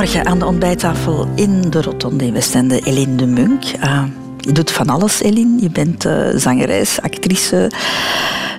Goedemorgen 0.00 0.32
aan 0.32 0.38
de 0.38 0.46
ontbijttafel 0.46 1.28
in 1.34 1.70
de 1.70 1.82
Rotonde 1.82 2.24
in 2.24 2.32
Westende, 2.32 2.80
Eline 2.80 3.16
de 3.16 3.26
Munk. 3.26 3.64
Uh, 3.84 4.02
je 4.38 4.52
doet 4.52 4.70
van 4.70 4.88
alles, 4.88 5.20
Eline. 5.20 5.62
Je 5.62 5.70
bent 5.70 6.06
uh, 6.06 6.28
zangeres, 6.34 7.00
actrice, 7.00 7.70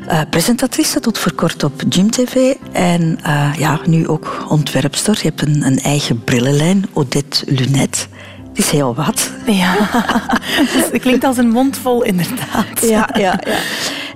uh, 0.07 0.21
presentatrice 0.29 0.99
tot 0.99 1.17
voor 1.17 1.33
kort 1.33 1.63
op 1.63 1.83
Gym 1.89 2.11
TV. 2.11 2.53
En 2.71 3.19
ja, 3.57 3.79
nu 3.85 4.07
ook 4.07 4.45
ontwerpster. 4.49 5.19
Je 5.21 5.27
hebt 5.27 5.41
een, 5.41 5.65
een 5.65 5.79
eigen 5.79 6.23
brillenlijn, 6.23 6.85
Odette 6.93 7.45
Lunet. 7.45 8.07
Het 8.49 8.57
is 8.57 8.69
heel 8.69 8.95
wat. 8.95 9.31
Ja, 9.45 9.75
het 10.91 11.01
klinkt 11.01 11.23
als 11.23 11.37
een 11.37 11.49
mond 11.49 11.77
vol, 11.77 12.03
inderdaad. 12.03 12.81
Ja, 12.81 13.09
ja, 13.13 13.39
ja. 13.45 13.57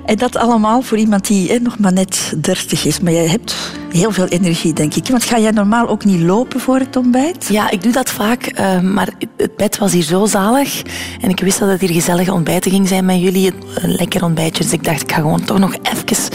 En 0.05 0.17
dat 0.17 0.35
allemaal 0.35 0.81
voor 0.81 0.97
iemand 0.97 1.27
die 1.27 1.61
nog 1.61 1.79
maar 1.79 1.93
net 1.93 2.33
30 2.41 2.85
is. 2.85 2.99
Maar 2.99 3.13
jij 3.13 3.27
hebt 3.27 3.55
heel 3.91 4.11
veel 4.11 4.27
energie, 4.27 4.73
denk 4.73 4.95
ik. 4.95 5.07
Want 5.07 5.23
ga 5.23 5.39
jij 5.39 5.51
normaal 5.51 5.87
ook 5.87 6.05
niet 6.05 6.21
lopen 6.21 6.59
voor 6.59 6.79
het 6.79 6.95
ontbijt? 6.95 7.47
Ja, 7.49 7.69
ik 7.69 7.83
doe 7.83 7.91
dat 7.91 8.09
vaak. 8.09 8.59
Uh, 8.59 8.79
maar 8.79 9.09
het 9.37 9.55
bed 9.55 9.77
was 9.77 9.91
hier 9.91 10.03
zo 10.03 10.25
zalig. 10.25 10.81
En 11.21 11.29
ik 11.29 11.39
wist 11.39 11.59
dat 11.59 11.69
het 11.69 11.81
hier 11.81 11.89
gezellige 11.89 12.33
ontbijten 12.33 12.71
ging 12.71 12.87
zijn 12.87 13.05
met 13.05 13.21
jullie. 13.21 13.53
Een 13.75 13.93
lekker 13.93 14.23
ontbijtje. 14.23 14.63
Dus 14.63 14.73
ik 14.73 14.83
dacht, 14.83 15.01
ik 15.01 15.11
ga 15.11 15.15
gewoon 15.17 15.43
toch 15.43 15.59
nog 15.59 15.75
even, 15.83 16.33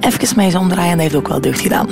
even 0.00 0.36
mij 0.36 0.44
eens 0.44 0.54
omdraaien. 0.54 0.90
En 0.90 0.96
dat 0.96 1.06
heeft 1.06 1.14
ook 1.16 1.28
wel 1.28 1.40
deugd 1.40 1.60
gedaan. 1.60 1.88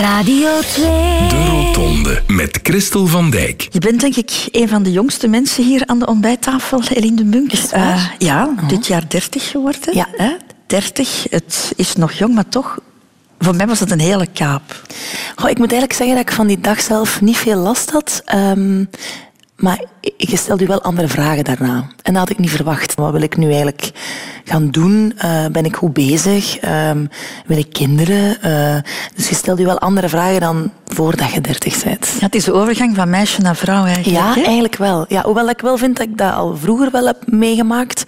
Radio 0.00 0.48
2. 0.60 0.84
De 1.28 1.44
Rotonde 1.50 2.22
met 2.26 2.58
Christel 2.62 3.06
van 3.06 3.30
Dijk. 3.30 3.68
Je 3.70 3.78
bent 3.78 4.00
denk 4.00 4.16
ik 4.16 4.48
een 4.50 4.68
van 4.68 4.82
de 4.82 4.92
jongste 4.92 5.28
mensen 5.28 5.64
hier 5.64 5.82
aan 5.86 5.98
de 5.98 6.06
ontbijttafel, 6.06 6.82
Eline 6.94 7.16
de 7.16 7.24
Munk. 7.24 7.52
Uh, 7.74 8.04
ja, 8.18 8.44
oh. 8.44 8.68
dit 8.68 8.86
jaar 8.86 9.08
30 9.08 9.50
geworden. 9.50 9.94
Ja. 9.94 10.06
Hè? 10.16 10.30
30. 10.70 11.26
Het 11.30 11.72
is 11.76 11.94
nog 11.94 12.12
jong, 12.12 12.34
maar 12.34 12.48
toch 12.48 12.78
voor 13.38 13.54
mij 13.56 13.66
was 13.66 13.80
het 13.80 13.90
een 13.90 14.00
hele 14.00 14.26
kaap. 14.26 14.82
Goh, 15.36 15.50
ik 15.50 15.58
moet 15.58 15.72
eigenlijk 15.72 15.92
zeggen 15.92 16.16
dat 16.16 16.28
ik 16.28 16.34
van 16.34 16.46
die 16.46 16.60
dag 16.60 16.80
zelf 16.80 17.20
niet 17.20 17.36
veel 17.36 17.56
last 17.56 17.90
had. 17.90 18.22
Um, 18.34 18.90
maar 19.56 19.84
je 20.00 20.36
stelde 20.36 20.66
wel 20.66 20.82
andere 20.82 21.08
vragen 21.08 21.44
daarna. 21.44 21.86
En 22.02 22.12
dat 22.12 22.22
had 22.22 22.30
ik 22.30 22.38
niet 22.38 22.50
verwacht. 22.50 22.94
Wat 22.94 23.12
wil 23.12 23.22
ik 23.22 23.36
nu 23.36 23.46
eigenlijk 23.46 23.90
gaan 24.44 24.70
doen? 24.70 25.12
Uh, 25.24 25.46
ben 25.46 25.64
ik 25.64 25.76
goed 25.76 25.92
bezig? 25.92 26.62
Um, 26.64 27.08
wil 27.46 27.58
ik 27.58 27.72
kinderen? 27.72 28.36
Uh, 28.44 28.76
dus 29.14 29.28
je 29.28 29.34
stelt 29.34 29.58
je 29.58 29.64
wel 29.64 29.78
andere 29.78 30.08
vragen 30.08 30.40
dan 30.40 30.70
voordat 30.86 31.32
je 31.32 31.40
dertig 31.40 31.84
bent. 31.84 32.08
Ja, 32.18 32.26
het 32.26 32.34
is 32.34 32.44
de 32.44 32.52
overgang 32.52 32.96
van 32.96 33.10
meisje 33.10 33.40
naar 33.40 33.56
vrouw 33.56 33.84
eigenlijk. 33.84 34.16
Ja, 34.16 34.44
eigenlijk 34.44 34.76
wel. 34.76 35.04
Ja, 35.08 35.22
hoewel 35.22 35.48
ik 35.48 35.60
wel 35.60 35.76
vind 35.76 35.96
dat 35.96 36.06
ik 36.06 36.18
dat 36.18 36.34
al 36.34 36.56
vroeger 36.56 36.90
wel 36.90 37.06
heb 37.06 37.22
meegemaakt. 37.26 38.00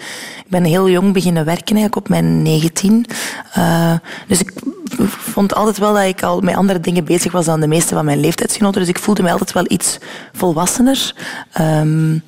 Ik 0.45 0.59
ben 0.59 0.65
heel 0.65 0.89
jong 0.89 1.13
beginnen 1.13 1.45
werken, 1.45 1.77
eigenlijk 1.77 1.97
op 1.97 2.09
mijn 2.09 2.43
19. 2.43 3.07
Uh, 3.59 3.93
dus 4.27 4.41
ik 4.41 4.53
vond 5.07 5.55
altijd 5.55 5.79
wel 5.79 5.95
dat 5.95 6.05
ik 6.05 6.23
al 6.23 6.41
met 6.41 6.55
andere 6.55 6.81
dingen 6.81 7.05
bezig 7.05 7.33
was 7.33 7.45
dan 7.45 7.61
de 7.61 7.67
meeste 7.67 7.95
van 7.95 8.05
mijn 8.05 8.21
leeftijdsgenoten. 8.21 8.81
Dus 8.81 8.89
ik 8.89 8.99
voelde 8.99 9.23
me 9.23 9.31
altijd 9.31 9.53
wel 9.53 9.65
iets 9.69 9.99
volwassener. 10.33 11.15
Um, 11.83 12.23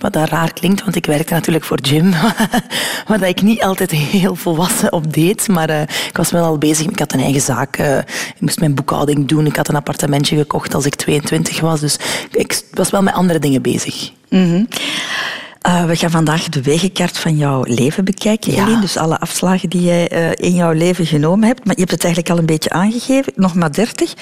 wat 0.00 0.12
dat 0.12 0.28
raar 0.28 0.52
klinkt, 0.52 0.82
want 0.82 0.96
ik 0.96 1.06
werkte 1.06 1.34
natuurlijk 1.34 1.64
voor 1.64 1.80
Jim. 1.80 2.10
waar 3.06 3.18
dat 3.18 3.28
ik 3.28 3.42
niet 3.42 3.62
altijd 3.62 3.90
heel 3.90 4.34
volwassen 4.34 4.92
op 4.92 5.12
deed. 5.12 5.48
Maar 5.48 5.70
uh, 5.70 5.80
ik 5.80 6.16
was 6.16 6.30
wel 6.30 6.44
al 6.44 6.58
bezig. 6.58 6.86
Ik 6.86 6.98
had 6.98 7.12
een 7.12 7.20
eigen 7.20 7.40
zaak. 7.40 7.78
Uh, 7.78 7.98
ik 7.98 8.40
moest 8.40 8.60
mijn 8.60 8.74
boekhouding 8.74 9.28
doen. 9.28 9.46
Ik 9.46 9.56
had 9.56 9.68
een 9.68 9.76
appartementje 9.76 10.36
gekocht 10.36 10.74
als 10.74 10.86
ik 10.86 10.94
22 10.94 11.60
was. 11.60 11.80
Dus 11.80 11.96
ik 12.30 12.62
was 12.72 12.90
wel 12.90 13.02
met 13.02 13.14
andere 13.14 13.38
dingen 13.38 13.62
bezig. 13.62 14.12
Mm 14.28 14.44
-hmm. 14.44 14.68
Uh, 15.66 15.84
we 15.84 15.96
gaan 15.96 16.10
vandaag 16.10 16.48
de 16.48 16.62
wegenkaart 16.62 17.18
van 17.18 17.36
jouw 17.36 17.62
leven 17.62 18.04
bekijken, 18.04 18.52
ja. 18.52 18.62
Eline. 18.64 18.80
Dus 18.80 18.96
alle 18.96 19.18
afslagen 19.18 19.68
die 19.68 19.82
jij 19.82 20.12
uh, 20.12 20.30
in 20.48 20.54
jouw 20.54 20.72
leven 20.72 21.06
genomen 21.06 21.46
hebt. 21.46 21.64
Maar 21.64 21.74
je 21.74 21.80
hebt 21.80 21.92
het 21.92 22.04
eigenlijk 22.04 22.34
al 22.34 22.38
een 22.38 22.46
beetje 22.46 22.70
aangegeven, 22.70 23.32
nog 23.36 23.54
maar 23.54 23.72
30. 23.72 24.14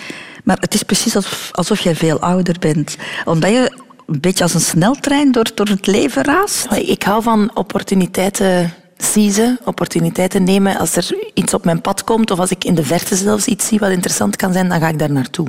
Maar 0.44 0.56
het 0.60 0.74
is 0.74 0.82
precies 0.82 1.16
alsof, 1.16 1.48
alsof 1.52 1.80
jij 1.80 1.94
veel 1.94 2.20
ouder 2.20 2.56
bent. 2.58 2.96
Omdat 3.24 3.50
je 3.50 3.72
een 4.08 4.20
beetje 4.20 4.42
als 4.42 4.54
een 4.54 4.60
sneltrein 4.60 5.32
door, 5.32 5.50
door 5.54 5.66
het 5.66 5.86
leven 5.86 6.24
raast. 6.24 6.66
Ik 6.72 7.02
hou 7.02 7.22
van 7.22 7.50
opportuniteiten 7.54 8.72
seizen, 8.98 9.58
opportuniteiten 9.64 10.44
nemen. 10.44 10.78
Als 10.78 10.96
er 10.96 11.16
iets 11.34 11.54
op 11.54 11.64
mijn 11.64 11.80
pad 11.80 12.04
komt 12.04 12.30
of 12.30 12.38
als 12.38 12.50
ik 12.50 12.64
in 12.64 12.74
de 12.74 12.84
verte 12.84 13.16
zelfs 13.16 13.46
iets 13.46 13.66
zie 13.66 13.78
wat 13.78 13.90
interessant 13.90 14.36
kan 14.36 14.52
zijn, 14.52 14.68
dan 14.68 14.80
ga 14.80 14.88
ik 14.88 14.98
daar 14.98 15.12
naartoe. 15.12 15.48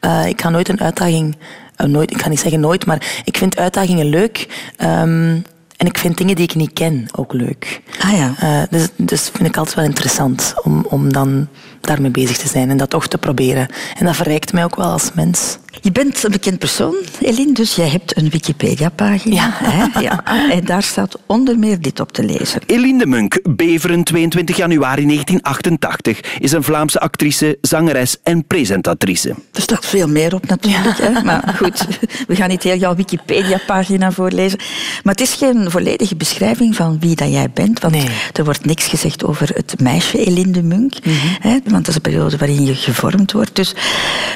Uh, 0.00 0.26
ik 0.26 0.40
ga 0.40 0.48
nooit 0.48 0.68
een 0.68 0.80
uitdaging 0.80 1.36
uh, 1.76 1.86
nooit, 1.86 2.10
ik 2.10 2.22
ga 2.22 2.28
niet 2.28 2.40
zeggen 2.40 2.60
nooit, 2.60 2.86
maar 2.86 3.22
ik 3.24 3.36
vind 3.36 3.56
uitdagingen 3.56 4.06
leuk. 4.06 4.46
Um, 4.82 5.42
en 5.76 5.86
ik 5.86 5.98
vind 5.98 6.16
dingen 6.16 6.36
die 6.36 6.44
ik 6.44 6.54
niet 6.54 6.72
ken 6.72 7.06
ook 7.12 7.32
leuk. 7.32 7.80
Ah 8.00 8.12
ja. 8.12 8.34
Uh, 8.42 8.62
dus, 8.70 8.88
dus 8.96 9.30
vind 9.32 9.48
ik 9.48 9.56
altijd 9.56 9.76
wel 9.76 9.84
interessant 9.84 10.54
om, 10.62 10.86
om 10.88 11.12
dan 11.12 11.48
daarmee 11.80 12.10
bezig 12.10 12.36
te 12.36 12.48
zijn 12.48 12.70
en 12.70 12.76
dat 12.76 12.90
toch 12.90 13.06
te 13.06 13.18
proberen. 13.18 13.68
En 13.98 14.06
dat 14.06 14.16
verrijkt 14.16 14.52
mij 14.52 14.64
ook 14.64 14.76
wel 14.76 14.90
als 14.90 15.10
mens. 15.14 15.58
Je 15.80 15.92
bent 15.92 16.24
een 16.24 16.30
bekend 16.30 16.58
persoon, 16.58 16.94
Eline, 17.20 17.52
dus 17.52 17.74
jij 17.74 17.88
hebt 17.88 18.16
een 18.16 18.30
Wikipedia-pagina. 18.30 19.34
Ja. 19.34 19.50
Hè? 19.52 20.00
ja. 20.00 20.24
En 20.50 20.64
daar 20.64 20.82
staat 20.82 21.18
onder 21.26 21.58
meer 21.58 21.80
dit 21.80 22.00
op 22.00 22.12
te 22.12 22.24
lezen. 22.24 22.60
Eline 22.66 22.98
de 22.98 23.06
Munk, 23.06 23.40
Beveren, 23.56 24.04
22 24.04 24.56
januari 24.56 25.04
1988, 25.04 26.20
is 26.38 26.52
een 26.52 26.62
Vlaamse 26.62 27.00
actrice, 27.00 27.58
zangeres 27.60 28.16
en 28.22 28.46
presentatrice. 28.46 29.28
Er 29.28 29.62
staat 29.62 29.86
veel 29.86 30.08
meer 30.08 30.34
op 30.34 30.46
natuurlijk, 30.46 30.98
hè? 30.98 31.22
maar 31.22 31.54
goed, 31.56 31.86
we 32.28 32.36
gaan 32.36 32.48
niet 32.48 32.62
heel 32.62 32.76
jouw 32.76 32.94
Wikipedia-pagina 32.94 34.12
voorlezen. 34.12 34.58
Maar 35.02 35.14
het 35.14 35.22
is 35.22 35.34
geen 35.34 35.70
volledige 35.70 36.16
beschrijving 36.16 36.76
van 36.76 36.98
wie 37.00 37.16
dat 37.16 37.32
jij 37.32 37.50
bent, 37.54 37.80
want 37.80 37.94
nee. 37.94 38.08
er 38.32 38.44
wordt 38.44 38.64
niks 38.64 38.86
gezegd 38.86 39.24
over 39.24 39.48
het 39.54 39.80
meisje 39.80 40.24
Eline 40.24 40.50
de 40.50 40.62
Munk, 40.62 41.04
mm 41.04 41.12
-hmm. 41.12 41.36
hè? 41.40 41.50
want 41.50 41.84
dat 41.84 41.88
is 41.88 41.94
een 41.94 42.00
periode 42.00 42.36
waarin 42.36 42.64
je 42.64 42.74
gevormd 42.74 43.32
wordt. 43.32 43.56
Dus 43.56 43.74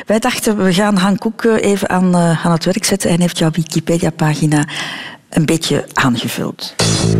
wij 0.06 0.18
dachten, 0.18 0.64
we 0.64 0.72
gaan 0.72 0.96
Han 0.96 1.18
Koek 1.22 1.44
even 1.44 1.88
aan, 1.88 2.16
uh, 2.16 2.46
aan 2.46 2.52
het 2.52 2.64
werk 2.64 2.84
zetten 2.84 3.10
en 3.10 3.20
heeft 3.20 3.38
jouw 3.38 3.50
Wikipedia-pagina 3.50 4.64
een 5.32 5.46
beetje 5.46 5.84
aangevuld. 5.92 6.74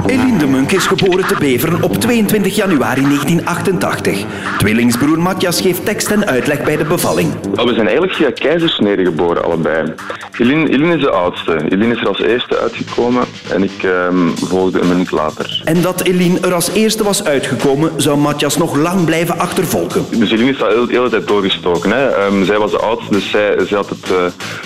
Eline 0.07 0.39
de 0.39 0.47
Munk 0.47 0.73
is 0.73 0.87
geboren 0.87 1.27
te 1.27 1.37
Beveren 1.39 1.83
op 1.83 1.97
22 1.97 2.57
januari 2.57 3.03
1988. 3.03 4.25
Tweelingsbroer 4.59 5.19
Matthias 5.19 5.61
geeft 5.61 5.85
tekst 5.85 6.11
en 6.11 6.27
uitleg 6.27 6.63
bij 6.63 6.77
de 6.77 6.85
bevalling. 6.85 7.33
Oh, 7.57 7.65
we 7.65 7.75
zijn 7.75 7.87
eigenlijk 7.87 8.13
via 8.13 8.31
keizersnede 8.31 9.05
geboren, 9.05 9.45
allebei. 9.45 9.93
Eline, 10.39 10.69
Eline 10.69 10.95
is 10.95 11.01
de 11.01 11.11
oudste. 11.11 11.65
Eline 11.69 11.95
is 11.95 12.01
er 12.01 12.09
als 12.09 12.21
eerste 12.21 12.59
uitgekomen 12.59 13.25
en 13.51 13.63
ik 13.63 13.83
um, 13.83 14.33
volgde 14.37 14.81
een 14.81 14.89
minuut 14.89 15.11
later. 15.11 15.63
En 15.65 15.83
dat 15.83 16.03
Eline 16.03 16.41
er 16.41 16.55
als 16.55 16.71
eerste 16.71 17.05
was 17.05 17.25
uitgekomen, 17.25 17.91
zou 17.97 18.19
Matthias 18.19 18.57
nog 18.57 18.77
lang 18.77 19.05
blijven 19.05 19.39
achtervolgen. 19.39 20.07
Dus 20.11 20.31
Eline 20.31 20.51
is 20.51 20.63
al 20.63 20.87
de 20.87 20.93
hele 20.93 21.09
tijd 21.09 21.27
doorgestoken. 21.27 21.91
Hè. 21.91 22.27
Um, 22.27 22.45
zij 22.45 22.59
was 22.59 22.71
de 22.71 22.79
oudste, 22.79 23.13
dus 23.13 23.31
zij, 23.31 23.55
zij 23.67 23.77
had 23.77 23.89
het, 23.89 24.11
uh, 24.11 24.17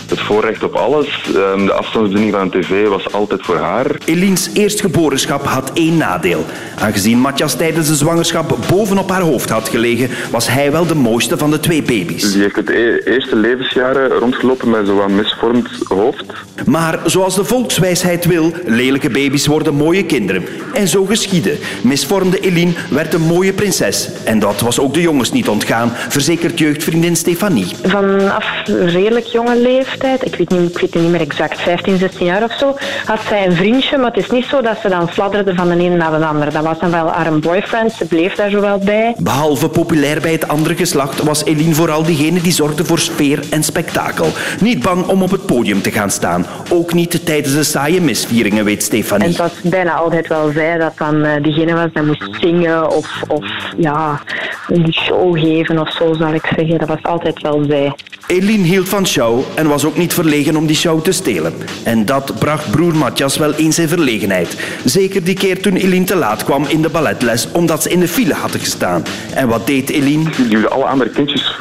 het 0.09 0.21
voorrecht 0.21 0.63
op 0.63 0.75
alles. 0.75 1.23
Um, 1.35 1.67
de 1.67 1.73
afstandsbediening 1.73 2.35
van 2.35 2.49
de 2.51 2.59
tv 2.59 2.89
was 2.89 3.13
altijd 3.13 3.36
voor 3.45 3.57
haar. 3.57 3.87
Eline's 4.05 4.51
eerstgeborenschap 4.53 5.47
had 5.47 5.71
één 5.73 5.97
nadeel. 5.97 6.45
Aangezien 6.79 7.19
Matthias 7.19 7.55
tijdens 7.55 7.89
de 7.89 7.95
zwangerschap 7.95 8.57
bovenop 8.69 9.11
haar 9.11 9.21
hoofd 9.21 9.51
had 9.51 9.69
gelegen, 9.69 10.11
was 10.31 10.49
hij 10.49 10.73
wel 10.73 10.87
de 10.87 10.95
mooiste 10.95 11.39
van 11.39 11.51
de 11.51 11.61
twee 11.61 11.83
baby's. 11.83 12.33
Die 12.33 12.43
heeft 12.43 12.57
het 12.57 12.71
e 12.71 13.01
eerste 13.05 13.37
levensjaren 13.37 14.11
rondgelopen 14.11 14.71
met 14.71 14.87
zo'n 14.87 15.15
misvormd 15.15 15.69
hoofd. 15.89 16.25
Maar 16.67 16.99
zoals 17.05 17.35
de 17.35 17.45
volkswijsheid 17.45 18.25
wil, 18.25 18.53
lelijke 18.65 19.11
baby's 19.11 19.47
worden 19.47 19.75
mooie 19.75 20.05
kinderen. 20.05 20.45
En 20.75 20.89
zo 20.89 21.05
geschiedde. 21.05 21.57
Misvormde 21.83 22.41
Eline 22.41 22.73
werd 22.91 23.15
een 23.15 23.21
mooie 23.21 23.53
prinses. 23.53 24.09
En 24.25 24.39
dat 24.39 24.61
was 24.61 24.81
ook 24.81 24.95
de 24.95 25.01
jongens 25.01 25.33
niet 25.33 25.49
ontgaan, 25.49 25.93
verzekert 26.09 26.59
jeugdvriendin 26.59 27.17
Stefanie. 27.17 27.67
Vanaf 27.83 28.47
redelijk 28.67 29.27
jonge 29.27 29.57
leeftijd, 29.61 30.27
ik 30.27 30.35
weet, 30.35 30.51
niet, 30.51 30.71
ik 30.71 30.79
weet 30.79 30.95
niet 30.95 31.11
meer 31.11 31.21
exact, 31.21 31.61
15, 31.61 31.99
16 31.99 32.27
jaar 32.27 32.43
of 32.43 32.53
zo, 32.59 32.77
had 33.05 33.21
zij 33.27 33.47
een 33.47 33.57
vriendje, 33.57 33.97
maar 33.97 34.11
het 34.11 34.25
is 34.25 34.31
niet 34.31 34.45
zo 34.45 34.61
dat 34.61 34.79
ze 34.83 34.89
dan 34.89 35.09
fladderde 35.09 35.55
van 35.55 35.69
de 35.69 35.79
ene 35.79 35.97
naar 35.97 36.19
de 36.19 36.27
andere. 36.27 36.51
Dat 36.51 36.65
was 36.65 36.79
dan 36.79 36.91
wel 36.91 37.09
haar 37.09 37.39
boyfriend, 37.39 37.93
ze 37.93 38.05
bleef 38.07 38.35
daar 38.35 38.51
zo 38.51 38.61
wel 38.61 38.79
bij. 38.79 39.15
Behalve 39.19 39.69
populair 39.69 40.21
bij 40.21 40.33
het 40.33 40.49
andere 40.49 40.75
geslacht 40.77 41.23
was 41.23 41.45
Eline 41.45 41.75
vooral 41.75 42.03
diegene 42.03 42.41
die 42.41 42.53
zorgde 42.53 42.85
voor 42.85 42.99
sfeer 42.99 43.41
en 43.51 43.63
spektakel. 43.63 44.27
Niet 44.61 44.83
bang 44.83 45.07
om 45.07 45.23
op 45.23 45.31
het 45.31 45.47
podium 45.47 45.83
te 45.83 45.91
gaan 45.91 46.11
staan. 46.11 46.47
Ook 46.71 46.93
niet 46.93 47.27
tijdens 47.27 47.55
de 47.55 47.63
saaie 47.63 48.01
misvieringen, 48.01 48.65
weet 48.65 48.83
Stefanie. 48.83 49.25
En 49.25 49.31
het 49.31 49.39
was 49.39 49.61
bijna 49.63 49.95
altijd 49.95 50.27
wel 50.27 50.51
zij 50.55 50.79
dat 50.79 50.93
dan 50.99 51.25
uh, 51.25 51.33
diegene 51.43 51.75
was 51.75 51.89
dat 51.93 52.05
moest 52.05 52.29
zingen 52.41 52.91
of, 52.91 53.23
of 53.29 53.47
ja, 53.77 54.21
een 54.69 54.93
show 54.93 55.39
geven 55.39 55.79
of 55.79 55.93
zo, 55.93 56.15
zal 56.15 56.35
ik 56.35 56.53
zeggen. 56.57 56.79
Dat 56.79 56.89
was 56.89 57.03
altijd 57.03 57.43
wel 57.43 57.65
zij. 57.69 57.93
Eline 58.27 58.65
hield 58.65 58.89
van 58.89 59.07
show 59.07 59.43
en 59.55 59.69
was 59.69 59.85
ook 59.85 59.97
niet 59.97 60.15
verlegen 60.15 60.57
om 60.57 60.67
die 60.67 60.77
show 60.77 61.03
te 61.03 61.13
stelen. 61.13 61.55
En 61.85 62.05
dat 62.05 62.39
bracht 62.39 62.71
broer 62.71 62.95
Matthias 63.17 63.39
wel 63.39 63.65
eens 63.65 63.79
in 63.79 63.89
verlegenheid. 63.89 64.57
Zeker 64.85 65.25
die 65.25 65.35
keer 65.35 65.63
toen 65.63 65.77
Eline 65.77 66.05
te 66.05 66.17
laat 66.17 66.45
kwam 66.45 66.65
in 66.69 66.83
de 66.83 66.89
balletles 66.89 67.49
omdat 67.53 67.83
ze 67.83 67.91
in 67.91 68.01
de 68.01 68.09
file 68.09 68.35
hadden 68.35 68.61
gestaan. 68.61 69.05
En 69.35 69.49
wat 69.49 69.67
deed 69.67 69.91
Eline? 69.91 70.31
Die 70.37 70.49
duwde 70.49 70.69
alle 70.69 70.85
andere 70.85 71.11
kindjes 71.11 71.57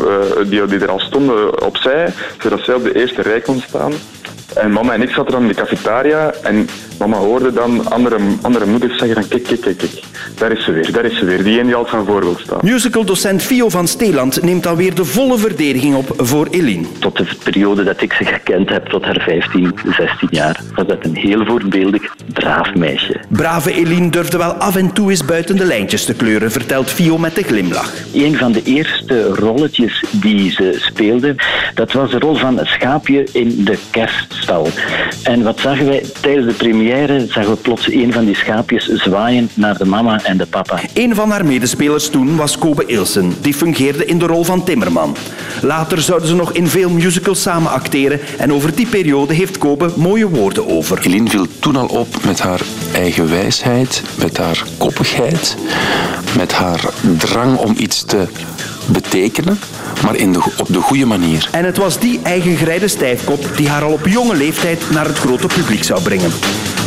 die, 0.48 0.66
die 0.66 0.80
er 0.80 0.90
al 0.90 1.00
stonden 1.00 1.66
opzij, 1.66 2.14
zodat 2.40 2.60
zij 2.64 2.74
op 2.74 2.84
de 2.84 2.96
eerste 2.96 3.22
rij 3.22 3.42
kon 3.42 3.62
staan. 3.68 3.94
En 4.56 4.72
mama 4.72 4.94
en 4.94 5.02
ik 5.02 5.10
zaten 5.10 5.32
dan 5.32 5.42
in 5.42 5.48
de 5.48 5.54
cafetaria 5.54 6.34
en 6.44 6.68
Mama 7.00 7.18
hoorde 7.18 7.54
dan 7.54 7.92
andere, 7.92 8.18
andere 8.42 8.66
moeders 8.66 8.98
zeggen 8.98 9.16
dan 9.16 9.28
kijk, 9.28 9.44
kijk, 9.44 9.62
kijk, 9.62 9.78
kijk. 9.78 10.04
Daar 10.38 10.52
is 10.52 10.64
ze 10.64 10.72
weer, 10.72 10.92
daar 10.92 11.06
is 11.06 11.18
ze 11.18 11.26
weer. 11.26 11.44
Die 11.44 11.60
een 11.60 11.66
die 11.66 11.76
altijd 11.76 11.96
van 11.96 12.06
voorbeeld 12.06 12.40
staat. 12.40 12.62
Musicaldocent 12.62 13.44
Fio 13.44 13.70
van 13.70 13.88
Steeland 13.88 14.42
neemt 14.42 14.64
dan 14.64 14.76
weer 14.76 14.96
de 14.96 15.06
volle 15.06 15.38
verdediging 15.38 15.96
op 15.96 16.14
voor 16.18 16.48
Eline. 16.52 16.86
Tot 17.00 17.18
de 17.18 17.28
periode 17.44 17.84
dat 17.84 18.02
ik 18.02 18.14
ze 18.14 18.26
gekend 18.26 18.70
heb, 18.70 18.86
tot 18.86 19.04
haar 19.04 19.22
15, 19.22 19.76
16 19.98 20.28
jaar, 20.32 20.62
was 20.76 20.88
dat 20.88 21.06
een 21.06 21.16
heel 21.16 21.46
voorbeeldig, 21.46 22.16
braaf 22.34 22.76
meisje. 22.76 23.20
Brave 23.30 23.74
Eline 23.74 24.10
durfde 24.10 24.38
wel 24.38 24.54
af 24.54 24.76
en 24.76 24.94
toe 24.94 25.10
eens 25.10 25.26
buiten 25.26 25.58
de 25.58 25.66
lijntjes 25.66 26.06
te 26.06 26.14
kleuren, 26.14 26.52
vertelt 26.52 26.90
Fio 26.90 27.18
met 27.18 27.38
een 27.38 27.44
glimlach. 27.44 27.94
Een 28.14 28.36
van 28.36 28.52
de 28.52 28.62
eerste 28.64 29.24
rolletjes 29.24 30.04
die 30.12 30.52
ze 30.52 30.76
speelde, 30.80 31.36
dat 31.74 31.92
was 31.92 32.12
de 32.12 32.20
rol 32.20 32.36
van 32.36 32.58
het 32.58 32.68
schaapje 32.68 33.28
in 33.32 33.64
de 33.64 33.78
En 35.24 35.44
wat 35.44 35.60
zagen 35.60 35.86
wij 35.86 36.04
tijdens 36.22 36.48
de 36.48 36.54
première? 36.54 37.26
Zagen 37.30 37.50
we 37.52 37.58
plots 37.58 37.92
een 37.92 38.14
van 38.14 38.26
die 38.26 38.36
schaapjes 38.36 38.86
zwaaien 38.86 39.50
naar 39.54 39.78
de 39.78 39.86
mama 39.86 40.24
en 40.24 40.38
de 40.38 40.46
papa. 40.46 40.80
Een 40.94 41.16
van 41.16 41.30
haar 41.30 41.46
medespelers 41.46 42.10
toen 42.10 42.36
was 42.36 42.58
Kobe 42.58 42.86
Ilsen. 42.86 43.34
Die 43.42 43.54
fungeerde 43.54 44.06
in 44.06 44.18
de 44.18 44.26
rol 44.26 44.44
van 44.44 44.64
Timmerman. 44.64 45.16
Later 45.62 46.02
zouden 46.02 46.28
ze 46.28 46.36
nog 46.36 46.54
in 46.54 46.68
veel 46.68 46.90
musicals 46.90 47.42
samen 47.42 47.72
acteren 47.72 48.20
en 48.38 48.54
over 48.54 48.76
die 48.76 48.88
periode 48.88 49.34
heeft 49.34 49.58
Kobe 49.58 49.90
mooie 49.96 50.28
woorden 50.28 50.68
over. 50.68 51.00
Eline 51.06 51.30
viel 51.30 51.48
toen 51.60 51.76
al 51.76 51.88
op 51.88 52.08
met 52.26 52.40
haar 52.40 52.62
eigen 52.94 53.30
wijsheid, 53.30 54.04
met 54.18 54.38
haar 54.38 54.64
koppigheid, 54.78 55.58
met 56.38 56.54
haar 56.54 56.84
drang 57.18 57.58
om 57.58 57.76
iets 57.78 58.04
te 58.04 58.28
betekenen, 58.88 59.60
maar 60.04 60.16
in 60.16 60.34
de, 60.34 60.44
op 60.58 60.68
de 60.68 60.82
goede 60.82 61.06
manier. 61.06 61.50
En 61.52 61.66
het 61.66 61.78
was 61.78 62.00
die 62.00 62.20
eigen 62.24 62.58
gereide 62.58 62.88
stijfkop 62.88 63.50
die 63.56 63.70
haar 63.70 63.84
al 63.84 63.92
op 63.92 64.08
jonge 64.08 64.36
leeftijd 64.36 64.84
naar 64.92 65.06
het 65.06 65.18
grote 65.18 65.48
publiek 65.48 65.84
zou 65.84 66.02
brengen. 66.02 66.32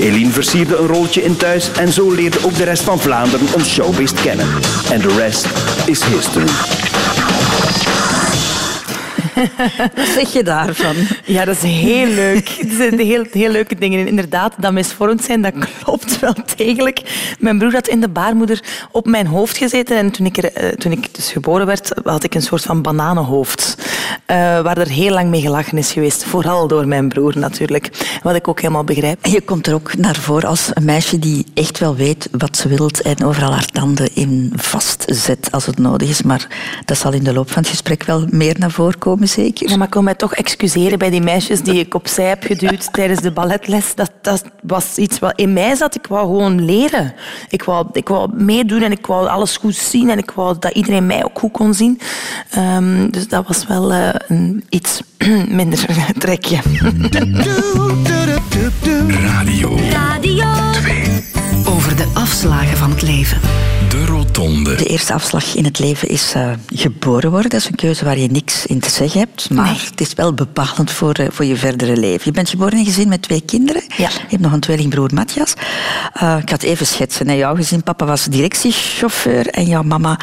Eline 0.01 0.31
versierde 0.33 0.77
een 0.77 0.87
rolletje 0.87 1.25
in 1.25 1.37
thuis 1.37 1.71
en 1.73 1.93
zo 1.93 2.11
leerde 2.11 2.39
ook 2.45 2.57
de 2.57 2.65
rest 2.65 2.83
van 2.83 2.99
Vlaanderen 2.99 3.47
ons 3.55 3.73
showbeest 3.73 4.21
kennen. 4.21 4.47
En 4.91 5.01
de 5.01 5.15
rest 5.17 5.47
is 5.87 6.05
history. 6.05 6.47
Wat 9.97 10.07
zeg 10.07 10.33
je 10.33 10.43
daarvan? 10.43 10.95
Ja, 11.25 11.45
dat 11.45 11.57
is 11.57 11.63
heel 11.63 12.07
leuk. 12.07 12.49
Het 12.49 12.73
zijn 12.73 12.99
heel, 12.99 13.27
heel 13.31 13.51
leuke 13.51 13.75
dingen. 13.75 14.07
Inderdaad, 14.07 14.55
dat 14.59 14.73
misvormd 14.73 15.25
zijn, 15.25 15.43
dat 15.43 15.53
klopt 15.83 16.21
wel 16.21 16.35
degelijk. 16.57 17.01
Mijn 17.39 17.59
broer 17.59 17.73
had 17.73 17.89
in 17.89 18.01
de 18.01 18.09
baarmoeder 18.09 18.63
op 18.91 19.07
mijn 19.07 19.27
hoofd 19.27 19.57
gezeten. 19.57 19.97
En 19.97 20.11
toen 20.11 20.27
ik, 20.27 20.37
er, 20.37 20.53
eh, 20.53 20.69
toen 20.69 20.93
ik 20.93 21.15
dus 21.15 21.33
geboren 21.33 21.67
werd, 21.67 21.93
had 22.05 22.25
ik 22.25 22.35
een 22.35 22.43
soort 22.43 22.63
van 22.63 22.83
bananenhoofd. 22.83 23.77
Uh, 24.27 24.37
waar 24.61 24.79
er 24.79 24.89
heel 24.89 25.13
lang 25.13 25.29
mee 25.29 25.41
gelachen 25.41 25.79
is 25.79 25.93
geweest. 25.93 26.25
Vooral 26.25 26.69
door 26.69 26.89
mijn 26.89 27.09
broer 27.09 27.39
natuurlijk. 27.39 28.19
Wat 28.23 28.35
ik 28.35 28.49
ook 28.49 28.61
helemaal 28.61 28.85
begrijp. 28.85 29.25
En 29.25 29.31
je 29.31 29.41
komt 29.41 29.67
er 29.67 29.75
ook 29.75 29.97
naar 29.97 30.17
voren 30.17 30.49
als 30.49 30.71
een 30.73 30.85
meisje 30.85 31.19
die 31.19 31.47
echt 31.55 31.79
wel 31.79 31.97
weet 31.97 32.29
wat 32.39 32.57
ze 32.57 32.69
wilt 32.69 33.03
en 33.03 33.25
overal 33.25 33.53
haar 33.53 33.67
tanden 33.67 34.15
in 34.15 34.53
vastzet 34.57 35.49
als 35.51 35.67
het 35.67 35.79
nodig 35.79 36.09
is. 36.09 36.23
Maar 36.23 36.47
dat 36.85 36.99
zal 36.99 37.13
in 37.13 37.25
de 37.25 37.33
loop 37.33 37.51
van 37.51 37.63
het 37.63 37.71
gesprek 37.71 38.05
wel 38.05 38.27
meer 38.31 38.57
naar 38.59 38.71
voren 38.71 38.99
komen, 38.99 39.29
zeker? 39.29 39.69
Ja, 39.71 39.77
maar 39.77 39.87
ik 39.87 39.93
wil 39.93 40.03
mij 40.03 40.15
toch 40.15 40.35
excuseren 40.35 40.99
bij 40.99 41.11
die 41.11 41.23
meisjes 41.23 41.61
die 41.61 41.79
ik 41.79 41.95
opzij 41.95 42.29
heb 42.29 42.43
geduwd 42.43 42.93
tijdens 42.93 43.21
de 43.21 43.31
balletles. 43.31 43.95
Dat, 43.95 44.11
dat 44.23 44.45
was 44.63 44.97
iets 44.97 45.19
wat 45.19 45.33
in 45.37 45.53
mij 45.53 45.75
zat. 45.75 45.95
Ik 45.95 46.07
wou 46.07 46.27
gewoon 46.27 46.65
leren. 46.65 47.15
Ik 47.49 47.63
wou, 47.63 47.87
ik 47.93 48.09
wou 48.09 48.31
meedoen 48.35 48.83
en 48.83 48.93
ik 48.93 49.07
wou 49.07 49.29
alles 49.29 49.57
goed 49.57 49.77
zien 49.77 50.11
en 50.11 50.19
ik 50.19 50.31
wou 50.31 50.57
dat 50.59 50.73
iedereen 50.73 51.07
mij 51.07 51.25
ook 51.25 51.39
goed 51.39 51.53
kon 51.53 51.75
zien. 51.75 52.01
Um, 52.57 53.11
dus 53.11 53.29
dat 53.29 53.47
was 53.47 53.67
wel 53.67 53.93
uh, 53.93 53.98
een 54.29 54.65
iets 54.69 55.01
minder 55.49 55.87
trekje. 56.19 56.59
Radio. 59.09 59.79
Radio 59.91 60.47
2. 60.73 61.25
Over 61.65 61.97
de 61.97 62.07
afslagen 62.15 62.77
van 62.77 62.91
het 62.91 63.03
leven. 63.03 63.41
De 63.89 64.05
Rotonde. 64.05 64.75
De 64.75 64.85
eerste 64.85 65.13
afslag 65.13 65.55
in 65.55 65.65
het 65.65 65.79
leven 65.79 66.09
is 66.09 66.33
uh, 66.37 66.51
geboren 66.75 67.31
worden. 67.31 67.51
Dat 67.51 67.61
is 67.61 67.67
een 67.69 67.75
keuze 67.75 68.05
waar 68.05 68.19
je 68.19 68.29
niks 68.31 68.67
in 68.67 68.81
te 68.81 68.91
zeggen 68.91 69.21
hebt. 69.21 69.51
Maar 69.51 69.65
Nee. 69.65 69.81
het 69.91 70.01
is 70.01 70.13
wel 70.15 70.35
bepalend 70.35 70.91
voor, 70.91 71.21
uh, 71.21 71.27
voor 71.31 71.45
je 71.45 71.57
verdere 71.57 71.97
leven. 71.97 72.21
Je 72.25 72.33
bent 72.33 72.49
geboren 72.49 72.73
in 72.73 72.79
een 72.79 72.85
gezin 72.85 73.09
met 73.09 73.23
twee 73.23 73.41
kinderen. 73.41 73.83
Ja. 73.97 74.09
Je 74.09 74.25
hebt 74.29 74.43
nog 74.43 74.53
een 74.53 74.61
tweelingbroer, 74.61 75.11
Matthias. 75.15 75.53
Uh, 76.23 76.37
ik 76.41 76.49
ga 76.49 76.55
het 76.55 76.63
even 76.63 76.87
schetsen. 76.87 77.29
hè. 77.29 77.35
Jouw 77.35 77.55
gezin, 77.55 77.83
papa 77.83 78.05
was 78.05 78.25
directiechauffeur 78.25 79.47
en 79.47 79.65
jouw 79.67 79.83
mama 79.83 80.19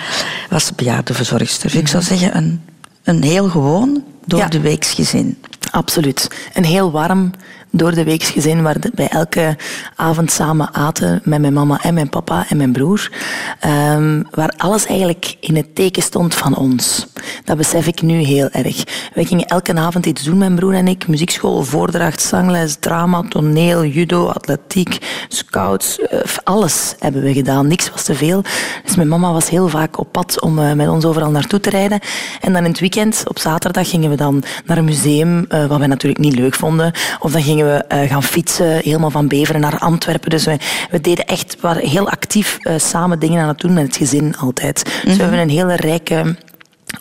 was 0.49 0.71
bejaardenverzorgster. 0.75 1.69
Dus 1.71 1.79
ik 1.79 1.87
zou 1.87 2.03
zeggen 2.03 2.37
een, 2.37 2.61
een 3.05 3.23
heel 3.23 3.49
gewoon 3.49 4.03
door 4.25 4.39
Ja. 4.39 4.47
de 4.47 4.59
weeks 4.59 4.93
gezin. 4.93 5.37
Absoluut. 5.71 6.49
Een 6.53 6.65
heel 6.65 6.91
warm 6.91 7.31
door 7.77 7.93
de 7.93 8.03
weeks 8.03 8.29
gezin 8.29 8.61
waar 8.61 8.75
wij 8.95 9.07
elke 9.07 9.57
avond 9.95 10.31
samen 10.31 10.73
aten 10.73 11.21
met 11.23 11.41
mijn 11.41 11.53
mama 11.53 11.79
en 11.83 11.93
mijn 11.93 12.09
papa 12.09 12.45
en 12.49 12.57
mijn 12.57 12.71
broer. 12.71 13.11
Ehm, 13.59 14.23
waar 14.31 14.53
alles 14.57 14.85
eigenlijk 14.85 15.35
in 15.39 15.55
het 15.55 15.75
teken 15.75 16.03
stond 16.03 16.35
van 16.35 16.55
ons. 16.55 17.07
Dat 17.43 17.57
besef 17.57 17.87
ik 17.87 18.01
nu 18.01 18.13
heel 18.13 18.49
erg. 18.49 18.83
Wij 19.13 19.25
gingen 19.25 19.45
elke 19.45 19.75
avond 19.75 20.05
iets 20.05 20.23
doen, 20.23 20.37
mijn 20.37 20.55
broer 20.55 20.73
en 20.73 20.87
ik. 20.87 21.07
Muziekschool, 21.07 21.63
voordracht, 21.63 22.21
zangles, 22.21 22.75
drama, 22.79 23.23
toneel, 23.29 23.85
judo, 23.85 24.27
atletiek, 24.27 24.97
scouts. 25.27 25.99
eh, 25.99 26.19
alles 26.43 26.95
hebben 26.99 27.21
we 27.21 27.33
gedaan. 27.33 27.67
Niks 27.67 27.89
was 27.89 28.03
te 28.03 28.15
veel. 28.15 28.43
Dus 28.83 28.95
mijn 28.95 29.07
mama 29.07 29.31
was 29.31 29.49
heel 29.49 29.67
vaak 29.67 29.99
op 29.99 30.11
pad 30.11 30.41
om 30.41 30.59
eh, 30.59 30.73
met 30.73 30.87
ons 30.87 31.05
overal 31.05 31.31
naartoe 31.31 31.59
te 31.59 31.69
rijden. 31.69 31.99
En 32.41 32.53
dan 32.53 32.63
in 32.63 32.71
het 32.71 32.79
weekend, 32.79 33.23
op 33.27 33.39
zaterdag, 33.39 33.89
gingen 33.89 34.09
we 34.09 34.15
dan 34.15 34.43
naar 34.65 34.77
een 34.77 34.85
museum, 34.85 35.45
eh, 35.49 35.65
wat 35.65 35.77
wij 35.77 35.87
natuurlijk 35.87 36.21
niet 36.21 36.35
leuk 36.35 36.55
vonden. 36.55 36.91
Of 37.19 37.31
dan 37.31 37.41
gingen 37.41 37.64
eh, 37.73 38.09
gaan 38.09 38.23
fietsen, 38.23 38.67
helemaal 38.77 39.09
van 39.11 39.27
Beveren 39.27 39.61
naar 39.61 39.77
Antwerpen. 39.79 40.29
Dus 40.29 40.45
we, 40.45 40.57
we 40.91 41.01
deden 41.01 41.25
echt, 41.25 41.57
we 41.61 41.87
heel 41.87 42.09
actief 42.09 42.57
eh, 42.61 42.73
samen 42.77 43.19
dingen 43.19 43.41
aan 43.41 43.47
het 43.47 43.59
doen 43.59 43.73
met 43.73 43.83
het 43.85 43.97
gezin 43.97 44.37
altijd. 44.37 44.83
Dus 45.03 45.15
we 45.15 45.21
hebben 45.21 45.39
een 45.39 45.49
hele 45.49 45.75
rijke 45.75 46.35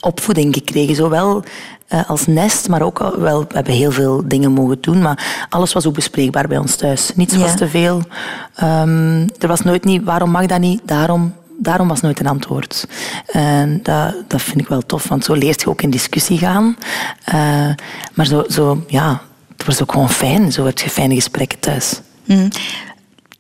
opvoeding 0.01 0.55
gekregen. 0.55 0.95
Zowel 0.95 1.43
eh, 1.89 2.11
als 2.11 2.27
nest, 2.27 2.69
maar 2.69 2.83
ook 2.83 3.01
al- 3.01 3.19
wel, 3.21 3.41
we 3.49 3.55
hebben 3.55 3.73
heel 3.75 3.93
veel 3.93 4.23
dingen 4.29 4.53
mogen 4.53 4.79
doen. 4.81 5.03
Maar 5.03 5.47
alles 5.49 5.73
was 5.73 5.87
ook 5.87 5.95
bespreekbaar 5.95 6.49
bij 6.49 6.59
ons 6.59 6.77
thuis. 6.77 7.13
Niets 7.15 7.35
Ja. 7.35 7.41
was 7.41 7.57
te 7.57 7.69
veel. 7.69 8.03
Ehm, 8.55 9.21
er 9.39 9.49
was 9.49 9.61
nooit 9.61 9.85
niet, 9.85 10.05
waarom 10.05 10.31
mag 10.31 10.47
dat 10.47 10.61
niet? 10.61 10.81
Daarom. 10.85 11.35
Daarom 11.59 11.89
was 11.89 12.01
nooit 12.01 12.21
een 12.21 12.27
antwoord. 12.27 12.87
En 13.27 13.81
dat, 13.83 14.15
dat 14.29 14.43
vind 14.43 14.61
ik 14.61 14.69
wel 14.69 14.81
tof, 14.87 15.09
want 15.09 15.25
zo 15.25 15.33
leert 15.35 15.61
je 15.61 15.69
ook 15.69 15.83
in 15.83 15.91
discussie 15.91 16.39
gaan. 16.39 16.77
Maar 18.15 18.27
zo, 18.27 18.45
zo, 18.49 18.85
ja, 18.87 19.21
het 19.57 19.67
was 19.67 19.83
ook 19.83 19.93
gewoon 19.93 20.11
fijn. 20.11 20.53
Zo 20.53 20.65
heb 20.65 20.79
je 20.79 20.91
fijne 20.91 21.15
gesprekken 21.15 21.59
thuis. 21.59 22.01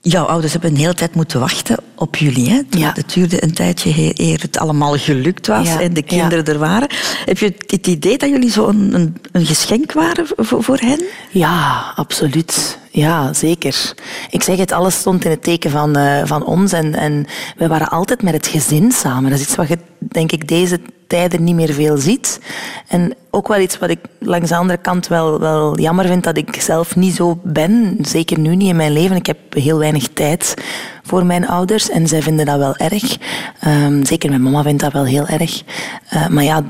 Jouw 0.00 0.24
ouders 0.24 0.52
hebben 0.52 0.70
een 0.70 0.76
hele 0.76 0.94
tijd 0.94 1.14
moeten 1.14 1.40
wachten 1.40 1.76
op 1.94 2.16
jullie. 2.16 2.50
Hè? 2.50 2.60
Ja. 2.70 2.92
Het 2.94 3.12
duurde 3.12 3.42
een 3.42 3.52
tijdje 3.54 4.12
eer 4.14 4.40
het 4.40 4.58
allemaal 4.58 4.96
gelukt 4.96 5.46
was 5.46 5.68
Ja, 5.68 5.80
en 5.80 5.94
de 5.94 6.02
kinderen 6.02 6.44
er 6.44 6.58
waren. 6.58 6.88
Heb 7.24 7.38
je 7.38 7.54
het 7.66 7.86
idee 7.86 8.18
dat 8.18 8.28
jullie 8.28 8.50
zo 8.50 8.68
een, 8.68 8.94
een, 8.94 9.16
een 9.32 9.46
geschenk 9.46 9.92
waren 9.92 10.26
voor, 10.36 10.62
voor 10.62 10.78
hen? 10.78 11.00
Ja, 11.30 11.92
absoluut. 11.96 12.78
Ja, 12.94 13.32
zeker. 13.32 13.94
Ik 14.30 14.42
zeg 14.42 14.58
het, 14.58 14.72
alles 14.72 14.94
stond 14.94 15.24
in 15.24 15.30
het 15.30 15.42
teken 15.42 15.70
van, 15.70 15.96
eh, 15.96 16.20
van 16.24 16.44
ons. 16.44 16.72
En, 16.72 16.94
en 16.94 17.26
we 17.56 17.68
waren 17.68 17.88
altijd 17.88 18.22
met 18.22 18.34
het 18.34 18.46
gezin 18.46 18.92
samen. 18.92 19.30
Dat 19.30 19.38
is 19.38 19.44
iets 19.44 19.54
wat 19.54 19.68
je, 19.68 19.78
denk 19.98 20.32
ik, 20.32 20.48
deze 20.48 20.80
tijden 21.06 21.44
niet 21.44 21.54
meer 21.54 21.72
veel 21.72 21.96
ziet. 21.96 22.40
En 22.88 23.14
ook 23.30 23.48
wel 23.48 23.58
iets 23.58 23.78
wat 23.78 23.90
ik 23.90 23.98
langs 24.18 24.48
de 24.48 24.56
andere 24.56 24.78
kant 24.78 25.08
wel, 25.08 25.40
wel 25.40 25.78
jammer 25.78 26.06
vind, 26.06 26.24
dat 26.24 26.36
ik 26.36 26.60
zelf 26.60 26.96
niet 26.96 27.14
zo 27.14 27.38
ben. 27.42 27.98
Zeker 28.00 28.38
nu 28.38 28.56
niet 28.56 28.68
in 28.68 28.76
mijn 28.76 28.92
leven. 28.92 29.16
Ik 29.16 29.26
heb 29.26 29.38
heel 29.48 29.78
weinig 29.78 30.08
tijd 30.08 30.54
voor 31.02 31.26
mijn 31.26 31.48
ouders 31.48 31.90
en 31.90 32.08
zij 32.08 32.22
vinden 32.22 32.46
dat 32.46 32.58
wel 32.58 32.76
erg. 32.76 33.16
Ehm, 33.60 34.04
zeker 34.04 34.28
mijn 34.28 34.42
mama 34.42 34.62
vindt 34.62 34.82
dat 34.82 34.92
wel 34.92 35.04
heel 35.04 35.26
erg. 35.26 35.62
Eh, 36.08 36.26
maar 36.26 36.44
ja, 36.44 36.62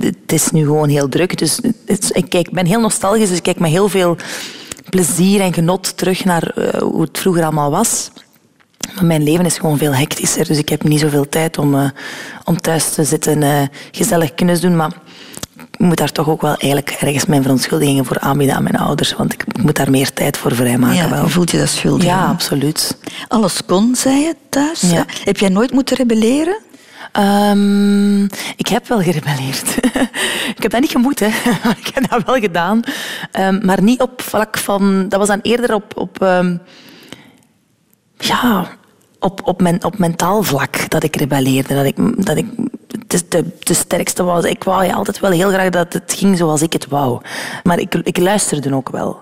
het 0.00 0.32
is 0.32 0.50
nu 0.50 0.64
gewoon 0.64 0.88
heel 0.88 1.08
druk. 1.08 1.38
Dus 1.38 1.60
het 1.86 2.10
ik 2.12 2.28
kijk, 2.28 2.50
ben 2.50 2.66
heel 2.66 2.80
nostalgisch, 2.80 3.28
dus 3.28 3.36
ik 3.36 3.42
kijk 3.42 3.58
met 3.58 3.70
heel 3.70 3.88
veel 3.88 4.16
plezier 4.92 5.40
en 5.40 5.52
genot 5.52 5.96
terug 5.96 6.24
naar 6.24 6.42
eh, 6.42 6.80
hoe 6.80 7.00
het 7.00 7.18
vroeger 7.18 7.42
allemaal 7.42 7.70
was. 7.70 8.10
Maar 8.94 9.04
mijn 9.04 9.22
leven 9.22 9.44
is 9.44 9.58
gewoon 9.58 9.78
veel 9.78 9.94
hectischer, 9.94 10.46
dus 10.46 10.58
ik 10.58 10.68
heb 10.68 10.82
niet 10.82 11.00
zoveel 11.00 11.28
tijd 11.28 11.58
om, 11.58 11.74
eh, 11.74 11.90
om 12.44 12.60
thuis 12.60 12.94
te 12.94 13.04
zitten 13.04 13.42
en 13.42 13.70
gezellig 13.90 14.34
kennis 14.34 14.60
doen. 14.60 14.76
Maar 14.76 14.92
ik 15.70 15.78
moet 15.78 15.96
daar 15.96 16.12
toch 16.12 16.28
ook 16.28 16.40
wel 16.40 16.54
eigenlijk 16.56 16.96
ergens 17.00 17.26
mijn 17.26 17.42
verontschuldigingen 17.42 18.04
voor 18.04 18.18
aanbieden 18.18 18.56
aan 18.56 18.62
mijn 18.62 18.76
ouders, 18.76 19.14
want 19.14 19.32
ik, 19.32 19.58
moet 19.62 19.76
daar 19.76 19.90
meer 19.90 20.12
tijd 20.12 20.36
voor 20.36 20.54
vrijmaken. 20.54 20.96
Ja, 20.96 21.10
wel. 21.10 21.28
voelt 21.28 21.50
je 21.50 21.58
dat 21.58 21.68
schuldig? 21.68 22.06
Ja, 22.06 22.18
aan? 22.18 22.30
absoluut. 22.30 22.96
Alles 23.28 23.64
kon, 23.64 23.94
zei 23.94 24.16
je 24.20 24.34
thuis. 24.48 24.80
Ja. 24.80 25.04
Heb 25.24 25.36
jij 25.36 25.48
nooit 25.48 25.72
moeten 25.72 25.96
rebelleren? 25.96 26.58
Ehm, 27.12 28.24
ik 28.56 28.66
heb 28.68 28.86
wel 28.88 29.00
gerebelleerd. 29.02 29.76
ik 30.56 30.62
heb 30.62 30.70
dat 30.70 30.80
niet 30.80 30.90
gemoed, 30.90 31.18
hè. 31.18 31.26
ik 31.82 31.90
heb 31.94 32.10
dat 32.10 32.24
wel 32.24 32.34
gedaan. 32.34 32.80
Ehm, 33.32 33.66
maar 33.66 33.82
niet 33.82 34.00
op 34.00 34.22
vlak 34.22 34.58
van... 34.58 35.08
Dat 35.08 35.18
was 35.18 35.28
dan 35.28 35.40
eerder 35.42 35.74
op... 35.74 35.96
op 35.96 36.22
ehm, 36.22 36.56
ja, 38.16 38.68
op, 39.18 39.40
op, 39.44 39.60
men, 39.60 39.84
op 39.84 39.98
mentaal 39.98 40.42
vlak 40.42 40.90
dat 40.90 41.02
ik 41.02 41.16
rebelleerde. 41.16 41.74
Dat 41.74 41.84
ik, 41.84 42.26
dat 42.26 42.36
ik 42.36 42.46
de, 43.12 43.22
de, 43.28 43.44
de 43.58 43.74
sterkste 43.74 44.22
was. 44.22 44.44
Ik 44.44 44.64
wou 44.64 44.84
ja, 44.84 44.94
altijd 44.94 45.20
wel 45.20 45.30
heel 45.30 45.50
graag 45.50 45.70
dat 45.70 45.92
het 45.92 46.14
ging 46.18 46.36
zoals 46.36 46.62
ik 46.62 46.72
het 46.72 46.88
wou. 46.88 47.20
Maar 47.62 47.78
ik, 47.78 47.94
ik 47.94 48.18
luisterde 48.18 48.74
ook 48.74 48.88
wel. 48.88 49.20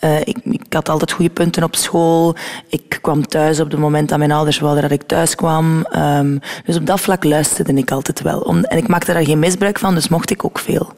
Uh, 0.00 0.20
ik, 0.20 0.38
ik, 0.44 0.72
had 0.72 0.88
altijd 0.88 1.12
goede 1.12 1.30
punten 1.30 1.62
op 1.62 1.76
school. 1.76 2.34
Ik 2.68 2.98
kwam 3.00 3.26
thuis 3.26 3.60
op 3.60 3.70
het 3.70 3.80
moment 3.80 4.08
dat 4.08 4.18
mijn 4.18 4.32
ouders 4.32 4.60
wilden 4.60 4.82
dat 4.82 4.90
ik 4.90 5.02
thuis 5.02 5.34
kwam. 5.34 5.86
Um, 5.96 6.40
dus 6.64 6.76
op 6.76 6.86
dat 6.86 7.00
vlak 7.00 7.24
luisterde 7.24 7.74
ik 7.74 7.90
altijd 7.90 8.22
wel. 8.22 8.40
Om, 8.40 8.64
en 8.64 8.78
ik 8.78 8.88
maakte 8.88 9.12
daar 9.12 9.24
geen 9.24 9.38
misbruik 9.38 9.78
van, 9.78 9.94
dus 9.94 10.08
mocht 10.08 10.30
ik 10.30 10.44
ook 10.44 10.58
veel. 10.58 10.92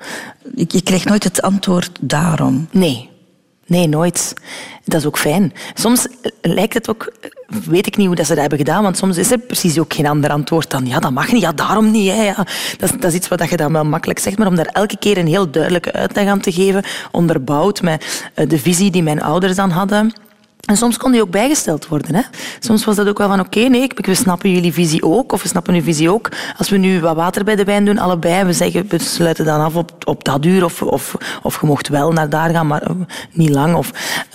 Je 0.55 0.83
kreeg 0.83 1.05
nooit 1.05 1.25
het 1.25 1.43
antwoord 1.43 1.91
daarom? 2.01 2.69
Nee. 2.71 3.12
Nee, 3.73 3.89
nooit. 3.89 4.35
Dat 4.85 5.01
is 5.01 5.07
ook 5.07 5.19
fijn. 5.19 5.53
Soms 5.75 6.07
lijkt 6.41 6.75
het 6.75 6.89
ook, 6.89 7.13
weet 7.47 7.87
ik 7.87 7.97
niet 7.97 8.07
hoe 8.07 8.17
dat 8.17 8.27
ze 8.27 8.33
dat 8.33 8.41
hebben 8.41 8.59
gedaan, 8.59 8.83
want 8.83 8.97
soms 8.97 9.17
is 9.17 9.31
er 9.31 9.39
precies 9.39 9.79
ook 9.79 9.95
geen 9.95 10.07
ander 10.07 10.31
antwoord 10.31 10.71
dan 10.71 10.87
ja, 10.87 10.99
dat 10.99 11.11
mag 11.11 11.33
niet, 11.33 11.43
ja, 11.43 11.53
daarom 11.53 11.91
niet. 11.91 12.11
Hè, 12.11 12.23
ja. 12.23 12.47
Dat, 12.79 12.93
is, 12.93 13.01
dat 13.01 13.13
iets 13.13 13.29
wat 13.29 13.51
je 13.51 13.57
dan 13.57 13.73
wel 13.73 13.85
makkelijk 13.85 14.19
zegt, 14.19 14.39
maar 14.39 14.47
om 14.47 14.55
daar 14.55 14.67
elke 14.67 14.97
keer 14.99 15.19
een 15.19 15.27
heel 15.27 15.51
duidelijke 15.51 15.93
uitleg 15.93 16.27
aan 16.27 16.41
te 16.41 16.53
geven, 16.53 16.85
onderbouwd 17.11 17.83
met 17.83 18.31
eh, 18.35 18.49
de 18.49 18.59
visie 18.59 18.91
die 18.91 19.03
mijn 19.03 19.23
ouders 19.23 19.57
dan 19.57 19.71
hadden 19.71 20.13
en 20.63 20.77
soms 20.77 20.97
kon 20.97 21.13
die 21.13 21.23
ook 21.23 21.31
bijgesteld 21.31 21.89
worden. 21.89 22.15
Hè? 22.15 22.23
Soms 22.61 22.85
was 22.85 22.97
dat 22.97 23.09
ook 23.09 23.19
wel 23.19 23.29
van 23.29 23.41
oké, 23.41 23.61
nee, 23.61 23.91
we 23.95 24.15
snappen 24.15 24.51
jullie 24.51 24.73
visie 24.73 25.03
ook, 25.03 25.33
of 25.33 25.43
we 25.43 25.49
snappen 25.49 25.75
uw 25.75 25.83
visie 25.83 26.11
ook. 26.11 26.29
Als 26.59 26.69
we 26.69 26.77
nu 26.77 27.01
wat 27.01 27.17
water 27.17 27.45
bij 27.45 27.57
de 27.57 27.65
wijn 27.65 27.85
doen, 27.85 27.99
allebei, 27.99 28.45
we 28.45 28.53
zeggen 28.53 28.87
we 28.89 28.99
sluiten 28.99 29.45
dan 29.45 29.61
af 29.61 29.75
op, 29.75 29.93
op 30.05 30.25
dat 30.25 30.45
uur, 30.45 30.65
of, 30.65 30.83
of, 30.83 31.17
of 31.43 31.61
je 31.61 31.67
mocht 31.67 31.89
wel 31.89 32.13
naar 32.13 32.29
daar 32.29 32.51
gaan, 32.51 32.67
maar 32.67 32.91
uh, 32.91 32.97
niet 33.33 33.49
lang. 33.49 33.75
Of, 33.75 33.91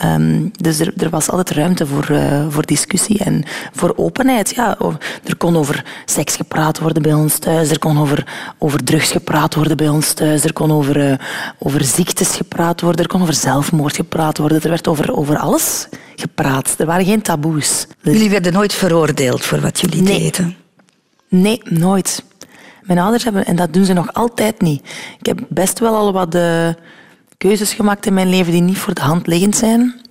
um, 0.05 0.51
dus 0.51 0.79
er, 0.79 0.93
er, 0.97 1.09
was 1.09 1.29
altijd 1.29 1.49
ruimte 1.57 1.87
voor, 1.87 2.07
uh, 2.11 2.45
voor 2.49 2.65
discussie 2.65 3.19
en 3.19 3.43
voor 3.73 3.93
openheid. 3.95 4.55
Ja, 4.55 4.77
er 5.23 5.37
kon 5.37 5.57
over 5.57 5.85
seks 6.05 6.35
gepraat 6.35 6.79
worden 6.79 7.01
bij 7.01 7.13
ons 7.13 7.37
thuis, 7.37 7.69
er 7.69 7.79
kon 7.79 7.99
over, 7.99 8.25
over 8.57 8.83
drugs 8.83 9.11
gepraat 9.11 9.55
worden 9.55 9.77
bij 9.77 9.89
ons 9.89 10.13
thuis, 10.13 10.43
er 10.43 10.53
kon 10.53 10.71
over, 10.71 11.09
uh, 11.09 11.13
over 11.59 11.83
ziektes 11.83 12.35
gepraat 12.35 12.81
worden, 12.81 13.01
er 13.01 13.11
kon 13.11 13.21
over 13.21 13.33
zelfmoord 13.33 13.95
gepraat 13.95 14.37
worden, 14.37 14.61
er 14.61 14.69
werd 14.69 14.87
over, 14.87 15.15
over 15.15 15.37
alles 15.37 15.87
gepraat. 16.19 16.75
Er 16.77 16.85
waren 16.85 17.05
geen 17.05 17.21
taboes. 17.21 17.87
Jullie 18.01 18.29
werden 18.29 18.53
nooit 18.53 18.73
veroordeeld 18.73 19.45
voor 19.45 19.59
wat 19.61 19.79
jullie 19.79 20.01
nee. 20.01 20.19
deden? 20.19 20.55
Nee, 21.29 21.61
nooit. 21.63 22.23
Mijn 22.83 22.99
ouders 22.99 23.23
hebben, 23.23 23.45
en 23.45 23.55
dat 23.55 23.73
doen 23.73 23.85
ze 23.85 23.93
nog 23.93 24.13
altijd 24.13 24.61
niet. 24.61 24.81
Ik 25.19 25.25
heb 25.25 25.39
best 25.49 25.79
wel 25.79 25.95
al 25.95 26.13
wat 26.13 26.35
uh, 26.35 26.69
keuzes 27.37 27.73
gemaakt 27.73 28.05
in 28.05 28.13
mijn 28.13 28.29
leven 28.29 28.51
die 28.51 28.61
niet 28.61 28.77
voor 28.77 28.93
de 28.93 29.01
hand 29.01 29.27
liggend 29.27 29.55
zijn 29.55 30.06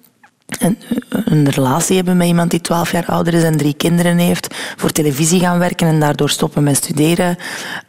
een, 0.46 0.78
een 1.24 1.50
relatie 1.50 1.96
hebben 1.96 2.16
met 2.16 2.26
iemand 2.26 2.50
die 2.50 2.60
12 2.60 2.92
jaar 2.92 3.06
ouder 3.06 3.34
is 3.34 3.42
en 3.42 3.56
drie 3.56 3.74
kinderen 3.74 4.18
heeft, 4.18 4.54
voor 4.76 4.92
televisie 4.92 5.40
gaan 5.40 5.58
werken 5.58 5.88
en 5.88 6.00
daardoor 6.00 6.30
stoppen 6.30 6.62
met 6.62 6.76
studeren, 6.76 7.36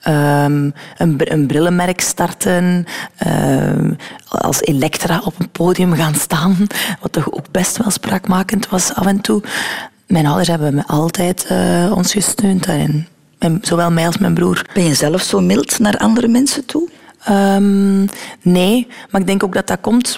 um, 0.07 0.73
een, 0.97 1.15
een, 1.17 1.47
brillenmerk 1.47 2.01
starten, 2.01 2.85
um, 3.27 3.95
als 4.27 4.61
Elektra 4.61 5.21
op 5.23 5.33
een 5.39 5.49
podium 5.49 5.93
gaan 5.93 6.15
staan, 6.15 6.67
wat 7.01 7.11
toch 7.11 7.31
ook 7.31 7.51
best 7.51 7.77
wel 7.77 7.91
spraakmakend 7.91 8.69
was 8.69 8.93
af 8.93 9.05
en 9.05 9.21
toe. 9.21 9.43
Mijn 10.07 10.25
ouders 10.25 10.47
hebben 10.47 10.75
me 10.75 10.83
altijd 10.87 11.47
uh, 11.51 11.91
ons 11.95 12.13
gesteund 12.13 12.65
daarin. 12.65 13.07
En 13.37 13.59
zowel 13.61 13.91
mij 13.91 14.05
als 14.05 14.17
mijn 14.17 14.33
broer. 14.33 14.61
Ben 14.73 14.83
je 14.83 14.93
zelf 14.93 15.21
zo 15.21 15.39
mild 15.39 15.79
naar 15.79 15.97
andere 15.97 16.27
mensen 16.27 16.65
toe? 16.65 16.89
Um, 17.29 18.09
nee, 18.41 18.87
maar 19.09 19.21
ik 19.21 19.27
denk 19.27 19.43
ook 19.43 19.53
dat 19.53 19.67
dat 19.67 19.81
komt 19.81 20.17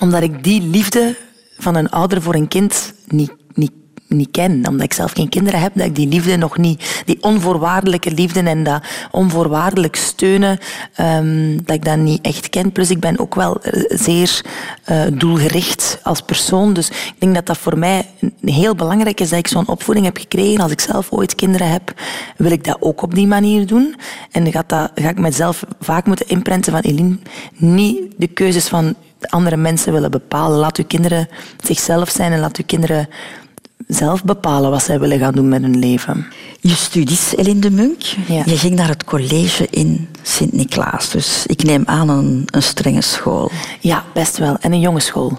omdat 0.00 0.22
ik 0.22 0.44
die 0.44 0.62
liefde 0.62 1.16
van 1.62 1.74
een 1.74 1.90
ouder 1.90 2.22
voor 2.22 2.34
een 2.34 2.48
kind 2.48 2.94
niet, 3.06 3.32
niet, 3.54 3.72
niet 4.08 4.30
ken. 4.30 4.66
Omdat 4.68 4.82
ik 4.82 4.92
zelf 4.92 5.12
geen 5.12 5.28
kinderen 5.28 5.60
heb, 5.60 5.72
dat 5.74 5.86
ik 5.86 5.94
die 5.94 6.08
liefde 6.08 6.36
nog 6.36 6.58
niet, 6.58 7.02
die 7.04 7.22
onvoorwaardelijke 7.22 8.10
liefde 8.10 8.40
en 8.40 8.62
dat 8.62 8.82
onvoorwaardelijk 9.10 9.96
steunen, 9.96 10.58
um, 11.00 11.64
dat 11.64 11.76
ik 11.76 11.84
dat 11.84 11.96
niet 11.96 12.20
echt 12.20 12.48
ken. 12.48 12.72
Plus 12.72 12.90
ik 12.90 13.00
ben 13.00 13.18
ook 13.18 13.34
wel 13.34 13.60
eh, 13.60 13.98
zeer 13.98 14.44
uh, 14.90 15.02
doelgericht 15.12 15.98
als 16.02 16.20
persoon. 16.20 16.72
Dus 16.72 16.88
ik 16.88 17.14
denk 17.18 17.34
dat 17.34 17.46
dat 17.46 17.58
voor 17.58 17.78
mij 17.78 18.06
heel 18.44 18.74
belangrijk 18.74 19.20
is 19.20 19.28
dat 19.28 19.38
ik 19.38 19.48
zo'n 19.48 19.68
opvoeding 19.68 20.06
heb 20.06 20.16
gekregen. 20.16 20.60
Als 20.60 20.72
ik 20.72 20.80
zelf 20.80 21.10
ooit 21.10 21.34
kinderen 21.34 21.70
heb, 21.70 21.94
wil 22.36 22.50
ik 22.50 22.64
dat 22.64 22.76
ook 22.80 23.02
op 23.02 23.14
die 23.14 23.26
manier 23.26 23.66
doen. 23.66 23.96
En 24.30 24.42
dan 24.42 24.52
ga, 24.52 24.64
dat, 24.66 24.90
ga 24.94 25.08
ik 25.08 25.18
mezelf 25.18 25.64
vaak 25.80 26.06
moeten 26.06 26.28
inprenten 26.28 26.72
van 26.72 26.80
Eline, 26.80 27.18
niet 27.56 27.98
de 28.16 28.26
keuzes 28.26 28.68
van 28.68 28.94
andere 29.30 29.56
mensen 29.56 29.92
willen 29.92 30.10
bepalen. 30.10 30.58
Laat 30.58 30.78
uw 30.78 30.84
kinderen 30.86 31.28
zichzelf 31.62 32.10
zijn 32.10 32.32
en 32.32 32.40
laat 32.40 32.56
uw 32.56 32.64
kinderen 32.66 33.08
zelf 33.88 34.24
bepalen 34.24 34.70
wat 34.70 34.82
zij 34.82 35.00
willen 35.00 35.18
gaan 35.18 35.32
doen 35.32 35.48
met 35.48 35.62
hun 35.62 35.78
leven. 35.78 36.26
Je 36.60 36.74
studies, 36.74 37.36
Eline 37.36 37.60
de 37.60 37.70
Munk. 37.70 38.02
Ja. 38.26 38.42
Je 38.46 38.58
ging 38.58 38.74
naar 38.74 38.88
het 38.88 39.04
college 39.04 39.66
in 39.70 40.08
Sint-Niklaas. 40.22 41.10
Dus 41.10 41.46
ik 41.46 41.62
neem 41.62 41.82
aan 41.86 42.08
een, 42.08 42.46
een, 42.50 42.62
strenge 42.62 43.00
school. 43.00 43.50
Ja, 43.80 44.04
best 44.14 44.38
wel. 44.38 44.56
En 44.60 44.72
een 44.72 44.80
jonge 44.80 45.00
school. 45.00 45.38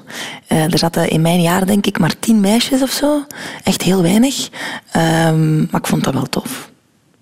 Uh, 0.51 0.71
er 0.71 0.77
zaten 0.77 1.09
in 1.09 1.21
mijn 1.21 1.41
jaar 1.41 1.65
denk 1.65 1.85
ik 1.85 1.99
maar 1.99 2.19
tien 2.19 2.39
meisjes 2.39 2.81
of 2.81 2.91
zo. 2.91 3.25
Echt 3.63 3.81
heel 3.81 4.01
weinig. 4.01 4.49
Um, 4.95 5.67
maar 5.71 5.81
ik 5.81 5.87
vond 5.87 6.03
dat 6.03 6.13
wel 6.13 6.29
tof. 6.29 6.71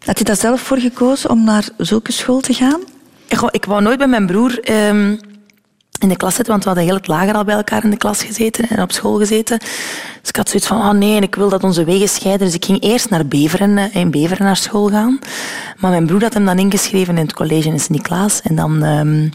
Had 0.05 0.17
je 0.17 0.23
daar 0.23 0.35
zelf 0.35 0.61
voor 0.61 0.77
gekozen 0.77 1.29
om 1.29 1.43
naar 1.43 1.69
zulke 1.77 2.11
school 2.11 2.39
te 2.39 2.53
gaan? 2.53 2.79
Ik, 3.27 3.41
ik 3.51 3.65
wou 3.65 3.81
nooit 3.81 3.97
bij 3.97 4.07
mijn 4.07 4.25
broer... 4.25 4.71
Um, 4.71 5.19
in 6.01 6.09
de 6.09 6.15
klas 6.15 6.35
zitten, 6.35 6.51
want 6.53 6.63
we 6.63 6.69
hadden 6.69 6.87
heel 6.87 6.97
het 6.97 7.07
lager 7.07 7.33
al 7.33 7.43
bij 7.43 7.55
elkaar 7.55 7.83
in 7.83 7.89
de 7.89 7.97
klas 7.97 8.23
gezeten 8.23 8.69
en 8.69 8.81
op 8.81 8.91
school 8.91 9.17
gezeten. 9.17 9.59
Dus 10.21 10.29
ik 10.29 10.35
had 10.35 10.49
zoiets 10.49 10.67
van, 10.67 10.77
oh 10.77 10.91
nee, 10.91 11.21
ik 11.21 11.35
wil 11.35 11.49
dat 11.49 11.63
onze 11.63 11.83
wegen 11.83 12.09
scheiden. 12.09 12.45
Dus 12.45 12.55
ik 12.55 12.65
ging 12.65 12.83
eerst 12.83 13.09
naar 13.09 13.25
Beveren, 13.25 13.77
eh, 13.77 13.95
in 13.95 14.11
Beveren 14.11 14.45
naar 14.45 14.55
school 14.55 14.89
gaan. 14.89 15.19
Maar 15.77 15.91
mijn 15.91 16.05
broer 16.05 16.21
had 16.21 16.33
hem 16.33 16.45
dan 16.45 16.59
ingeschreven 16.59 17.17
in 17.17 17.23
het 17.23 17.33
college 17.33 17.67
in 17.67 17.79
Sint-Niklaas. 17.79 18.41
En 18.41 18.55
dan, 18.55 18.83
um, 18.83 19.31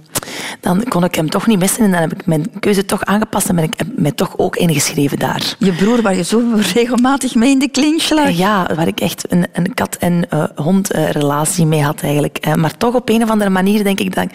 dan 0.61 0.85
kon 0.88 1.04
ik 1.04 1.14
hem 1.14 1.30
toch 1.30 1.46
niet 1.46 1.58
missen. 1.58 1.85
En 1.85 1.90
dan 1.90 2.00
heb 2.00 2.12
ik 2.12 2.26
mijn 2.26 2.58
keuze 2.61 2.85
toch 2.85 3.04
aangepast 3.04 3.49
en 3.49 3.54
ben 3.54 3.64
ik 3.64 3.75
mij 3.96 4.12
toch 4.12 4.38
ook 4.38 4.56
ingeschreven 4.56 5.18
daar. 5.18 5.54
Je 5.58 5.73
broer 5.73 6.02
waar 6.02 6.16
je 6.16 6.25
zo 6.25 6.42
regelmatig 6.75 7.35
mee 7.35 7.50
in 7.50 7.58
de 7.58 7.70
clinch 7.70 8.11
lag? 8.11 8.30
Ja, 8.30 8.68
waar 8.75 8.87
ik 8.87 9.00
echt 9.00 9.32
een, 9.32 9.46
een 9.52 9.75
kat- 9.75 9.96
en 9.96 10.26
uh, 10.35 10.44
hond 10.54 10.94
uh, 10.94 11.11
relatie 11.11 11.66
mee 11.66 11.82
had 11.82 12.00
eigenlijk. 12.02 12.46
Uh, 12.46 12.54
maar 12.54 12.76
toch 12.76 12.94
op 12.94 13.08
een 13.08 13.23
of 13.23 13.30
andere 13.30 13.50
manier 13.50 13.85
denk 13.85 14.00
ik 14.00 14.14
dat 14.14 14.25
ik 14.25 14.30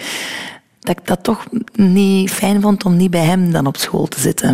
dat 0.82 0.98
ik 0.98 1.08
dat 1.08 1.24
toch 1.24 1.46
niet 1.74 2.32
fijn 2.32 2.62
vond 2.62 2.86
om 2.86 2.98
niet 2.98 3.12
bij 3.12 3.26
hem 3.26 3.52
dan 3.52 3.66
op 3.66 3.78
school 3.78 4.08
te 4.08 4.20
zitten. 4.20 4.50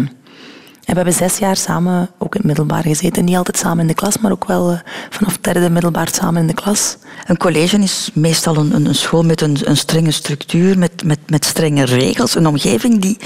En 0.87 0.93
we 0.93 1.01
hebben 1.01 1.13
zes 1.13 1.37
jaar 1.37 1.55
samen 1.55 2.09
ook 2.17 2.33
in 2.33 2.39
het 2.39 2.47
middelbaar 2.47 2.83
gezeten. 2.83 3.25
Niet 3.25 3.35
altijd 3.35 3.57
samen 3.57 3.79
in 3.79 3.87
de 3.87 3.93
klas, 3.93 4.17
maar 4.17 4.31
ook 4.31 4.45
wel 4.45 4.71
uh, 4.71 4.79
vanaf 5.09 5.37
derde 5.37 5.69
middelbaar 5.69 6.07
samen 6.11 6.41
in 6.41 6.47
de 6.47 6.53
klas. 6.53 6.97
Een 7.25 7.37
college 7.37 7.77
is 7.77 8.09
meestal 8.13 8.55
een, 8.57 8.85
een 8.85 8.95
school 8.95 9.23
met 9.23 9.41
een, 9.41 9.57
een, 9.63 9.77
strenge 9.77 10.11
structuur, 10.11 10.77
met, 10.77 11.03
met, 11.03 11.19
met 11.29 11.45
strenge 11.45 11.85
regels. 11.85 12.35
Een 12.35 12.47
omgeving 12.47 13.01
die 13.01 13.17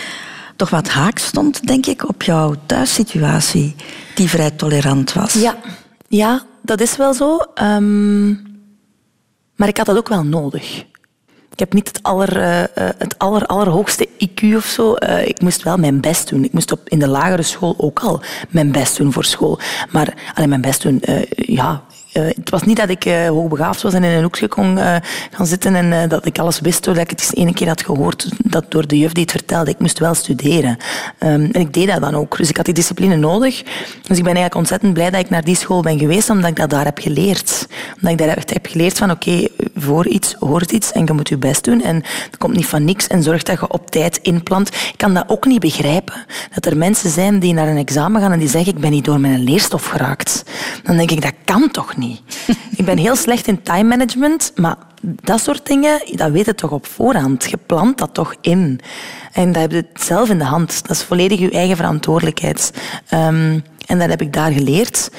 toch 0.55 0.69
wat 0.69 0.87
haak 0.87 1.17
stond, 1.17 1.67
denk 1.67 1.85
ik, 1.85 2.07
op 2.07 2.23
jouw 2.23 2.55
thuissituatie, 2.65 3.75
die 4.15 4.29
vrij 4.29 4.51
tolerant 4.51 5.13
was. 5.13 5.33
Ja, 5.33 5.55
ja 6.07 6.43
dat 6.61 6.81
is 6.81 6.97
wel 6.97 7.13
zo. 7.13 7.39
Um, 7.63 8.41
maar 9.55 9.67
ik 9.67 9.77
had 9.77 9.85
dat 9.85 9.97
ook 9.97 10.09
wel 10.09 10.23
nodig. 10.23 10.85
Ik 11.61 11.67
heb 11.67 11.75
niet 11.75 11.87
het, 11.87 12.03
aller, 12.03 12.37
uh, 12.37 12.89
het 12.97 13.15
aller, 13.17 13.45
allerhoogste 13.45 14.07
IQ 14.07 14.55
of 14.55 14.65
zo. 14.65 14.95
Uh, 14.99 15.27
ik 15.27 15.41
moest 15.41 15.63
wel 15.63 15.77
mijn 15.77 16.01
best 16.01 16.29
doen. 16.29 16.43
Ik 16.43 16.53
moest 16.53 16.71
op, 16.71 16.79
in 16.83 16.99
de 16.99 17.07
lagere 17.07 17.41
school 17.41 17.75
ook 17.77 17.99
al 17.99 18.21
mijn 18.49 18.71
best 18.71 18.97
doen 18.97 19.11
voor 19.11 19.25
school. 19.25 19.59
Maar 19.91 20.13
alleen 20.33 20.49
mijn 20.49 20.61
best 20.61 20.81
doen, 20.81 21.01
ja, 21.35 21.83
het 22.35 22.49
was 22.49 22.63
niet 22.63 22.77
dat 22.77 22.89
ik 22.89 23.05
uh, 23.05 23.27
hoogbegaafd 23.27 23.81
was 23.81 23.93
en 23.93 24.03
in 24.03 24.11
een 24.11 24.23
hoekje 24.23 24.47
kon 24.47 24.77
uh, 24.77 24.95
gaan 25.31 25.45
zitten 25.45 25.75
en 25.75 26.09
dat 26.09 26.25
ik 26.25 26.39
alles 26.39 26.59
wist 26.59 26.83
doordat 26.83 27.03
ik 27.03 27.09
het 27.09 27.19
eens 27.21 27.33
ene 27.33 27.53
keer 27.53 27.67
had 27.67 27.83
gehoord 27.83 28.29
dat 28.37 28.71
door 28.71 28.87
de 28.87 28.97
juf 28.97 29.11
die 29.11 29.23
het 29.23 29.31
vertelde. 29.31 29.71
Ik 29.71 29.79
moest 29.79 29.99
wel 29.99 30.13
studeren. 30.13 30.77
Um, 31.19 31.49
en 31.51 31.61
ik 31.61 31.73
deed 31.73 31.87
dat 31.87 32.01
dan 32.01 32.15
ook. 32.15 32.37
Dus 32.37 32.49
ik 32.49 32.57
had 32.57 32.65
die 32.65 32.73
discipline 32.73 33.15
nodig. 33.15 33.63
Dus 34.01 34.17
ik 34.17 34.23
ben 34.23 34.35
eigenlijk 34.35 34.55
ontzettend 34.55 34.93
blij 34.93 35.09
dat 35.09 35.19
ik 35.19 35.29
naar 35.29 35.43
die 35.43 35.55
school 35.55 35.81
ben 35.81 35.99
geweest, 35.99 36.29
omdat 36.29 36.49
ik 36.49 36.55
dat 36.55 36.69
daar 36.69 36.85
heb 36.85 36.99
geleerd. 36.99 37.67
Omdat 37.95 38.11
ik 38.11 38.17
daar 38.17 38.37
echt 38.37 38.53
heb 38.53 38.65
geleerd 38.65 38.97
van 38.97 39.11
oké, 39.11 39.47
voor 39.75 40.07
iets 40.07 40.35
hoort 40.39 40.71
iets 40.71 40.91
en 40.91 41.05
je 41.05 41.13
moet 41.13 41.29
je 41.29 41.37
best 41.37 41.63
doen. 41.63 41.83
En 41.83 41.95
het 41.95 42.37
komt 42.37 42.55
niet 42.55 42.65
van 42.65 42.85
niks 42.85 43.07
en 43.07 43.23
zorg 43.23 43.43
dat 43.43 43.59
je 43.59 43.67
op 43.67 43.91
tijd 43.91 44.19
inplant. 44.21 44.67
Ik 44.67 44.97
kan 44.97 45.13
dat 45.13 45.23
ook 45.27 45.45
niet 45.45 45.59
begrijpen. 45.59 46.25
Dat 46.53 46.65
er 46.65 46.77
mensen 46.77 47.09
zijn 47.09 47.39
die 47.39 47.53
naar 47.53 47.67
een 47.67 47.77
examen 47.77 48.21
gaan 48.21 48.31
en 48.31 48.39
die 48.39 48.49
zeggen 48.49 48.73
ik 48.73 48.81
ben 48.81 48.91
niet 48.91 49.05
door 49.05 49.19
mijn 49.19 49.43
leerstof 49.43 49.85
geraakt. 49.85 50.43
Dan 50.83 50.97
denk 50.97 51.11
ik, 51.11 51.21
dat 51.21 51.33
kan 51.45 51.71
toch 51.71 51.97
niet? 51.97 52.21
ik 52.77 52.85
ben 52.85 52.97
heel 52.97 53.15
slecht 53.15 53.47
in 53.47 53.61
time 53.61 53.83
management, 53.83 54.51
maar 54.55 54.75
dat 55.01 55.41
soort 55.41 55.65
dingen, 55.65 56.01
dat 56.11 56.31
weet 56.31 56.45
je 56.45 56.55
toch 56.55 56.71
op 56.71 56.85
voorhand. 56.85 57.49
Je 57.49 57.57
plant 57.65 57.97
dat 57.97 58.13
toch 58.13 58.35
in. 58.41 58.79
En 59.31 59.51
dat 59.51 59.61
heb 59.61 59.71
je 59.71 59.85
zelf 59.93 60.29
in 60.29 60.37
de 60.37 60.43
hand. 60.43 60.87
Dat 60.87 60.97
is 60.97 61.03
volledig 61.03 61.39
je 61.39 61.51
eigen 61.51 61.75
verantwoordelijkheid. 61.75 62.71
Um, 63.13 63.63
en 63.85 63.99
dat 63.99 64.09
heb 64.09 64.21
ik 64.21 64.33
daar 64.33 64.51
geleerd. 64.51 65.11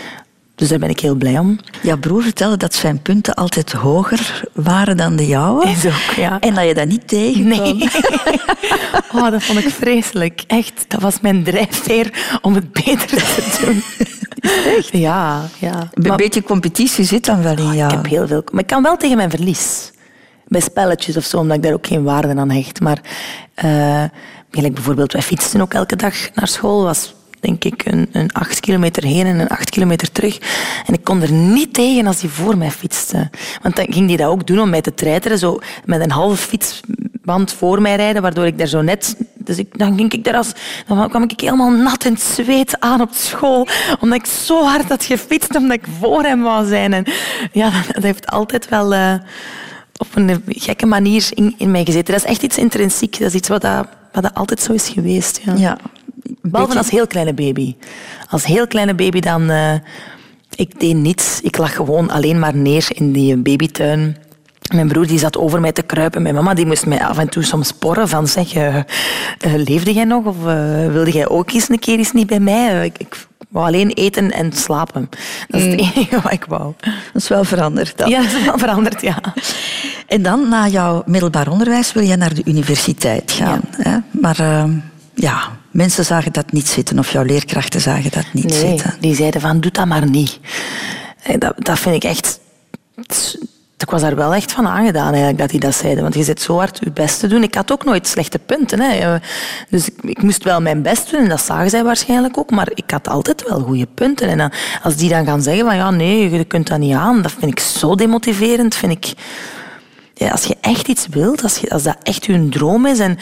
Dus 0.62 0.70
daar 0.70 0.80
ben 0.80 0.90
ik 0.90 1.00
heel 1.00 1.14
blij 1.14 1.38
om. 1.38 1.58
Jouw 1.82 1.98
broer 1.98 2.22
vertelde 2.22 2.56
dat 2.56 2.74
zijn 2.74 3.02
punten 3.02 3.34
altijd 3.34 3.72
hoger 3.72 4.42
waren 4.52 4.96
dan 4.96 5.16
de 5.16 5.26
jouwe. 5.26 5.66
Is 5.68 5.86
ook, 5.86 6.14
ja. 6.16 6.40
En 6.40 6.54
dat 6.54 6.66
je 6.66 6.74
dat 6.74 6.86
niet 6.88 7.08
tegenkwam. 7.08 7.78
Nee. 7.78 7.88
Oh, 9.14 9.30
dat 9.30 9.42
vond 9.42 9.58
ik 9.58 9.68
vreselijk. 9.70 10.44
Echt, 10.46 10.84
dat 10.88 11.00
was 11.00 11.20
mijn 11.20 11.44
drijfveer 11.44 12.38
om 12.42 12.54
het 12.54 12.72
beter 12.72 13.06
te 13.08 13.60
doen. 13.64 13.82
Echt? 14.76 14.88
Ja, 14.92 15.42
ja. 15.58 15.88
Een 15.94 16.08
Maar- 16.08 16.16
beetje 16.16 16.42
competitie 16.42 17.04
zit 17.04 17.24
dan 17.24 17.42
wel 17.42 17.56
in 17.56 17.72
jou. 17.74 17.90
Ik 17.90 17.96
heb 17.96 18.06
heel 18.06 18.26
veel... 18.26 18.42
Maar 18.52 18.60
ik 18.62 18.66
kan 18.66 18.82
wel 18.82 18.96
tegen 18.96 19.16
mijn 19.16 19.30
verlies. 19.30 19.90
Bij 20.46 20.60
spelletjes 20.60 21.16
of 21.16 21.24
zo, 21.24 21.36
omdat 21.38 21.56
ik 21.56 21.62
daar 21.62 21.72
ook 21.72 21.86
geen 21.86 22.02
waarde 22.04 22.34
aan 22.36 22.50
hecht. 22.50 22.80
Maar 22.80 23.00
gelijk 24.50 24.74
bijvoorbeeld, 24.74 25.12
wij 25.12 25.22
fietsten 25.22 25.60
ook 25.60 25.74
elke 25.74 25.96
dag 25.96 26.14
naar 26.34 26.48
school. 26.48 26.82
was 26.82 27.14
denk 27.42 27.64
ik 27.64 27.84
een, 27.84 28.08
een 28.12 28.32
acht 28.32 28.60
kilometer 28.60 29.04
heen 29.04 29.26
en 29.26 29.38
een 29.38 29.48
acht 29.48 29.70
kilometer 29.70 30.12
terug. 30.12 30.38
En 30.86 30.94
ik 30.94 31.04
kon 31.04 31.22
er 31.22 31.32
niet 31.32 31.74
tegen 31.74 32.06
als 32.06 32.20
hij 32.20 32.30
voor 32.30 32.56
mij 32.56 32.70
fietste. 32.70 33.30
Want 33.62 33.76
dan 33.76 33.86
ging 33.88 34.08
hij 34.08 34.16
dat 34.16 34.28
ook 34.28 34.46
doen 34.46 34.60
om 34.60 34.70
mij 34.70 34.80
te 34.80 34.94
treiteren. 34.94 35.38
Zo 35.38 35.58
met 35.84 36.00
een 36.00 36.10
halve 36.10 36.36
fietsband 36.36 37.52
voor 37.52 37.82
mij 37.82 37.96
rijden, 37.96 38.22
waardoor 38.22 38.46
ik 38.46 38.58
daar 38.58 38.66
zo 38.66 38.82
net... 38.82 39.16
Dus 39.34 39.58
ik, 39.58 39.78
dan, 39.78 39.96
ging 39.96 40.12
ik 40.12 40.24
daar 40.24 40.36
als, 40.36 40.52
dan 40.86 41.08
kwam 41.08 41.22
ik 41.22 41.40
helemaal 41.40 41.70
nat 41.70 42.04
in 42.04 42.18
zweet 42.18 42.80
aan 42.80 43.00
op 43.00 43.10
school. 43.12 43.68
Omdat 44.00 44.18
ik 44.18 44.26
zo 44.26 44.64
hard 44.64 44.88
had 44.88 45.04
gefietst, 45.04 45.56
omdat 45.56 45.76
ik 45.76 45.86
voor 46.00 46.22
hem 46.22 46.42
wou 46.42 46.66
zijn. 46.66 46.92
En 46.92 47.04
ja, 47.52 47.70
dat, 47.70 47.86
dat 47.94 48.02
heeft 48.02 48.26
altijd 48.26 48.68
wel... 48.68 48.94
eh, 48.94 49.14
op 49.96 50.08
een 50.14 50.42
gekke 50.46 50.86
manier 50.86 51.26
in, 51.30 51.54
in 51.58 51.70
mij 51.70 51.84
gezeten. 51.84 52.14
Dat 52.14 52.24
is 52.24 52.30
echt 52.30 52.42
iets 52.42 52.58
intrinsiek. 52.58 53.18
Dat 53.18 53.28
is 53.28 53.34
iets 53.34 53.48
wat, 53.48 53.60
dat, 53.60 53.86
wat 54.12 54.22
dat 54.22 54.34
altijd 54.34 54.60
zo 54.60 54.72
is 54.72 54.88
geweest. 54.88 55.40
Ja. 55.44 55.54
Ja. 55.56 55.78
Behalve 56.42 56.78
als 56.78 56.90
heel 56.90 57.06
kleine 57.06 57.32
baby. 57.34 57.74
Als 58.30 58.44
heel 58.44 58.66
kleine 58.66 58.94
baby 58.94 59.20
dan... 59.20 59.50
eh, 59.50 59.74
ik 60.54 60.80
deed 60.80 60.96
niets. 60.96 61.40
Ik 61.42 61.56
lag 61.56 61.74
gewoon 61.74 62.10
alleen 62.10 62.38
maar 62.38 62.56
neer 62.56 62.86
in 62.94 63.12
die 63.12 63.36
babytuin. 63.36 64.16
Mijn 64.74 64.88
broer 64.88 65.06
die 65.06 65.18
zat 65.18 65.36
over 65.36 65.60
mij 65.60 65.72
te 65.72 65.82
kruipen. 65.82 66.22
Mijn 66.22 66.34
mama 66.34 66.54
die 66.54 66.66
moest 66.66 66.86
mij 66.86 67.04
af 67.04 67.18
en 67.18 67.28
toe 67.28 67.42
soms 67.42 67.72
porren 67.72 68.08
van 68.08 68.26
zeg, 68.26 68.54
eh, 68.54 68.76
leefde 69.56 69.92
jij 69.92 70.04
nog? 70.04 70.24
Of 70.24 70.36
wilde 70.92 71.10
jij 71.10 71.28
ook 71.28 71.52
eens 71.52 71.68
een 71.68 71.78
keer 71.78 71.98
eens 71.98 72.12
niet 72.12 72.26
bij 72.26 72.40
mij? 72.40 72.84
Ik, 72.84 72.98
ik 72.98 73.26
wou 73.48 73.66
alleen 73.66 73.90
eten 73.90 74.30
en 74.30 74.52
slapen. 74.52 75.08
Dat 75.48 75.60
is 75.60 75.66
het 75.66 75.80
enige 75.80 76.20
wat 76.22 76.32
ik 76.32 76.44
wou. 76.44 76.72
Dat 77.12 77.22
is 77.22 77.28
wel 77.28 77.44
veranderd 77.44 77.98
dan. 77.98 78.08
Ja, 78.08 78.22
dat 78.22 78.32
is 78.32 78.44
wel 78.44 78.58
veranderd, 78.58 79.00
ja. 79.00 79.18
En 80.06 80.22
dan, 80.22 80.48
na 80.48 80.68
jouw 80.68 81.02
middelbaar 81.06 81.48
onderwijs, 81.48 81.92
wil 81.92 82.02
je 82.02 82.16
naar 82.16 82.34
de 82.34 82.42
universiteit 82.44 83.32
gaan. 83.32 83.60
Hè? 83.76 83.98
Maar 84.10 84.36
ja, 85.14 85.42
mensen 85.72 86.04
zagen 86.04 86.32
dat 86.32 86.52
niet 86.52 86.68
zitten. 86.68 86.98
Of 86.98 87.12
jouw 87.12 87.22
leerkrachten 87.22 87.80
zagen 87.80 88.10
dat 88.10 88.24
niet 88.32 88.44
Nee, 88.44 88.58
zitten. 88.68 88.94
die 89.00 89.14
zeiden 89.14 89.40
van, 89.40 89.60
doe 89.60 89.70
dat 89.70 89.86
maar 89.86 90.08
niet. 90.10 90.38
Dat, 91.38 91.54
dat 91.56 91.78
vind 91.78 91.94
ik 91.94 92.04
echt... 92.04 92.40
Ik 93.78 93.90
was 93.90 94.00
daar 94.00 94.16
wel 94.16 94.34
echt 94.34 94.52
van 94.52 94.66
aangedaan 94.66 95.08
eigenlijk, 95.10 95.38
dat 95.38 95.50
die 95.50 95.60
dat 95.60 95.74
zeiden. 95.74 96.02
Want 96.02 96.14
je 96.14 96.22
zit 96.22 96.40
zo 96.42 96.56
hard 96.56 96.78
je 96.82 96.90
best 96.90 97.20
te 97.20 97.26
doen. 97.26 97.42
Ik 97.42 97.54
had 97.54 97.72
ook 97.72 97.84
nooit 97.84 98.06
slechte 98.06 98.38
punten. 98.38 98.80
Hè. 98.80 99.18
Dus 99.68 99.88
ik, 99.88 99.94
ik 100.02 100.22
moest 100.22 100.44
wel 100.44 100.60
mijn 100.60 100.82
best 100.82 101.10
doen. 101.10 101.20
En 101.20 101.28
dat 101.28 101.40
zagen 101.40 101.70
zij 101.70 101.84
waarschijnlijk 101.84 102.38
ook. 102.38 102.50
Maar 102.50 102.68
ik 102.74 102.90
had 102.90 103.08
altijd 103.08 103.48
wel 103.48 103.60
goede 103.60 103.86
punten. 103.94 104.28
En 104.28 104.38
dan, 104.38 104.52
als 104.82 104.96
die 104.96 105.08
dan 105.08 105.24
gaan 105.24 105.42
zeggen 105.42 105.64
van... 105.66 105.76
Ja, 105.76 105.90
nee, 105.90 106.30
je 106.30 106.44
kunt 106.44 106.66
dat 106.68 106.78
niet 106.78 106.94
aan. 106.94 107.22
Dat 107.22 107.32
vind 107.38 107.50
ik 107.52 107.60
zo 107.60 107.94
demotiverend. 107.94 108.74
Vind 108.74 108.92
ik... 108.92 109.12
Ja, 110.14 110.30
als 110.30 110.44
je 110.44 110.56
echt 110.60 110.88
iets 110.88 111.06
wilt, 111.10 111.42
als, 111.42 111.58
je, 111.58 111.70
als 111.70 111.82
dat 111.82 111.96
echt 112.02 112.26
je 112.26 112.48
droom 112.48 112.86
is... 112.86 112.98
En, 112.98 113.18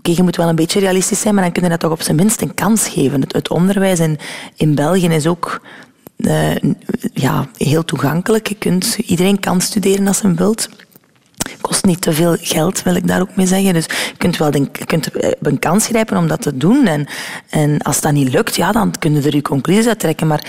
Oké, 0.00 0.12
je 0.16 0.22
moet 0.22 0.36
wel 0.36 0.48
een 0.48 0.56
beetje 0.56 0.80
realistisch 0.80 1.20
zijn, 1.20 1.34
maar 1.34 1.42
dan 1.42 1.52
kun 1.52 1.62
je 1.62 1.68
dat 1.68 1.80
toch 1.80 1.90
op 1.90 2.02
zijn 2.02 2.16
minst 2.16 2.40
een 2.40 2.54
kans 2.54 2.88
geven. 2.88 3.20
Het, 3.20 3.32
het 3.32 3.48
onderwijs 3.48 4.00
in, 4.00 4.18
in 4.56 4.74
België 4.74 5.06
is 5.06 5.26
ook 5.26 5.60
eh, 6.16 6.56
ja, 7.14 7.48
heel 7.56 7.84
toegankelijk. 7.84 8.48
Je 8.48 8.54
kunt, 8.54 8.98
iedereen 9.06 9.40
kan 9.40 9.60
studeren 9.60 10.06
als 10.06 10.22
hij 10.22 10.34
wilt. 10.34 10.68
Kost 11.60 11.84
niet 11.84 12.00
te 12.00 12.12
veel 12.12 12.36
geld, 12.40 12.82
wil 12.82 12.94
ik 12.94 13.06
daar 13.06 13.20
ook 13.20 13.36
mee 13.36 13.46
zeggen. 13.46 13.72
Dus 13.72 13.84
je 13.84 14.16
kunt 14.16 14.36
wel 14.36 14.54
je 14.54 14.84
kunt 14.86 15.06
op 15.14 15.46
een 15.46 15.58
kans 15.58 15.86
grijpen 15.86 16.16
om 16.16 16.28
dat 16.28 16.42
te 16.42 16.56
doen. 16.56 16.86
En, 16.86 17.06
en 17.50 17.78
als 17.78 18.00
dat 18.00 18.12
niet 18.12 18.32
lukt, 18.32 18.56
ja, 18.56 18.72
dan 18.72 18.92
kun 18.98 19.14
je 19.14 19.22
er 19.22 19.34
je 19.34 19.42
conclusies 19.42 19.86
uit 19.86 19.98
trekken. 19.98 20.26
Maar 20.26 20.44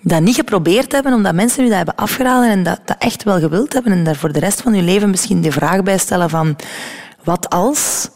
dat 0.00 0.20
niet 0.20 0.34
geprobeerd 0.34 0.92
hebben, 0.92 1.12
omdat 1.12 1.34
mensen 1.34 1.64
u 1.64 1.66
dat 1.66 1.76
hebben 1.76 1.94
afgeraden 1.94 2.50
en 2.50 2.62
dat, 2.62 2.80
dat 2.84 2.96
echt 2.98 3.22
wel 3.22 3.38
gewild 3.38 3.72
hebben 3.72 3.92
en 3.92 4.04
daar 4.04 4.16
voor 4.16 4.32
de 4.32 4.38
rest 4.38 4.62
van 4.62 4.74
je 4.74 4.82
leven 4.82 5.10
misschien 5.10 5.40
de 5.40 5.52
vraag 5.52 5.82
bij 5.82 5.98
stellen 5.98 6.30
van 6.30 6.56
wat 7.24 7.50
als 7.50 8.08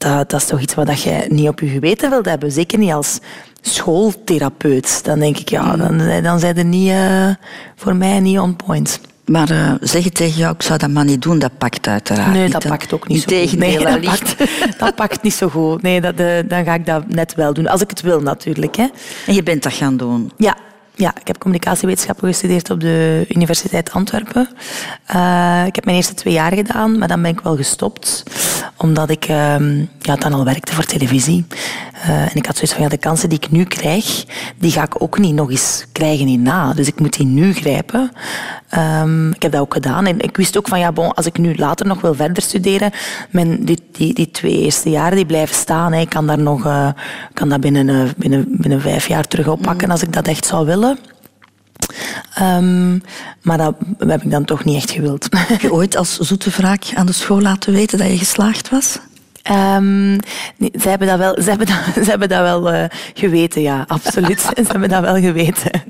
dat, 0.00 0.30
dat 0.30 0.40
is 0.40 0.46
toch 0.46 0.60
iets 0.60 0.74
wat 0.74 0.86
dat 0.86 1.02
je 1.02 1.26
niet 1.28 1.48
op 1.48 1.60
je 1.60 1.66
geweten 1.66 2.10
wilt 2.10 2.24
hebben. 2.24 2.52
Zeker 2.52 2.78
niet 2.78 2.92
als 2.92 3.18
schooltherapeut. 3.60 5.04
Dan 5.04 5.18
denk 5.18 5.38
ik, 5.38 5.48
ja, 5.48 5.76
dan, 5.76 6.22
dan 6.22 6.38
zijn 6.38 6.56
er 6.56 6.64
niet, 6.64 6.90
eh, 6.90 7.28
voor 7.76 7.96
mij 7.96 8.20
niet 8.20 8.38
on 8.38 8.56
point. 8.56 9.00
Maar 9.24 9.50
eh, 9.50 9.72
zeggen 9.80 10.12
tegen 10.12 10.38
jou, 10.38 10.54
ik 10.54 10.62
zou 10.62 10.78
dat 10.78 10.90
maar 10.90 11.04
niet 11.04 11.22
doen, 11.22 11.38
dat 11.38 11.58
pakt 11.58 11.88
uiteraard 11.88 12.32
Nee, 12.32 12.48
dat 12.48 12.66
pakt 12.68 12.92
ook 12.92 13.08
niet 13.08 13.22
zo 13.22 13.36
goed. 13.36 13.58
Nee, 13.58 13.78
dat, 13.78 14.00
pakt, 14.00 14.36
dat 14.78 14.94
pakt 14.94 15.22
niet 15.22 15.34
zo 15.34 15.48
goed. 15.48 15.82
Nee, 15.82 16.00
dat, 16.00 16.14
eh, 16.14 16.38
dan 16.44 16.64
ga 16.64 16.74
ik 16.74 16.86
dat 16.86 17.08
net 17.08 17.34
wel 17.34 17.52
doen. 17.52 17.66
Als 17.66 17.80
ik 17.80 17.90
het 17.90 18.00
wil, 18.00 18.20
natuurlijk. 18.20 18.76
Hè. 18.76 18.86
En 19.26 19.34
je 19.34 19.42
bent 19.42 19.62
dat 19.62 19.72
gaan 19.72 19.96
doen. 19.96 20.32
Ja, 20.36 20.56
ja, 21.00 21.14
ik 21.20 21.26
heb 21.26 21.38
communicatiewetenschappen 21.38 22.28
gestudeerd 22.28 22.70
op 22.70 22.80
de 22.80 23.24
Universiteit 23.28 23.92
Antwerpen. 23.92 24.48
Eh, 25.06 25.62
ik 25.66 25.74
heb 25.74 25.84
mijn 25.84 25.96
eerste 25.96 26.14
twee 26.14 26.32
jaar 26.32 26.52
gedaan, 26.52 26.98
maar 26.98 27.08
dan 27.08 27.22
ben 27.22 27.30
ik 27.30 27.40
wel 27.40 27.56
gestopt. 27.56 28.22
Omdat 28.76 29.10
ik 29.10 29.24
ehm, 29.24 29.84
ja, 29.98 30.16
dan 30.16 30.32
al 30.32 30.44
werkte 30.44 30.74
voor 30.74 30.84
televisie. 30.84 31.46
Eh, 32.02 32.22
en 32.22 32.34
ik 32.34 32.46
had 32.46 32.54
zoiets 32.54 32.72
van, 32.72 32.82
ja, 32.82 32.88
de 32.88 32.96
kansen 32.96 33.28
die 33.28 33.38
ik 33.38 33.50
nu 33.50 33.64
krijg, 33.64 34.24
die 34.58 34.70
ga 34.70 34.82
ik 34.82 35.02
ook 35.02 35.18
niet 35.18 35.34
nog 35.34 35.50
eens 35.50 35.84
krijgen 35.92 36.26
hierna. 36.26 36.72
Dus 36.72 36.86
ik 36.86 37.00
moet 37.00 37.16
die 37.16 37.26
nu 37.26 37.52
grijpen. 37.54 38.10
Ehm, 38.68 39.30
ik 39.30 39.42
heb 39.42 39.52
dat 39.52 39.60
ook 39.60 39.72
gedaan. 39.72 40.06
En 40.06 40.20
ik 40.20 40.36
wist 40.36 40.58
ook 40.58 40.68
van, 40.68 40.78
ja, 40.78 40.92
bon, 40.92 41.14
als 41.14 41.26
ik 41.26 41.38
nu 41.38 41.54
later 41.56 41.86
nog 41.86 42.00
wil 42.00 42.14
verder 42.14 42.42
studeren, 42.42 42.90
mijn, 43.30 43.64
die, 43.64 43.78
die, 43.92 44.14
die 44.14 44.30
twee 44.30 44.58
eerste 44.58 44.90
jaren 44.90 45.16
die 45.16 45.26
blijven 45.26 45.54
staan. 45.54 45.92
Hè. 45.92 46.00
Ik 46.00 46.08
kan, 46.08 46.26
daar 46.26 46.38
nog, 46.38 46.66
eh, 46.66 46.88
kan 47.32 47.48
dat 47.48 47.60
binnen, 47.60 48.12
binnen, 48.16 48.44
binnen 48.48 48.80
vijf 48.80 49.08
jaar 49.08 49.28
terug 49.28 49.48
oppakken 49.48 49.90
als 49.90 50.02
ik 50.02 50.12
dat 50.12 50.28
echt 50.28 50.46
zou 50.46 50.66
willen. 50.66 50.89
Ehm, 52.40 52.98
maar 53.42 53.58
dat 53.58 53.74
heb 53.98 54.22
ik 54.22 54.30
dan 54.30 54.44
toch 54.44 54.64
niet 54.64 54.76
echt 54.76 54.90
gewild. 54.90 55.28
Heb 55.36 55.60
je 55.60 55.72
ooit 55.72 55.96
als 55.96 56.18
zoete 56.18 56.50
wraak 56.50 56.92
aan 56.94 57.06
de 57.06 57.12
school 57.12 57.40
laten 57.40 57.72
weten 57.72 57.98
dat 57.98 58.06
je 58.06 58.18
geslaagd 58.18 58.68
was? 58.68 58.98
Nee, 60.56 60.72
ze 60.80 60.88
hebben 60.88 61.08
dat 61.08 61.18
wel, 61.18 61.36
ze 61.42 61.48
hebben 61.48 61.66
dat, 61.66 61.76
ze 62.04 62.10
hebben 62.10 62.28
dat 62.28 62.40
wel 62.40 62.70
eh, 62.70 62.84
geweten, 63.14 63.62
ja, 63.62 63.84
absoluut. 63.88 64.40
ze 64.56 64.64
hebben 64.66 64.88
dat 64.88 65.00
wel 65.00 65.14
geweten. 65.14 65.82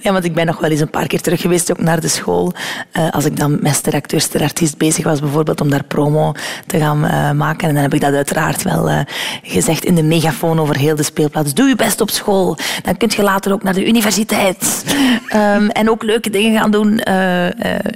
Ja, 0.00 0.12
want 0.12 0.24
ik 0.24 0.34
ben 0.34 0.46
nog 0.46 0.60
wel 0.60 0.70
eens 0.70 0.80
een 0.80 0.90
paar 0.90 1.06
keer 1.06 1.20
terug 1.20 1.40
geweest, 1.40 1.70
ook 1.70 1.80
naar 1.80 2.00
de 2.00 2.08
school. 2.08 2.52
Eh, 2.92 3.10
als 3.10 3.24
ik 3.24 3.36
dan 3.36 3.58
met 3.60 3.74
ster 3.74 3.94
acteur, 3.94 4.20
ster 4.20 4.42
artiest 4.42 4.78
bezig 4.78 5.04
was, 5.04 5.20
bijvoorbeeld 5.20 5.60
om 5.60 5.70
daar 5.70 5.84
promo 5.84 6.32
te 6.66 6.78
gaan 6.78 7.04
eh, 7.04 7.30
maken. 7.30 7.68
En 7.68 7.74
dan 7.74 7.82
heb 7.82 7.94
ik 7.94 8.00
dat 8.00 8.14
uiteraard 8.14 8.62
wel 8.62 9.04
gezegd 9.42 9.84
in 9.84 9.94
de 9.94 10.02
megafoon 10.02 10.60
over 10.60 10.76
heel 10.76 10.96
de 10.96 11.02
speelplaats. 11.02 11.54
Doe 11.54 11.68
je 11.68 11.76
best 11.76 12.00
op 12.00 12.10
school. 12.10 12.56
Dan 12.82 12.96
kun 12.96 13.10
je 13.16 13.22
later 13.22 13.52
ook 13.52 13.62
naar 13.62 13.74
de 13.74 13.86
universiteit. 13.86 14.84
Ehm, 15.28 15.68
en 15.68 15.90
ook 15.90 16.02
leuke 16.02 16.30
dingen 16.30 16.60
gaan 16.60 16.70
doen. 16.70 17.00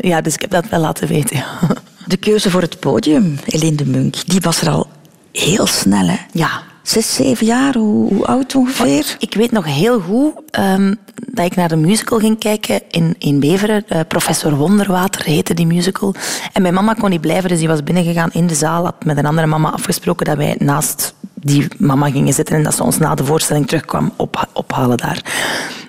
Ja, 0.00 0.20
dus 0.20 0.34
ik 0.34 0.40
heb 0.40 0.50
dat 0.50 0.68
wel 0.68 0.80
laten 0.80 1.08
weten. 1.08 1.44
De 2.06 2.16
keuze 2.16 2.50
voor 2.50 2.60
het 2.60 2.80
podium, 2.80 3.38
Eline 3.44 3.76
de 3.76 3.86
Munk, 3.86 4.26
die 4.26 4.40
was 4.40 4.60
er 4.60 4.70
al 4.70 4.86
heel 5.32 5.66
snel. 5.66 6.06
Hè? 6.06 6.16
Ja, 6.32 6.62
Zes, 6.82 7.14
zeven 7.14 7.46
jaar, 7.46 7.74
hoe, 7.74 8.14
hoe 8.14 8.26
oud 8.26 8.54
ongeveer? 8.54 9.16
Ik 9.18 9.34
weet 9.34 9.50
nog 9.50 9.64
heel 9.64 10.00
goed 10.00 10.32
ehm, 10.50 10.94
dat 11.14 11.44
ik 11.44 11.56
naar 11.56 11.68
de 11.68 11.76
musical 11.76 12.18
ging 12.18 12.38
kijken 12.38 12.82
in, 12.90 13.14
in 13.18 13.40
Beveren. 13.40 13.88
Eh, 13.88 14.00
Professor 14.08 14.54
Wonderwater 14.54 15.24
heette 15.24 15.54
die 15.54 15.66
musical. 15.66 16.14
En 16.52 16.62
mijn 16.62 16.74
mama 16.74 16.94
kon 16.94 17.10
niet 17.10 17.20
blijven, 17.20 17.48
dus 17.48 17.58
die 17.58 17.68
was 17.68 17.82
binnengegaan 17.82 18.30
in 18.32 18.46
de 18.46 18.54
zaal. 18.54 18.84
Had 18.84 19.04
met 19.04 19.16
een 19.16 19.26
andere 19.26 19.46
mama 19.46 19.70
afgesproken 19.70 20.26
dat 20.26 20.36
wij 20.36 20.56
naast 20.58 21.14
die 21.34 21.68
mama 21.78 22.10
gingen 22.10 22.34
zitten 22.34 22.56
en 22.56 22.62
dat 22.62 22.74
ze 22.74 22.82
ons 22.82 22.98
na 22.98 23.14
de 23.14 23.24
voorstelling 23.24 23.66
terugkwam 23.66 24.12
op, 24.16 24.48
ophalen 24.52 24.96
daar. 24.96 25.22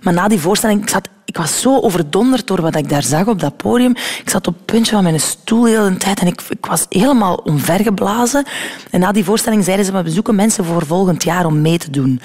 Maar 0.02 0.14
na 0.14 0.28
die 0.28 0.40
voorstelling, 0.40 0.82
ik, 0.82 0.90
zat, 0.90 1.10
ik 1.26 1.38
was 1.38 1.62
zo 1.62 1.80
overdonderd 1.80 2.48
door 2.48 2.62
wat 2.62 2.76
ik 2.76 2.90
daar 2.90 3.04
zag 3.04 3.28
op 3.28 3.40
dat 3.40 3.58
podium. 3.58 3.92
Ik 4.22 4.30
zat 4.30 4.48
op 4.48 4.54
het 4.54 4.66
puntje 4.66 4.92
van 4.92 5.04
mijn 5.04 5.20
stoel 5.20 5.62
de 5.62 5.70
hele 5.70 5.98
tijd 5.98 6.20
en 6.20 6.28
ik, 6.28 6.42
ik 6.50 6.66
was 6.66 6.86
helemaal 6.90 7.36
omvergeblazen. 7.36 8.46
En 8.90 9.00
na 9.00 9.12
die 9.12 9.24
voorstelling 9.24 9.64
zeiden 9.64 9.86
ze, 9.86 10.04
we 10.04 10.10
zoeken 10.10 10.36
mensen 10.36 10.66
voor 10.66 10.86
volgend 10.86 11.24
jaar 11.24 11.46
om 11.46 11.62
mee 11.62 11.78
te 11.78 11.90
doen. 11.90 12.22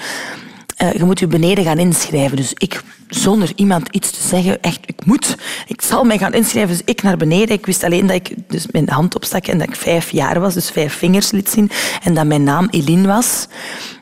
Eh, 0.79 0.93
je 0.93 1.03
moet 1.03 1.19
je 1.19 1.27
beneden 1.27 1.63
gaan 1.63 1.77
inschrijven. 1.77 2.37
Dus 2.37 2.53
ik, 2.53 2.81
zonder 3.07 3.51
iemand 3.55 3.87
iets 3.91 4.11
te 4.11 4.27
zeggen, 4.27 4.61
echt, 4.61 4.79
ik 4.85 5.05
moet, 5.05 5.35
ik 5.67 5.81
zal 5.81 6.03
mij 6.03 6.17
gaan 6.17 6.33
inschrijven. 6.33 6.77
Dus 6.77 6.85
ik 6.85 7.01
naar 7.01 7.17
beneden. 7.17 7.55
Ik 7.55 7.65
wist 7.65 7.83
alleen 7.83 8.07
dat 8.07 8.15
ik 8.15 8.35
dus 8.47 8.67
mijn 8.71 8.89
hand 8.89 9.15
opstak 9.15 9.47
en 9.47 9.57
dat 9.57 9.67
ik 9.67 9.75
vijf 9.75 10.09
jaar 10.09 10.39
was, 10.39 10.53
dus 10.53 10.69
vijf 10.69 10.93
vingers 10.93 11.31
liet 11.31 11.49
zien. 11.49 11.71
En 12.03 12.13
dat 12.13 12.25
mijn 12.25 12.43
naam 12.43 12.67
Eline 12.69 13.07
was. 13.07 13.47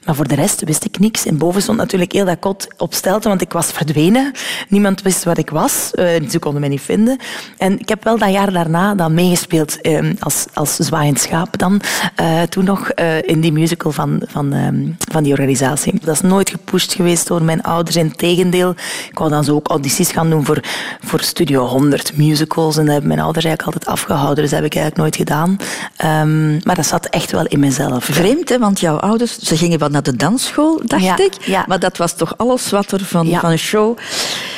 Maar 0.08 0.16
voor 0.16 0.28
de 0.28 0.36
rest 0.36 0.64
wist 0.64 0.86
ik 0.86 1.00
niks. 1.00 1.26
En 1.26 1.38
boven 1.38 1.62
stond 1.62 1.78
natuurlijk 1.78 2.12
heel 2.12 2.26
dat 2.26 2.40
kot 2.40 2.68
op 2.78 2.94
stelte, 2.94 3.28
want 3.28 3.42
ik 3.42 3.52
was 3.52 3.66
verdwenen. 3.72 4.32
Niemand 4.70 5.02
wist 5.02 5.24
waar 5.24 5.38
ik 5.38 5.50
was. 5.50 5.92
Uh, 5.96 6.30
ze 6.30 6.40
konden 6.40 6.60
mij 6.60 6.70
niet 6.70 6.82
vinden. 6.82 7.18
En 7.58 7.80
ik 7.80 7.90
heb 7.90 8.04
wel 8.04 8.18
dat 8.18 8.32
jaar 8.32 8.52
daarna 8.52 8.96
dan 8.96 9.14
meegespeeld 9.14 9.78
uh, 9.82 10.12
als, 10.20 10.46
als 10.54 10.76
zwaaiend 10.76 11.20
schaap 11.20 11.58
dan. 11.58 11.82
Uh, 12.22 12.42
toen 12.42 12.64
nog 12.64 12.92
in 13.22 13.42
die 13.42 13.52
musical 13.52 13.92
van, 13.92 14.22
van, 14.28 14.54
ehm, 14.54 14.90
van 15.12 15.24
die 15.24 15.32
organisatie. 15.32 16.00
Dat 16.04 16.16
is 16.16 16.22
nooit 16.22 16.50
gepusht 16.50 16.94
geweest 16.94 17.28
door 17.28 17.44
mijn 17.44 17.64
ouders. 17.64 17.96
Integendeel, 17.96 18.70
ik 19.10 19.18
wou 19.18 19.30
dan 19.30 19.44
zo 19.44 19.56
ook 19.56 19.68
audities 19.68 20.12
gaan 20.12 20.30
doen 20.30 20.46
voor, 20.46 20.60
voor 21.00 21.22
Studio 21.22 21.66
100 21.66 22.18
musicals. 22.18 22.78
En 22.78 22.84
dat 22.84 22.92
hebben 22.92 23.08
mijn 23.08 23.22
ouders 23.22 23.46
eigenlijk 23.46 23.76
altijd 23.76 23.96
afgehouden. 23.96 24.36
Dus 24.36 24.52
dat 24.52 24.62
heb 24.62 24.72
ik 24.72 24.76
eigenlijk 24.76 25.02
nooit 25.02 25.16
gedaan. 25.16 25.58
Um, 26.22 26.60
maar 26.64 26.76
dat 26.76 26.86
zat 26.86 27.06
echt 27.06 27.32
wel 27.32 27.46
in 27.46 27.60
mezelf. 27.60 28.04
Vreemd, 28.04 28.50
hè? 28.50 28.60
want 28.60 28.80
jouw 28.80 28.98
ouders 28.98 29.38
ze 29.40 29.58
gingen 29.58 29.80
wat 29.80 29.92
naar 30.04 30.14
de 30.14 30.16
dansschool, 30.16 30.82
dacht 30.86 31.04
ja, 31.04 31.18
ik. 31.18 31.34
Ja. 31.46 31.66
Maar 31.68 31.80
dat 31.80 31.98
was 31.98 32.14
toch 32.16 32.38
alles 32.38 32.70
wat 32.70 32.92
er 32.92 33.06
van, 33.06 33.28
Ja. 33.28 33.40
van 33.40 33.52
een 33.52 33.58
show... 33.60 33.98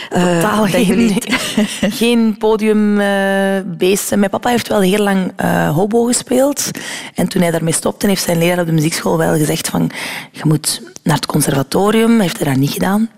eh, 0.10 0.24
Totaal 0.24 0.66
geen, 0.66 1.22
geen 2.02 2.36
podiumbeesten. 2.38 4.20
Mijn 4.20 4.32
papa 4.32 4.50
heeft 4.50 4.68
wel 4.68 4.82
heel 4.82 5.04
lang 5.04 5.32
eh, 5.36 5.70
hobo 5.76 6.04
gespeeld. 6.04 6.72
En 7.16 7.28
toen 7.28 7.42
hij 7.42 7.52
daarmee 7.52 7.74
stopte, 7.74 8.08
heeft 8.08 8.24
zijn 8.24 8.38
leraar 8.38 8.60
op 8.60 8.66
de 8.66 8.72
muziekschool 8.72 9.18
wel 9.18 9.34
gezegd 9.38 9.68
van 9.68 9.92
je 10.32 10.42
moet 10.46 10.82
naar 11.04 11.16
het 11.16 11.26
conservatorium. 11.26 12.20
Heeft 12.20 12.38
hij 12.40 12.48
dat 12.48 12.58
niet 12.60 12.72
gedaan. 12.72 13.10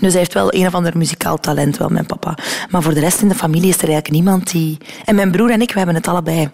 Dus 0.00 0.10
hij 0.10 0.18
heeft 0.20 0.34
wel 0.34 0.54
een 0.54 0.66
of 0.66 0.74
ander 0.74 0.96
muzikaal 0.96 1.38
talent, 1.38 1.76
wel, 1.76 1.88
mijn 1.88 2.06
papa. 2.06 2.34
Maar 2.70 2.82
voor 2.82 2.94
de 2.94 3.00
rest 3.00 3.20
in 3.22 3.28
de 3.28 3.34
familie 3.34 3.68
is 3.68 3.74
er 3.76 3.88
eigenlijk 3.88 4.10
niemand 4.10 4.50
die... 4.50 4.78
En 5.04 5.14
mijn 5.14 5.30
broer 5.30 5.50
en 5.50 5.60
ik, 5.60 5.70
we 5.72 5.76
hebben 5.78 5.96
het 5.96 6.08
allebei. 6.08 6.50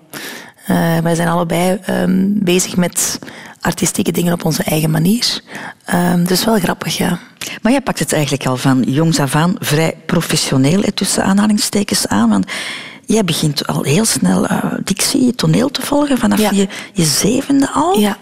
Eh, 0.66 0.98
wij 0.98 1.14
zijn 1.14 1.28
allebei 1.28 1.78
ehm, 1.82 2.24
bezig 2.28 2.76
met 2.76 3.18
artistieke 3.60 4.12
dingen 4.12 4.32
op 4.32 4.44
onze 4.44 4.62
eigen 4.62 4.90
manier. 4.90 5.40
Ehm, 5.84 6.24
dus 6.24 6.44
wel 6.44 6.58
grappig, 6.58 6.96
ja. 6.96 7.18
Maar 7.62 7.72
jij 7.72 7.80
pakt 7.80 7.98
het 7.98 8.12
eigenlijk 8.12 8.46
al 8.46 8.56
van 8.56 8.82
jongs 8.86 9.20
af 9.20 9.34
aan 9.34 9.54
vrij 9.58 9.94
professioneel, 10.06 10.80
hè, 10.82 10.92
tussen 10.92 11.24
aanhalingstekens 11.24 12.06
aan. 12.08 12.28
Want 12.28 12.46
jij 13.06 13.24
begint 13.24 13.66
al 13.66 13.82
heel 13.82 14.04
snel 14.04 14.46
eh, 14.46 14.64
dictie, 14.84 15.34
toneel 15.34 15.70
te 15.70 15.82
volgen 15.82 16.18
vanaf 16.18 16.38
Ja. 16.38 16.50
je, 16.52 16.68
je 16.92 17.04
zevende 17.04 17.70
al. 17.70 17.98
Ja. 17.98 18.16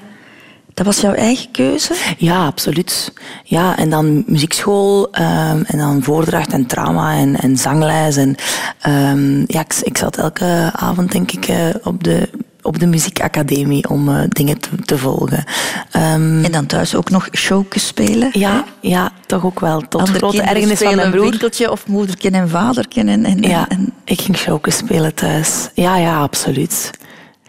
Dat 0.75 0.87
was 0.87 1.01
jouw 1.01 1.13
eigen 1.13 1.51
keuze? 1.51 1.95
Ja, 2.19 2.47
absoluut. 2.47 3.13
Ja, 3.45 3.77
en 3.77 3.91
dan 3.91 4.25
muziekschool 4.27 5.09
ehm, 5.13 5.63
en 5.67 5.79
dan 5.79 6.03
voordracht 6.03 6.53
en 6.53 6.67
drama 6.67 7.15
en, 7.15 7.41
en 7.41 7.57
zangles. 7.57 8.17
En, 8.17 8.35
ehm, 8.81 9.39
ja, 9.47 9.61
ik, 9.61 9.75
ik 9.83 9.99
zat 9.99 10.17
elke 10.17 10.71
avond, 10.73 11.13
denk 11.13 11.33
ik, 11.33 11.47
eh, 11.49 11.69
op, 11.83 12.05
de, 12.05 12.29
op 12.63 12.79
de 12.79 12.87
muziekacademie 12.87 13.89
om 13.89 14.09
eh, 14.09 14.23
dingen 14.29 14.59
te, 14.61 14.69
te 14.85 14.99
volgen. 14.99 15.45
Ehm, 15.91 16.45
En 16.45 16.53
dan 16.53 16.67
thuis 16.67 16.95
ook 16.95 17.11
nog 17.11 17.29
showjes 17.33 17.87
spelen? 17.87 18.29
ja, 18.33 18.65
ja, 18.81 19.11
toch 19.27 19.45
ook 19.45 19.61
wel. 19.61 19.81
Tot 19.89 20.01
Andere 20.01 20.19
grote 20.19 20.43
ergernis 20.43 20.79
van 20.79 20.97
mijn 20.97 21.11
broer. 21.11 21.31
winkeltje 21.31 21.71
of 21.71 21.87
moederken 21.87 22.33
en 22.35 22.49
vaderken. 22.49 23.09
En, 23.09 23.25
en, 23.25 23.43
Ja, 23.43 23.69
en, 23.69 23.93
ik 24.05 24.21
ging 24.21 24.37
showken 24.37 24.73
spelen 24.73 25.15
thuis. 25.15 25.69
Ja, 25.75 25.97
ja, 25.97 26.21
absoluut. 26.21 26.91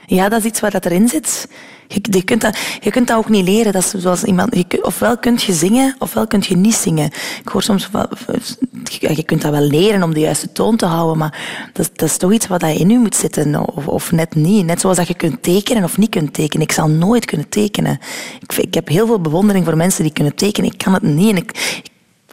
Ja, 0.05 0.29
dat 0.29 0.39
is 0.39 0.45
iets 0.45 0.59
waar 0.59 0.71
dat 0.71 0.85
erin 0.85 1.09
zit. 1.09 1.47
Je, 1.87 2.23
kunt 2.23 2.41
dat, 2.41 2.57
je 2.79 2.91
kunt 2.91 3.07
dat 3.07 3.17
ook 3.17 3.29
niet 3.29 3.45
leren. 3.45 3.73
Dat 3.73 3.93
zoals 3.97 4.23
iemand, 4.23 4.55
je, 4.55 4.83
ofwel 4.83 5.17
kun 5.17 5.39
je 5.45 5.53
zingen, 5.53 5.95
ofwel 5.99 6.27
kun 6.27 6.43
je 6.47 6.57
niet 6.57 6.75
zingen. 6.75 7.05
Ik 7.43 7.47
hoor 7.51 7.63
soms 7.63 7.89
je 8.89 9.23
kunt 9.25 9.41
dat 9.41 9.51
wel 9.51 9.61
leren 9.61 10.03
om 10.03 10.13
de 10.13 10.19
juiste 10.19 10.51
toon 10.51 10.75
te 10.75 10.85
houden, 10.85 11.17
maar 11.17 11.69
dat, 11.73 11.89
dat 11.93 12.09
is 12.09 12.17
toch 12.17 12.33
iets 12.33 12.47
wat 12.47 12.63
in 12.63 12.89
je 12.89 12.99
moet 12.99 13.15
zitten, 13.15 13.75
of, 13.75 13.87
of 13.87 14.11
net 14.11 14.35
niet. 14.35 14.65
Net 14.65 14.81
zoals 14.81 14.97
dat 14.97 15.07
je 15.07 15.13
kunt 15.13 15.43
tekenen 15.43 15.83
of 15.83 15.97
niet 15.97 16.09
kunt 16.09 16.33
tekenen. 16.33 16.67
Ik 16.67 16.71
zal 16.71 16.87
nooit 16.87 17.25
kunnen 17.25 17.49
tekenen. 17.49 17.99
Ik, 18.39 18.57
ik 18.57 18.73
heb 18.73 18.87
heel 18.87 19.05
veel 19.05 19.21
bewondering 19.21 19.65
voor 19.65 19.77
mensen 19.77 20.03
die 20.03 20.13
kunnen 20.13 20.35
tekenen. 20.35 20.71
Ik 20.71 20.77
kan 20.77 20.93
het 20.93 21.03
niet. 21.03 21.29
En 21.29 21.37
ik, 21.37 21.81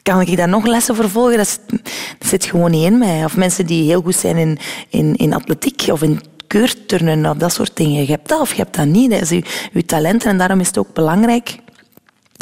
kan 0.02 0.20
ik 0.20 0.36
daar 0.36 0.48
nog 0.48 0.66
lessen 0.66 0.96
voor 0.96 1.10
volgen? 1.10 1.36
Dat 1.36 1.48
zit, 1.48 1.82
dat 2.18 2.28
zit 2.28 2.44
gewoon 2.44 2.70
niet 2.70 2.84
in 2.84 2.98
mij. 2.98 3.24
Of 3.24 3.36
mensen 3.36 3.66
die 3.66 3.84
heel 3.84 4.02
goed 4.02 4.16
zijn 4.16 4.36
in, 4.36 4.58
in, 4.88 5.16
in 5.16 5.34
atletiek 5.34 5.86
of 5.90 6.02
in 6.02 6.20
keurturnen 6.52 7.26
of 7.26 7.36
dat 7.36 7.52
soort 7.52 7.76
dingen. 7.76 8.00
Je 8.00 8.10
hebt 8.10 8.28
dat 8.28 8.40
of 8.40 8.50
je 8.50 8.62
hebt 8.62 8.76
dat 8.76 8.86
niet. 8.86 9.10
Dat 9.10 9.20
is 9.20 9.28
je, 9.30 9.44
je 9.72 9.84
talent 9.84 10.24
en 10.24 10.38
daarom 10.38 10.60
is 10.60 10.66
het 10.66 10.78
ook 10.78 10.92
belangrijk 10.92 11.58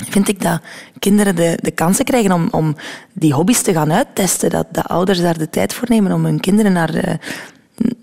vind 0.08 0.28
ik 0.28 0.42
dat 0.42 0.60
kinderen 0.98 1.36
de, 1.36 1.58
de 1.62 1.70
kansen 1.70 2.04
krijgen 2.04 2.32
om, 2.32 2.48
om 2.50 2.76
die 3.12 3.32
hobby's 3.32 3.62
te 3.62 3.72
gaan 3.72 3.92
uittesten. 3.92 4.50
Dat, 4.50 4.66
dat 4.70 4.88
ouders 4.88 5.20
daar 5.20 5.38
de 5.38 5.50
tijd 5.50 5.74
voor 5.74 5.88
nemen 5.88 6.12
om 6.12 6.24
hun 6.24 6.40
kinderen 6.40 6.72
naar, 6.72 6.94
eh, 6.94 7.14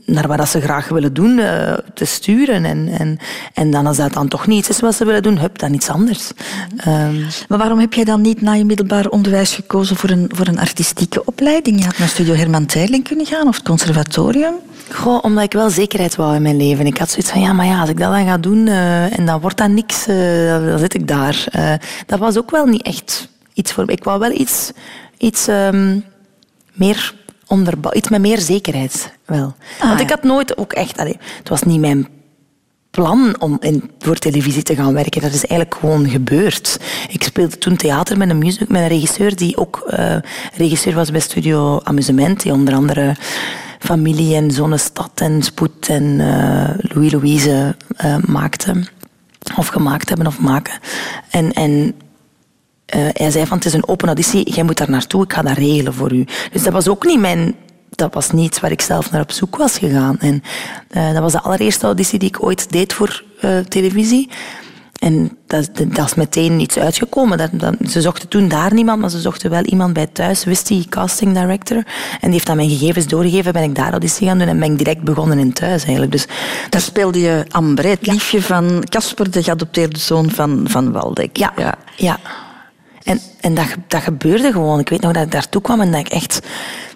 naar 0.07 0.27
wat 0.27 0.49
ze 0.49 0.61
graag 0.61 0.89
willen 0.89 1.13
doen 1.13 1.39
eh, 1.39 1.73
te 1.93 2.05
sturen. 2.05 2.65
En, 2.65 2.87
en, 2.87 3.17
en 3.53 3.71
dan 3.71 3.85
als 3.85 3.97
dat 3.97 4.13
dan 4.13 4.27
toch 4.27 4.47
niet 4.47 4.69
is 4.69 4.79
wat 4.79 4.95
ze 4.95 5.05
willen 5.05 5.23
doen, 5.23 5.37
hup, 5.37 5.59
dan 5.59 5.73
iets 5.73 5.89
anders. 5.89 6.31
Ehm, 6.77 7.15
Maar 7.47 7.57
waarom 7.57 7.79
heb 7.79 7.93
jij 7.93 8.03
dan 8.03 8.21
niet 8.21 8.41
na 8.41 8.53
je 8.53 8.65
middelbaar 8.65 9.07
onderwijs 9.07 9.53
gekozen 9.53 9.95
voor 9.95 10.09
een, 10.09 10.29
voor 10.33 10.47
een 10.47 10.59
artistieke 10.59 11.25
opleiding? 11.25 11.79
Je 11.79 11.85
had 11.85 11.97
naar 11.97 12.07
Studio 12.07 12.33
Herman 12.33 12.65
Teirling 12.65 13.03
kunnen 13.03 13.25
gaan 13.25 13.47
of 13.47 13.55
het 13.55 13.65
conservatorium. 13.65 14.53
Goh, 14.91 15.23
omdat 15.23 15.43
ik 15.43 15.53
wel 15.53 15.69
zekerheid 15.69 16.15
wou 16.15 16.35
in 16.35 16.41
mijn 16.41 16.57
leven. 16.57 16.85
Ik 16.85 16.97
had 16.97 17.09
zoiets 17.09 17.31
van, 17.31 17.41
ja, 17.41 17.53
maar 17.53 17.65
ja, 17.65 17.79
als 17.79 17.89
ik 17.89 17.99
dat 17.99 18.11
dan 18.11 18.25
ga 18.25 18.37
doen 18.37 18.67
eh, 18.67 19.19
en 19.19 19.25
dan 19.25 19.39
wordt 19.39 19.57
dat 19.57 19.69
niks, 19.69 20.07
eh, 20.07 20.67
dan, 20.67 20.79
zit 20.79 20.93
ik 20.93 21.07
daar. 21.07 21.45
Dat 22.05 22.19
was 22.19 22.37
ook 22.37 22.51
wel 22.51 22.65
niet 22.65 22.81
echt 22.81 23.29
iets 23.53 23.71
voor 23.71 23.85
me. 23.85 23.91
Ik 23.91 24.03
wou 24.03 24.19
wel 24.19 24.31
iets, 24.31 24.71
iets 25.17 25.47
ehm, 25.47 25.99
meer 26.73 27.13
onderbouw, 27.47 27.93
iets 27.93 28.09
met 28.09 28.21
meer 28.21 28.39
zekerheid 28.39 29.11
wel. 29.25 29.55
Want 29.81 29.99
ik 29.99 30.09
had 30.09 30.23
nooit 30.23 30.57
ook 30.57 30.73
echt, 30.73 30.97
allee, 30.97 31.17
het 31.37 31.49
was 31.49 31.63
niet 31.63 31.79
mijn 31.79 32.07
plan 32.97 33.35
om 33.39 33.57
in, 33.59 33.91
voor 33.99 34.15
televisie 34.15 34.63
te 34.63 34.75
gaan 34.75 34.93
werken. 34.93 35.21
Dat 35.21 35.33
is 35.33 35.45
eigenlijk 35.45 35.79
gewoon 35.79 36.09
gebeurd. 36.09 36.79
Ik 37.09 37.23
speelde 37.23 37.57
toen 37.57 37.75
theater 37.75 38.17
met 38.17 38.29
een, 38.29 38.37
music, 38.37 38.69
met 38.69 38.81
een 38.81 38.87
regisseur 38.87 39.35
die 39.35 39.57
ook 39.57 39.83
eh, 39.87 40.15
regisseur 40.53 40.93
was 40.93 41.11
bij 41.11 41.19
Studio 41.19 41.79
Amusement. 41.83 42.41
Die 42.41 42.51
onder 42.51 42.73
andere 42.73 43.15
Familie 43.79 44.35
en 44.35 44.51
Zonnestad 44.51 45.11
en 45.15 45.41
Spoed 45.41 45.89
en 45.89 46.19
eh, 46.19 46.93
Louis 46.93 47.11
Louise 47.11 47.75
eh, 47.95 48.17
maakte. 48.25 48.73
Of 49.55 49.67
gemaakt 49.67 50.09
hebben 50.09 50.27
of 50.27 50.39
maken. 50.39 50.73
En, 51.29 51.53
en 51.53 51.95
eh, 52.87 53.01
hij 53.13 53.31
zei 53.31 53.45
van 53.45 53.57
het 53.57 53.65
is 53.65 53.73
een 53.73 53.87
open 53.87 54.07
auditie, 54.07 54.51
jij 54.53 54.63
moet 54.63 54.77
daar 54.77 54.89
naartoe, 54.89 55.23
ik 55.23 55.33
ga 55.33 55.41
dat 55.41 55.57
regelen 55.57 55.93
voor 55.93 56.13
u. 56.13 56.25
Dus 56.51 56.63
dat 56.63 56.73
was 56.73 56.87
ook 56.87 57.05
niet 57.05 57.19
mijn... 57.19 57.55
Dat 57.89 58.13
was 58.13 58.31
niet 58.31 58.59
waar 58.59 58.71
ik 58.71 58.81
zelf 58.81 59.11
naar 59.11 59.21
op 59.21 59.31
zoek 59.31 59.55
was 59.55 59.77
gegaan. 59.77 60.19
En 60.19 60.43
eh, 60.89 61.11
dat 61.13 61.21
was 61.21 61.31
de 61.31 61.41
allereerste 61.41 61.85
auditie 61.85 62.19
die 62.19 62.27
ik 62.29 62.43
ooit 62.43 62.71
deed 62.71 62.93
voor 62.93 63.23
eh, 63.41 63.57
televisie. 63.59 64.29
En 64.99 65.37
dat, 65.47 65.69
dat, 65.87 66.05
is 66.05 66.13
meteen 66.15 66.59
iets 66.59 66.77
uitgekomen. 66.77 67.37
Dat, 67.37 67.49
dat- 67.53 67.75
ze 67.89 68.01
zochten 68.01 68.27
toen 68.27 68.47
daar 68.47 68.73
niemand, 68.73 69.01
maar 69.01 69.09
ze 69.09 69.19
zochten 69.19 69.49
wel 69.49 69.63
iemand 69.63 69.93
bij 69.93 70.07
thuis, 70.07 70.43
wist 70.43 70.67
die 70.67 70.85
casting 70.89 71.33
director. 71.33 71.75
En 71.75 71.85
die 72.21 72.31
heeft 72.31 72.49
aan 72.49 72.55
mijn 72.55 72.69
gegevens 72.69 73.07
doorgegeven, 73.07 73.53
ben 73.53 73.63
ik 73.63 73.75
daar 73.75 73.91
auditie 73.91 74.27
gaan 74.27 74.37
doen 74.39 74.47
en 74.47 74.59
ben 74.59 74.71
ik 74.71 74.77
direct 74.77 75.01
begonnen 75.03 75.39
in 75.39 75.53
thuis 75.53 75.81
eigenlijk. 75.83 76.11
Dus 76.11 76.25
Daar 76.69 76.81
speelde 76.81 77.19
je 77.19 77.45
Ambre, 77.49 77.87
het 77.87 78.07
liefje 78.07 78.41
van 78.41 78.83
Casper, 78.89 79.31
de 79.31 79.43
geadopteerde 79.43 79.99
zoon 79.99 80.29
van, 80.31 80.65
van 80.69 80.91
Waldek. 80.91 81.37
Ja, 81.37 81.53
ja. 81.95 82.19
En, 83.07 83.21
en 83.41 83.53
dat, 83.53 83.65
dat 83.87 84.01
gebeurde 84.01 84.51
gewoon. 84.51 84.79
Ik 84.79 84.89
weet 84.89 85.01
nog 85.01 85.13
dat 85.13 85.23
ik 85.23 85.31
daartoe 85.31 85.61
kwam 85.61 85.81
en 85.81 85.91
dat 85.91 85.99
ik 85.99 86.07
echt... 86.07 86.39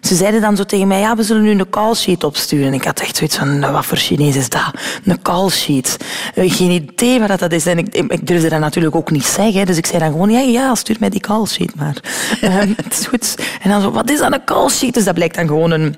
Ze 0.01 0.15
zeiden 0.15 0.41
dan 0.41 0.55
zo 0.55 0.63
tegen 0.63 0.87
mij, 0.87 0.99
ja, 0.99 1.15
we 1.15 1.23
zullen 1.23 1.41
nu 1.41 1.49
een 1.49 1.69
call 1.69 1.93
sheet 1.93 2.23
opsturen. 2.23 2.67
En 2.67 2.73
ik 2.73 2.83
had 2.83 2.99
echt 2.99 3.15
zoiets 3.17 3.37
van, 3.37 3.59
nou, 3.59 3.73
wat 3.73 3.85
voor 3.85 3.97
Chinees 3.97 4.35
is 4.35 4.49
dat? 4.49 4.71
Een 5.05 5.21
call 5.21 5.49
sheet. 5.49 5.97
Eh, 6.35 6.53
Geen 6.53 6.69
idee 6.71 7.19
wat 7.19 7.39
dat 7.39 7.51
is. 7.51 7.65
En 7.65 7.77
ik, 7.77 7.95
ik 7.95 8.27
durfde 8.27 8.49
dat 8.49 8.59
natuurlijk 8.59 8.95
ook 8.95 9.11
niet 9.11 9.25
zeggen. 9.25 9.65
Dus 9.65 9.77
ik 9.77 9.85
zei 9.85 9.99
dan 9.99 10.11
gewoon, 10.11 10.29
ja, 10.29 10.39
ja, 10.39 10.75
stuur 10.75 10.97
mij 10.99 11.09
die 11.09 11.21
call 11.21 11.45
sheet 11.45 11.75
maar. 11.75 11.95
Ehm, 12.41 12.73
het 12.83 12.99
is 12.99 13.05
goed. 13.07 13.35
En 13.61 13.69
dan 13.69 13.81
zo, 13.81 13.91
wat 13.91 14.09
is 14.09 14.19
dan 14.19 14.33
een 14.33 14.43
call 14.43 14.69
sheet? 14.69 14.93
Dus 14.93 15.03
dat 15.03 15.13
blijkt 15.13 15.35
dan 15.35 15.47
gewoon 15.47 15.71
een 15.71 15.95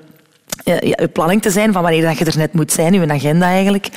ja, 0.64 0.76
ja, 0.80 1.06
planning 1.12 1.42
te 1.42 1.50
zijn 1.50 1.72
van 1.72 1.82
wanneer 1.82 2.02
dat 2.02 2.18
je 2.18 2.24
er 2.24 2.36
net 2.36 2.52
moet 2.52 2.72
zijn, 2.72 2.94
uw 2.94 3.10
agenda 3.10 3.46
eigenlijk. 3.46 3.88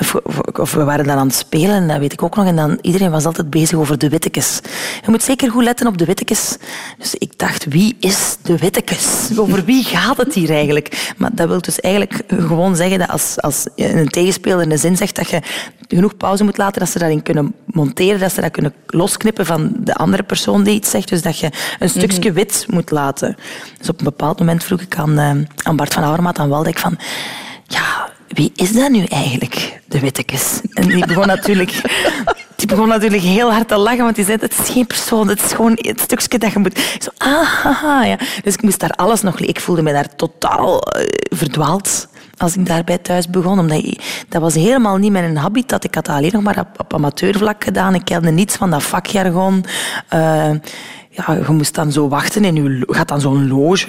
Of, 0.00 0.14
of, 0.14 0.38
of 0.38 0.72
we 0.72 0.84
waren 0.84 1.06
dan 1.06 1.18
aan 1.18 1.26
het 1.26 1.36
spelen, 1.36 1.74
en 1.74 1.88
dat 1.88 1.98
weet 1.98 2.12
ik 2.12 2.22
ook 2.22 2.36
nog. 2.36 2.46
En 2.46 2.56
dan, 2.56 2.78
iedereen 2.80 3.10
was 3.10 3.24
altijd 3.24 3.50
bezig 3.50 3.78
over 3.78 3.98
de 3.98 4.08
wittekes. 4.08 4.60
Je 5.04 5.10
moet 5.10 5.22
zeker 5.22 5.50
goed 5.50 5.64
letten 5.64 5.86
op 5.86 5.98
de 5.98 6.04
wittekes. 6.04 6.56
Dus 6.98 7.14
ik 7.14 7.38
dacht, 7.38 7.64
wie 7.64 7.96
is 8.00 8.36
de 8.42 8.58
wittekes? 8.58 9.28
Over 9.36 9.64
wie 9.64 9.84
gaat 9.84 10.16
het 10.16 10.34
hier 10.34 10.50
eigenlijk? 10.50 11.12
Maar 11.16 11.30
dat 11.32 11.48
wil 11.48 11.60
dus 11.60 11.80
eigenlijk 11.80 12.22
gewoon 12.28 12.76
zeggen 12.76 12.98
dat 12.98 13.08
als, 13.08 13.40
als 13.40 13.66
een 13.76 14.08
tegenspeler 14.08 14.70
een 14.70 14.78
zin 14.78 14.96
zegt 14.96 15.16
dat 15.16 15.30
je 15.30 15.40
genoeg 15.88 16.16
pauze 16.16 16.44
moet 16.44 16.56
laten, 16.56 16.80
dat 16.80 16.90
ze 16.90 16.98
daarin 16.98 17.22
kunnen 17.22 17.54
monteren, 17.66 18.20
dat 18.20 18.32
ze 18.32 18.40
dat 18.40 18.50
kunnen 18.50 18.74
losknippen 18.86 19.46
van 19.46 19.72
de 19.78 19.94
andere 19.94 20.22
persoon 20.22 20.62
die 20.62 20.74
iets 20.74 20.90
zegt. 20.90 21.08
Dus 21.08 21.22
dat 21.22 21.38
je 21.38 21.50
een 21.78 21.88
stukje 21.88 22.32
wit 22.32 22.66
moet 22.68 22.90
laten. 22.90 23.36
Dus 23.78 23.88
op 23.88 23.98
een 23.98 24.04
bepaald 24.04 24.38
moment 24.38 24.64
vroeg 24.64 24.80
ik 24.80 24.96
aan, 24.96 25.18
eh, 25.18 25.30
aan 25.62 25.76
Bart 25.76 25.94
van 25.96 26.04
Avermaat 26.04 26.38
aan 26.38 26.48
Waldek 26.48 26.78
van... 26.78 26.98
Ja, 27.66 28.08
wie 28.28 28.52
is 28.54 28.72
dat 28.72 28.90
nu 28.90 29.04
eigenlijk, 29.04 29.80
de 29.84 30.00
wittekes? 30.00 30.60
En 30.72 30.88
die 30.88 31.06
begon 31.06 31.26
natuurlijk... 31.26 31.80
Die 32.56 32.66
begon 32.66 32.88
natuurlijk 32.88 33.22
heel 33.22 33.52
hard 33.52 33.68
te 33.68 33.76
lachen, 33.76 34.04
want 34.04 34.16
die 34.16 34.24
zei, 34.24 34.38
het 34.40 34.58
is 34.58 34.68
geen 34.68 34.86
persoon, 34.86 35.28
het 35.28 35.42
is 35.42 35.52
gewoon 35.52 35.78
het 35.80 36.00
stukje 36.00 36.38
dat 36.38 36.52
je 36.52 36.58
moet... 36.58 36.78
Ik 36.78 37.02
zo, 37.02 37.10
ah, 37.18 38.06
ja. 38.06 38.16
Dus 38.42 38.54
ik 38.54 38.62
moest 38.62 38.80
daar 38.80 38.90
alles 38.90 39.22
nog... 39.22 39.40
Ik 39.40 39.60
voelde 39.60 39.82
me 39.82 39.92
daar 39.92 40.16
totaal 40.16 40.80
eh, 40.80 41.04
verdwaald. 41.28 42.08
als 42.36 42.56
ik 42.56 42.66
daarbij 42.66 42.98
thuis 42.98 43.30
begon. 43.30 43.58
Omdat 43.58 43.96
dat 44.28 44.42
was 44.42 44.54
helemaal 44.54 44.96
niet 44.96 45.12
mijn 45.12 45.36
habitat. 45.36 45.84
Ik 45.84 45.94
had 45.94 46.04
dat 46.04 46.16
alleen 46.16 46.32
nog 46.32 46.42
maar 46.42 46.66
op, 46.78 46.94
amateurvlak 46.94 47.64
gedaan. 47.64 47.94
Ik 47.94 48.04
kende 48.04 48.30
niets 48.30 48.56
van 48.56 48.70
dat 48.70 48.82
vakjargon. 48.82 49.64
Eh, 50.08 50.50
ja, 51.16 51.34
je 51.34 51.52
moest 51.52 51.74
dan 51.74 51.92
zo 51.92 52.08
wachten 52.08 52.44
in 52.44 52.54
je... 52.54 52.84
gaat 52.86 53.08
dan 53.08 53.20
zo'n 53.20 53.48
loge. 53.48 53.86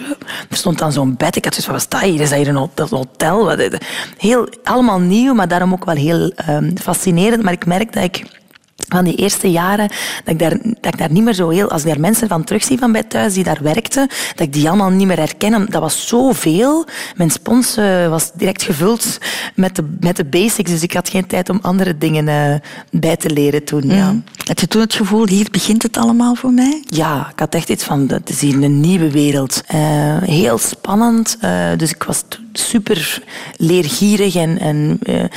Er 0.50 0.56
stond 0.58 0.78
dan 0.78 0.92
zo'n 0.92 1.16
bed. 1.18 1.36
Ik 1.36 1.44
had 1.44 1.54
zoiets 1.54 1.66
van, 1.66 1.76
wat 1.76 1.86
dat 1.90 2.02
hier? 2.02 2.22
Is 2.22 2.30
dat 2.30 2.38
hier 2.38 2.48
een 2.48 2.88
hotel? 2.90 3.46
Dat? 3.46 3.78
Heel, 4.18 4.48
allemaal 4.64 5.00
nieuw, 5.00 5.34
maar 5.34 5.48
daarom 5.48 5.74
ook 5.74 5.86
wel 5.86 5.96
heel 5.96 6.32
ehm, 6.36 6.76
fascinerend. 6.76 7.44
Maar 7.44 7.54
ik 7.54 7.66
merk 7.66 7.94
dat 7.94 8.04
ik 8.04 8.42
van 8.88 9.04
die 9.04 9.16
eerste 9.16 9.52
jaren, 9.52 9.88
dat 10.24 10.34
ik, 10.34 10.40
daar, 10.40 10.58
dat 10.82 10.94
ik 10.94 10.98
daar 10.98 11.12
niet 11.12 11.24
meer 11.24 11.34
zo 11.34 11.50
heel... 11.50 11.70
Als 11.70 11.82
ik 11.82 11.88
daar 11.88 12.00
mensen 12.00 12.28
van 12.28 12.44
terugzie 12.44 12.78
van 12.78 12.92
bij 12.92 13.04
thuis 13.04 13.34
die 13.34 13.44
daar 13.44 13.60
werkten, 13.62 14.08
dat 14.36 14.48
ik 14.48 14.54
die 14.54 14.68
allemaal 14.68 14.90
niet 14.90 15.08
meer 15.08 15.18
herken. 15.18 15.66
Dat 15.70 15.82
was 15.82 16.08
zoveel. 16.08 16.86
Mijn 17.16 17.30
spons 17.30 17.78
eh, 17.78 18.08
was 18.08 18.32
direct 18.34 18.64
gevuld 18.64 19.18
met 19.56 19.76
de, 19.76 19.96
met 20.00 20.16
de 20.16 20.26
basics, 20.26 20.72
dus 20.72 20.82
ik 20.84 20.94
had 20.94 21.10
geen 21.10 21.28
tijd 21.28 21.50
om 21.50 21.60
andere 21.62 21.98
dingen 21.98 22.28
eh, 22.28 22.54
bij 22.92 23.16
te 23.18 23.30
leren 23.30 23.64
toen. 23.64 23.88
Ja. 23.88 24.16
Had 24.46 24.60
je 24.60 24.68
toen 24.68 24.82
het 24.82 24.94
gevoel, 24.94 25.28
hier 25.28 25.48
begint 25.52 25.84
het 25.84 25.98
allemaal 25.98 26.36
voor 26.36 26.52
mij? 26.52 26.84
Ja, 26.86 27.30
ik 27.32 27.40
had 27.40 27.56
echt 27.56 27.70
iets 27.70 27.84
van, 27.84 28.08
het 28.08 28.30
is 28.30 28.42
hier 28.42 28.64
een 28.64 28.80
nieuwe 28.80 29.12
wereld. 29.12 29.62
Eh, 29.68 29.78
heel 30.22 30.58
spannend. 30.58 31.38
dus 31.78 31.92
ik 31.92 32.04
was 32.04 32.24
t- 32.28 32.40
super 32.60 33.24
leergierig. 33.58 34.36
En, 34.36 34.60
en 34.60 35.00
eh, 35.04 35.24
eh, 35.24 35.30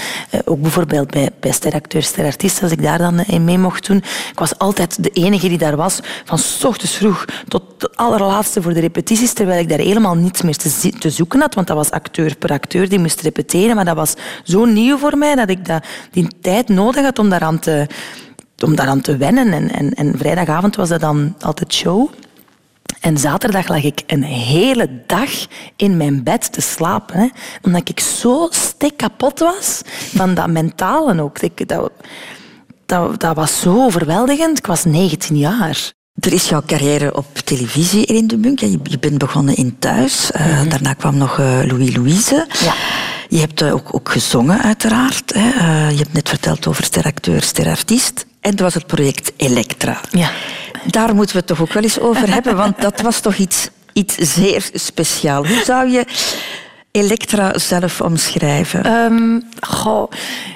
ook 0.45 0.61
bijvoorbeeld 0.61 1.11
bij, 1.11 1.31
bij 1.41 1.53
steracteurs, 1.53 2.07
sterartiesten, 2.07 2.63
als 2.63 2.73
ik 2.73 2.83
daar 2.83 2.99
dan 2.99 3.21
in 3.21 3.45
mee 3.45 3.59
mocht 3.59 3.87
doen. 3.87 3.97
Ik 4.31 4.39
was 4.39 4.59
altijd 4.59 5.03
de 5.03 5.11
enige 5.11 5.49
die 5.49 5.59
daar 5.59 5.77
was, 5.77 6.01
van 6.25 6.39
s 6.39 6.65
ochtends 6.65 6.95
vroeg 6.95 7.25
tot 7.49 7.63
het 7.79 7.97
allerlaatste 7.97 8.63
voor 8.63 8.75
de 8.75 8.81
repetities, 8.81 9.33
terwijl 9.33 9.61
ik 9.61 9.69
daar 9.69 9.79
helemaal 9.79 10.15
niets 10.15 10.43
meer 10.43 10.57
te, 10.57 10.91
te 10.99 11.11
zoeken 11.11 11.41
had, 11.41 11.55
want 11.55 11.67
dat 11.67 11.77
was 11.77 11.91
acteur 11.91 12.37
per 12.37 12.51
acteur, 12.51 12.89
die 12.89 12.99
moest 12.99 13.21
repeteren. 13.21 13.77
Maar 13.77 13.85
dat 13.85 13.97
was 13.97 14.15
zo 14.45 14.65
nieuw 14.65 14.99
voor 14.99 15.19
mij, 15.19 15.35
dat 15.35 15.51
ik 15.51 15.67
dat, 15.67 15.85
die 16.11 16.29
tijd 16.41 16.69
nodig 16.69 17.03
had 17.03 17.19
om 17.19 17.29
daaraan 17.29 17.59
te 17.59 17.87
om 18.65 18.77
daaraan 18.77 19.01
te 19.01 19.17
wennen. 19.17 19.53
En, 19.53 19.71
en, 19.71 19.95
en 19.95 20.19
vrijdagavond 20.19 20.77
was 20.77 20.89
dat 20.89 21.01
dan 21.01 21.35
altijd 21.41 21.73
show. 21.73 22.11
En 23.01 23.19
zaterdag 23.19 23.69
lag 23.69 23.83
ik 23.83 24.03
een 24.07 24.23
hele 24.23 24.89
dag 25.07 25.31
in 25.77 25.97
mijn 25.97 26.23
bed 26.23 26.53
te 26.53 26.61
slapen. 26.61 27.19
Hè, 27.19 27.29
omdat 27.63 27.89
ik 27.89 28.01
zo 28.01 28.49
stik 28.51 28.97
kapot 28.97 29.39
was 29.39 29.81
van 30.15 30.35
dat 30.35 30.49
mentale 30.49 31.23
ook. 31.23 31.39
Ik, 31.39 31.69
dat, 31.69 31.93
dat, 32.87 33.21
dat 33.21 33.37
was 33.37 33.61
zo 33.61 33.85
overweldigend. 33.85 34.59
Ik 34.59 34.67
was 34.67 34.85
19 34.85 35.37
jaar. 35.37 35.93
Er 36.15 36.33
is 36.33 36.49
jouw 36.49 36.63
carrière 36.67 37.17
op 37.17 37.39
televisie, 37.39 38.05
Erin 38.05 38.27
de 38.27 38.37
Bunk. 38.37 38.59
Je, 38.61 38.79
je 38.83 38.99
bent 38.99 39.19
begonnen 39.19 39.57
in 39.57 39.79
Thuis. 39.79 40.31
Eh, 40.31 40.69
Daarna 40.69 40.93
kwam 40.93 41.17
nog 41.17 41.39
eh, 41.39 41.61
Louis 41.65 41.97
Louise. 41.97 42.47
Ja. 42.61 42.75
Je 43.29 43.39
hebt 43.39 43.63
eh, 43.63 43.75
ook, 43.75 43.95
ook 43.95 44.09
gezongen, 44.09 44.63
uiteraard. 44.63 45.33
Hè. 45.35 45.89
Je 45.89 45.97
hebt 45.97 46.13
net 46.13 46.29
verteld 46.29 46.67
over 46.67 46.85
steracteur, 46.85 47.43
sterartiest. 47.43 48.27
En 48.41 48.57
er 48.57 48.63
was 48.63 48.75
het 48.75 48.87
project 48.87 49.33
Elektra. 49.37 50.01
Ja. 50.11 50.31
Daar 50.87 51.15
moeten 51.15 51.35
we 51.35 51.39
het 51.39 51.47
toch 51.47 51.61
ook 51.61 51.73
wel 51.73 51.83
eens 51.83 52.01
over 52.01 52.33
hebben, 52.35 52.57
want 52.57 52.81
dat 52.81 53.01
was 53.01 53.21
toch 53.21 53.37
iets, 53.37 53.69
iets 53.93 54.15
zeer 54.15 54.69
speciaals. 54.73 55.49
Hoe 55.49 55.63
zou 55.65 55.91
je 55.91 56.05
Elektra 56.91 57.59
zelf 57.59 58.01
omschrijven? 58.01 58.85
Ehm, 58.85 59.41
goh, 59.61 60.11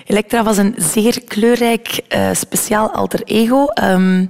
Elektra 0.06 0.42
was 0.42 0.56
een 0.56 0.74
zeer 0.76 1.22
kleurrijk, 1.24 2.00
eh, 2.08 2.28
speciaal 2.32 2.90
alter 2.90 3.22
ego. 3.24 3.66
Ehm, 3.66 4.26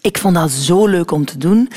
ik 0.00 0.18
vond 0.18 0.34
dat 0.34 0.50
zo 0.50 0.86
leuk 0.86 1.10
om 1.10 1.24
te 1.24 1.38
doen. 1.38 1.70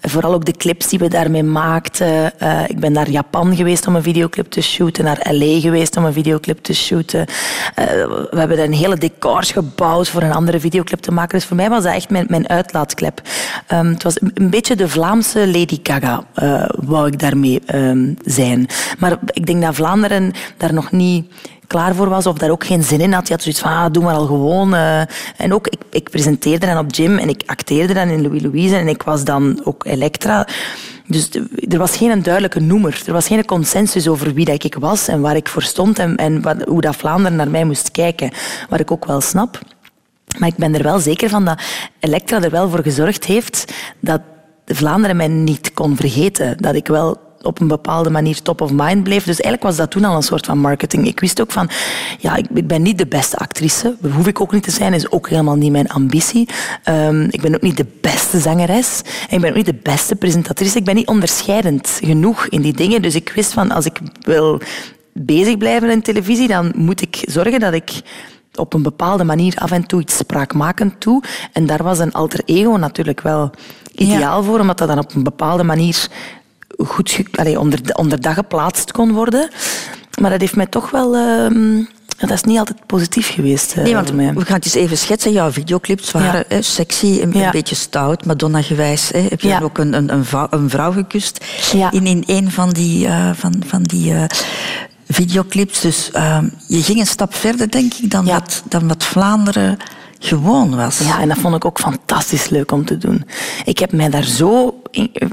Vooral 0.00 0.34
ook 0.34 0.44
de 0.44 0.52
clips 0.52 0.88
die 0.88 0.98
we 0.98 1.08
daarmee 1.08 1.42
maakten. 1.42 2.40
Eh, 2.40 2.68
ik 2.68 2.80
ben 2.80 2.92
naar 2.92 3.10
Japan 3.10 3.56
geweest 3.56 3.86
om 3.86 3.96
een 3.96 4.02
videoclip 4.02 4.50
te 4.50 4.60
shooten, 4.60 5.04
naar 5.04 5.26
LA 5.30 5.60
geweest 5.60 5.96
om 5.96 6.04
een 6.04 6.12
videoclip 6.12 6.58
te 6.58 6.74
shooten. 6.74 7.26
Eh, 7.74 7.86
we 8.30 8.38
hebben 8.38 8.62
een 8.62 8.72
hele 8.72 8.96
decors 8.96 9.52
gebouwd 9.52 10.08
voor 10.08 10.22
een 10.22 10.32
andere 10.32 10.60
videoclip 10.60 11.00
te 11.00 11.12
maken. 11.12 11.38
Dus 11.38 11.46
voor 11.46 11.56
mij 11.56 11.68
was 11.68 11.82
dat 11.82 11.94
echt 11.94 12.10
mijn, 12.10 12.26
mijn 12.28 12.48
uitlaatklep. 12.48 13.22
Ehm, 13.66 13.86
het 13.86 14.02
was 14.02 14.20
een, 14.20 14.50
beetje 14.50 14.76
de 14.76 14.88
Vlaamse 14.88 15.46
Lady 15.46 15.78
Gaga, 15.82 16.24
eh, 16.34 16.64
wou 16.68 17.06
ik 17.06 17.18
daarmee 17.18 17.60
ehm, 17.66 18.14
zijn. 18.24 18.66
Maar 18.98 19.18
ik 19.32 19.46
denk 19.46 19.62
dat 19.62 19.74
Vlaanderen 19.74 20.32
daar 20.56 20.72
nog 20.72 20.92
niet 20.92 21.26
klaar 21.68 21.94
voor 21.94 22.08
was 22.08 22.26
of 22.26 22.38
daar 22.38 22.50
ook 22.50 22.66
geen 22.66 22.82
zin 22.82 23.00
in 23.00 23.12
had. 23.12 23.26
Je 23.28 23.32
had 23.32 23.42
zoiets 23.42 23.60
van, 23.60 23.70
ah, 23.70 23.92
doe 23.92 24.02
maar 24.02 24.14
al 24.14 24.26
gewoon. 24.26 24.74
eh. 24.74 25.00
en 25.36 25.54
ook, 25.54 25.68
ik, 25.68 25.80
ik 25.90 26.10
presenteerde 26.10 26.66
dan 26.66 26.78
op 26.78 26.94
Jim 26.94 27.18
en 27.18 27.28
ik 27.28 27.42
acteerde 27.46 27.94
dan 27.94 28.08
in 28.08 28.22
Louis 28.22 28.42
Louise 28.42 28.76
en 28.76 28.88
ik 28.88 29.02
was 29.02 29.24
dan 29.24 29.60
ook 29.64 29.84
Elektra. 29.84 30.46
Dus 31.06 31.30
er 31.68 31.78
was 31.78 31.96
geen 31.96 32.22
duidelijke 32.22 32.60
noemer. 32.60 33.02
Er 33.06 33.12
was 33.12 33.26
geen 33.26 33.44
consensus 33.44 34.08
over 34.08 34.34
wie 34.34 34.44
dat 34.44 34.64
ik 34.64 34.74
was 34.74 35.08
en 35.08 35.20
waar 35.20 35.36
ik 35.36 35.48
voor 35.48 35.62
stond 35.62 35.98
en, 35.98 36.16
en 36.16 36.42
wat, 36.42 36.62
hoe 36.62 36.80
dat 36.80 36.96
Vlaanderen 36.96 37.36
naar 37.36 37.50
mij 37.50 37.64
moest 37.64 37.90
kijken. 37.90 38.30
Wat 38.68 38.80
ik 38.80 38.90
ook 38.90 39.04
wel 39.04 39.20
snap. 39.20 39.58
Maar 40.38 40.48
ik 40.48 40.56
ben 40.56 40.74
er 40.74 40.82
wel 40.82 40.98
zeker 40.98 41.28
van 41.28 41.44
dat 41.44 41.60
Elektra 42.00 42.42
er 42.42 42.50
wel 42.50 42.68
voor 42.68 42.82
gezorgd 42.82 43.24
heeft 43.24 43.72
dat 44.00 44.20
Vlaanderen 44.66 45.16
mij 45.16 45.28
niet 45.28 45.72
kon 45.74 45.96
vergeten. 45.96 46.56
Dat 46.58 46.74
ik 46.74 46.86
wel 46.86 47.27
op 47.42 47.60
een 47.60 47.68
bepaalde 47.68 48.10
manier 48.10 48.42
top 48.42 48.60
of 48.60 48.70
mind 48.72 49.02
bleef. 49.02 49.24
Dus 49.24 49.40
eigenlijk 49.40 49.62
was 49.62 49.76
dat 49.76 49.90
toen 49.90 50.04
al 50.04 50.16
een 50.16 50.22
soort 50.22 50.46
van 50.46 50.58
marketing. 50.58 51.06
Ik 51.06 51.20
wist 51.20 51.40
ook 51.40 51.52
van, 51.52 51.70
ja, 52.18 52.36
ik, 52.36 52.66
ben 52.66 52.82
niet 52.82 52.98
de 52.98 53.06
beste 53.06 53.36
actrice. 53.36 53.96
Dat 54.00 54.12
hoef 54.12 54.26
ik 54.26 54.40
ook 54.40 54.52
niet 54.52 54.62
te 54.62 54.70
zijn. 54.70 54.94
is 54.94 55.10
ook 55.10 55.28
helemaal 55.28 55.56
niet 55.56 55.72
mijn 55.72 55.88
ambitie. 55.88 56.48
Ehm, 56.82 57.22
ik 57.30 57.40
ben 57.40 57.54
ook 57.54 57.62
niet 57.62 57.76
de 57.76 57.86
beste 58.00 58.38
zangeres. 58.38 59.02
En 59.28 59.36
ik 59.36 59.40
ben 59.40 59.50
ook 59.50 59.56
niet 59.56 59.66
de 59.66 59.80
beste 59.82 60.16
presentatrice. 60.16 60.78
Ik 60.78 60.84
ben 60.84 60.94
niet 60.94 61.08
onderscheidend 61.08 62.00
genoeg 62.04 62.46
in 62.46 62.62
die 62.62 62.72
dingen. 62.72 63.02
Dus 63.02 63.14
ik 63.14 63.32
wist 63.34 63.52
van, 63.52 63.70
als 63.70 63.84
ik 63.84 63.98
wil 64.20 64.60
bezig 65.12 65.56
blijven 65.56 65.90
in 65.90 66.02
televisie, 66.02 66.48
dan 66.48 66.72
moet 66.76 67.02
ik 67.02 67.22
zorgen 67.26 67.60
dat 67.60 67.72
ik 67.72 68.02
op 68.54 68.74
een 68.74 68.82
bepaalde 68.82 69.24
manier 69.24 69.54
af 69.58 69.70
en 69.70 69.86
toe 69.86 70.00
iets 70.00 70.16
spraakmakend 70.16 71.02
doe. 71.02 71.22
En 71.52 71.66
daar 71.66 71.82
was 71.82 71.98
een 71.98 72.12
alter 72.12 72.40
ego 72.44 72.76
natuurlijk 72.76 73.20
wel 73.20 73.50
ideaal 73.94 74.42
voor, 74.42 74.60
omdat 74.60 74.78
dat 74.78 74.88
dan 74.88 74.98
op 74.98 75.14
een 75.14 75.22
bepaalde 75.22 75.64
manier 75.64 76.08
goed 76.86 77.20
allee, 77.34 77.60
onder, 77.60 77.80
onderdag 77.94 78.34
geplaatst 78.34 78.92
kon 78.92 79.12
worden. 79.12 79.48
Maar 80.20 80.30
dat 80.30 80.40
heeft 80.40 80.56
mij 80.56 80.66
toch 80.66 80.90
wel... 80.90 81.14
ehm, 81.14 81.82
dat 82.18 82.30
is 82.30 82.42
niet 82.42 82.58
altijd 82.58 82.86
positief 82.86 83.28
geweest 83.30 83.72
eh, 83.76 83.82
Nee, 83.82 83.94
want 83.94 84.10
we 84.10 84.44
gaan 84.44 84.56
het 84.56 84.64
eens 84.64 84.74
even 84.74 84.98
schetsen. 84.98 85.32
Jouw 85.32 85.50
videoclips 85.52 86.10
waren 86.10 86.44
Ja. 86.48 86.54
hè, 86.56 86.62
sexy, 86.62 87.18
een, 87.22 87.32
Ja. 87.32 87.50
beetje 87.50 87.74
stout, 87.74 88.24
Madonna-gewijs. 88.26 89.10
Hè. 89.12 89.20
Heb 89.20 89.40
je 89.40 89.48
Ja. 89.48 89.60
ook 89.60 89.78
een, 89.78 89.92
een, 89.92 90.12
een, 90.12 90.24
vrouw, 90.24 90.46
een 90.50 90.70
vrouw 90.70 90.92
gekust 90.92 91.44
in, 91.90 92.06
in 92.06 92.22
een 92.26 92.50
van 92.50 92.70
die, 92.70 93.06
eh, 93.06 93.30
van, 93.34 93.62
van 93.66 93.82
die 93.82 94.14
eh, 94.14 94.22
videoclips. 95.08 95.80
Dus 95.80 96.10
ehm, 96.10 96.48
je 96.66 96.82
ging 96.82 96.98
een 96.98 97.06
stap 97.06 97.34
verder, 97.34 97.70
denk 97.70 97.94
ik, 97.94 98.10
dan, 98.10 98.24
wat, 98.24 98.62
dan 98.68 98.88
wat 98.88 99.04
Vlaanderen 99.04 99.76
gewoon 100.18 100.76
was. 100.76 100.98
Ja, 100.98 101.20
en 101.20 101.28
dat 101.28 101.38
vond 101.38 101.54
ik 101.54 101.64
ook 101.64 101.78
fantastisch 101.78 102.48
leuk 102.48 102.72
om 102.72 102.84
te 102.84 102.98
doen. 102.98 103.24
Ik 103.64 103.78
heb, 103.78 103.92
mij 103.92 104.10
daar 104.10 104.24
zo 104.24 104.77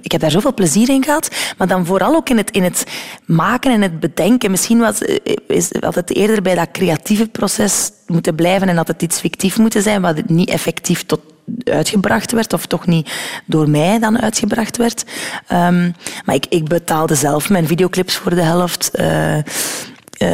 ik 0.01 0.11
heb 0.11 0.21
daar 0.21 0.31
zoveel 0.31 0.53
plezier 0.53 0.89
in 0.89 1.03
gehad, 1.03 1.29
maar 1.57 1.67
dan 1.67 1.85
vooral 1.85 2.15
ook 2.15 2.29
in 2.29 2.37
het, 2.37 2.51
in 2.51 2.63
het 2.63 2.83
maken 3.25 3.71
en 3.71 3.81
het 3.81 3.99
bedenken. 3.99 4.51
Misschien 4.51 4.79
was, 4.79 5.01
eh, 5.01 5.35
is 5.47 5.69
het 5.79 6.15
eerder 6.15 6.41
bij 6.41 6.55
dat 6.55 6.71
creatieve 6.71 7.27
proces 7.27 7.91
moeten 8.07 8.35
blijven 8.35 8.69
en 8.69 8.77
had 8.77 8.87
het 8.87 9.01
iets 9.01 9.19
fictief 9.19 9.57
moeten 9.57 9.81
zijn, 9.81 10.01
wat 10.01 10.29
niet 10.29 10.49
effectief 10.49 11.03
tot 11.03 11.19
uitgebracht 11.63 12.31
werd, 12.31 12.53
of 12.53 12.65
toch 12.65 12.87
niet 12.87 13.11
door 13.45 13.69
mij 13.69 13.99
dan 13.99 14.21
uitgebracht 14.21 14.77
werd. 14.77 15.05
Ehm, 15.47 15.91
maar 16.25 16.35
ik, 16.35 16.45
ik 16.49 16.67
betaalde 16.67 17.15
zelf 17.15 17.49
mijn 17.49 17.67
videoclips 17.67 18.15
voor 18.15 18.35
de 18.35 18.41
helft. 18.41 18.89
Eh, 18.89 19.37
eh, 19.37 19.43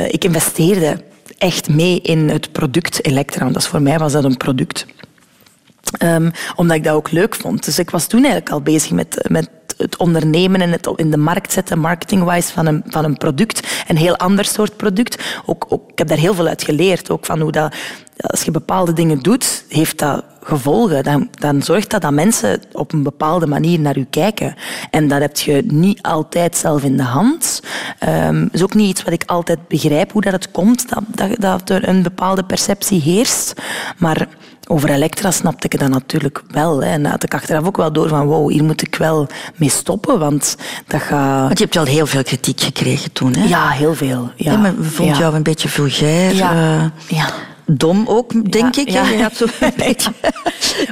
ik 0.08 0.24
investeerde 0.24 1.04
echt 1.38 1.70
mee 1.70 2.02
in 2.02 2.30
het 2.30 2.52
product 2.52 3.06
Elektra. 3.06 3.42
Want 3.42 3.54
dat 3.54 3.68
voor 3.68 3.82
mij 3.82 3.98
was 3.98 4.12
dat 4.12 4.24
een 4.24 4.38
product. 4.38 4.86
Ehm, 5.98 6.30
omdat 6.56 6.78
ik 6.78 6.84
dat 6.84 6.96
ook 6.96 7.12
leuk 7.12 7.36
vond. 7.36 7.66
Dus 7.66 7.80
ik 7.80 7.90
was 7.90 8.08
toen 8.08 8.20
eigenlijk 8.20 8.52
al 8.52 8.62
bezig 8.62 8.92
met, 8.92 9.26
met 9.28 9.50
het 9.78 9.98
ondernemen 9.98 10.62
en 10.62 10.72
het 10.72 10.90
in 10.96 11.12
de 11.12 11.18
markt 11.18 11.52
zetten, 11.52 11.80
marketing-wise, 11.80 12.54
van 12.54 12.66
een, 12.66 12.84
van 12.86 13.04
een 13.04 13.18
product. 13.18 13.84
Een 13.88 13.98
heel 13.98 14.18
ander 14.18 14.46
soort 14.46 14.78
product. 14.78 15.24
Ook, 15.46 15.66
ook, 15.70 15.92
ik 15.92 15.98
heb 15.98 16.08
daar 16.08 16.18
heel 16.18 16.34
veel 16.34 16.48
uit 16.48 16.64
geleerd. 16.64 17.10
Ook 17.10 17.26
van 17.26 17.40
hoe 17.40 17.52
dat, 17.52 17.76
als 18.18 18.44
je 18.44 18.52
bepaalde 18.52 18.94
dingen 18.94 19.20
doet, 19.20 19.66
heeft 19.70 20.00
dat 20.00 20.24
gevolgen. 20.44 21.04
Dan, 21.04 21.30
dan 21.32 21.62
zorgt 21.62 21.90
dat 21.90 22.02
dat 22.02 22.12
mensen 22.12 22.62
op 22.72 22.94
een 22.94 23.04
bepaalde 23.04 23.48
manier 23.48 23.80
naar 23.80 23.98
je 23.98 24.06
kijken. 24.06 24.56
En 24.92 25.08
dat 25.08 25.22
heb 25.22 25.38
je 25.38 25.64
niet 25.68 26.02
altijd 26.02 26.58
zelf 26.58 26.84
in 26.84 26.98
de 26.98 27.04
hand. 27.04 27.62
Ehm 28.00 28.48
is 28.52 28.64
ook 28.64 28.74
niet 28.74 28.90
iets 28.90 29.04
wat 29.04 29.14
ik 29.14 29.24
altijd 29.26 29.68
begrijp, 29.68 30.12
hoe 30.12 30.22
dat 30.22 30.34
het 30.34 30.52
komt, 30.52 30.90
dat, 30.90 31.04
dat, 31.08 31.40
dat 31.40 31.70
er 31.70 31.88
een 31.88 32.04
bepaalde 32.04 32.44
perceptie 32.44 33.02
heerst. 33.02 33.54
Maar 33.98 34.28
over 34.72 34.90
Elektra 34.90 35.32
snapte 35.32 35.68
ik 35.70 35.80
dat 35.80 35.90
natuurlijk 35.90 36.44
wel. 36.48 36.84
Hè. 36.84 36.90
En 36.90 37.06
had 37.06 37.24
ik 37.24 37.34
achteraf 37.34 37.66
ook 37.66 37.78
wel 37.78 37.92
door 37.92 38.08
van, 38.08 38.26
wow, 38.26 38.52
hier 38.52 38.64
moet 38.64 38.82
ik 38.82 38.96
wel 38.96 39.28
mee 39.56 39.70
stoppen, 39.70 40.20
want 40.20 40.56
dat 40.88 41.02
gaat... 41.02 41.46
Want 41.46 41.58
je 41.58 41.64
hebt 41.64 41.76
wel 41.76 41.86
heel 41.86 42.06
veel 42.06 42.24
kritiek 42.24 42.62
gekregen 42.62 43.12
toen, 43.12 43.34
hè? 43.36 43.44
Ja, 43.44 43.70
heel 43.70 43.96
veel. 43.96 44.32
Ja, 44.36 44.52
Ja, 44.52 44.62
we 44.62 44.84
vonden 44.84 45.16
ja. 45.16 45.22
jou 45.22 45.36
een 45.36 45.44
beetje 45.44 45.70
vulgair. 45.70 46.36
Ja. 46.36 46.52
eh, 46.52 47.18
Ja. 47.18 47.28
Dom 47.78 48.08
ook, 48.08 48.52
denk 48.52 48.76
Ja, 48.76 48.82
ik. 48.82 48.90
ja. 48.90 49.04
Je 49.10 49.22
had 49.22 49.36
zo 49.36 49.46
een 49.60 49.74
beetje 49.78 50.12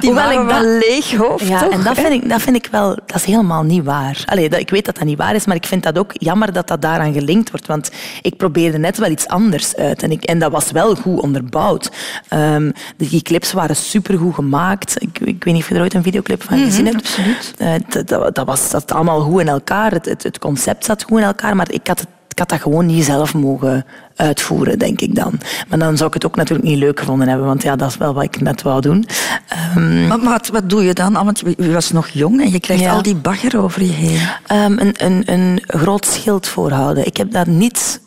die 0.00 0.10
Hoewel 0.10 0.30
ik 0.30 0.36
dat- 0.48 0.60
wel 0.60 0.78
leeg 0.78 1.14
hoofd, 1.16 1.46
Ja, 1.46 1.60
toch? 1.60 1.70
en 1.72 1.82
dat 1.82 1.98
vind, 1.98 2.12
ik, 2.22 2.28
dat 2.28 2.42
vind 2.42 2.56
ik 2.56 2.68
wel... 2.70 2.88
Dat 3.06 3.16
is 3.16 3.24
helemaal 3.24 3.62
niet 3.62 3.84
waar. 3.84 4.22
Allee, 4.26 4.48
dat, 4.48 4.60
ik 4.60 4.70
weet 4.70 4.84
dat 4.84 4.94
dat 4.94 5.04
niet 5.04 5.18
waar 5.18 5.34
is, 5.34 5.46
maar 5.46 5.56
ik 5.56 5.66
vind 5.66 5.82
dat 5.82 5.98
ook 5.98 6.10
jammer 6.14 6.52
dat 6.52 6.68
dat 6.68 6.82
daaraan 6.82 7.12
gelinkt 7.12 7.50
wordt. 7.50 7.66
Want 7.66 7.90
ik 8.22 8.36
probeerde 8.36 8.78
net 8.78 8.98
wel 8.98 9.10
iets 9.10 9.26
anders 9.28 9.76
uit. 9.76 10.02
En, 10.02 10.10
ik, 10.10 10.24
en 10.24 10.38
dat 10.38 10.52
was 10.52 10.70
wel 10.70 10.94
goed 10.94 11.20
onderbouwd. 11.20 11.90
Ehm, 12.28 12.70
die 12.96 13.22
clips 13.22 13.52
waren 13.52 13.76
supergoed 13.76 14.34
gemaakt. 14.34 15.02
Ik, 15.02 15.18
ik 15.20 15.44
weet 15.44 15.54
niet 15.54 15.62
of 15.62 15.68
je 15.68 15.74
er 15.74 15.80
ooit 15.80 15.94
een 15.94 16.02
videoclip 16.02 16.42
van 16.42 16.58
gezien 16.58 16.86
hebt. 16.86 16.96
absoluut. 16.98 17.54
Eh, 17.58 17.72
dat, 18.06 18.34
dat, 18.34 18.46
was 18.46 18.70
dat 18.70 18.92
allemaal 18.92 19.20
goed 19.20 19.40
in 19.40 19.48
elkaar. 19.48 19.90
Het, 19.92 20.04
het, 20.04 20.22
het 20.22 20.38
concept 20.38 20.84
zat 20.84 21.02
goed 21.02 21.18
in 21.18 21.24
elkaar, 21.24 21.56
maar 21.56 21.70
ik 21.72 21.86
had, 21.86 21.98
het, 22.00 22.08
had 22.40 22.48
dat 22.48 22.60
gewoon 22.60 22.86
niet 22.86 23.04
zelf 23.04 23.34
mogen 23.34 23.84
uitvoeren, 24.16 24.78
denk 24.78 25.00
ik 25.00 25.14
dan. 25.14 25.40
Maar 25.68 25.78
dan 25.78 25.96
zou 25.96 26.08
ik 26.08 26.14
het 26.14 26.26
ook 26.26 26.36
natuurlijk 26.36 26.68
niet 26.68 26.78
leuk 26.78 26.98
gevonden 26.98 27.28
hebben, 27.28 27.46
want 27.46 27.62
ja, 27.62 27.76
dat 27.76 27.88
is 27.90 27.96
wel 27.96 28.14
wat 28.14 28.22
ik 28.24 28.40
net 28.40 28.62
wou 28.62 28.80
doen. 28.80 29.06
Ehm, 29.48 30.06
Maar, 30.06 30.18
maar 30.18 30.30
wat, 30.32 30.48
wat 30.48 30.70
doe 30.70 30.84
je 30.84 30.92
dan? 30.94 31.16
Ah, 31.16 31.24
Want 31.24 31.42
je 31.58 31.72
was 31.72 31.90
nog 31.92 32.08
jong 32.08 32.40
en 32.40 32.50
je 32.50 32.60
krijgt 32.60 32.82
Ja. 32.82 32.92
al 32.92 33.02
die 33.02 33.14
bagger 33.14 33.62
over 33.62 33.82
je 33.82 33.92
heen. 33.92 34.20
Ehm, 34.46 34.78
een, 34.78 34.94
een, 34.98 35.22
een 35.26 35.62
groot 35.66 36.06
schild 36.06 36.46
voorhouden. 36.46 37.06
Ik 37.06 37.16
heb 37.16 37.32
dat 37.32 37.46
niet 37.46 38.00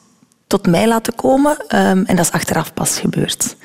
tot 0.48 0.68
mij 0.68 0.88
laten 0.88 1.16
komen 1.16 1.58
ehm, 1.68 2.04
en 2.06 2.16
dat 2.16 2.26
is 2.26 2.32
achteraf 2.32 2.74
pas 2.74 3.00
gebeurd. 3.00 3.56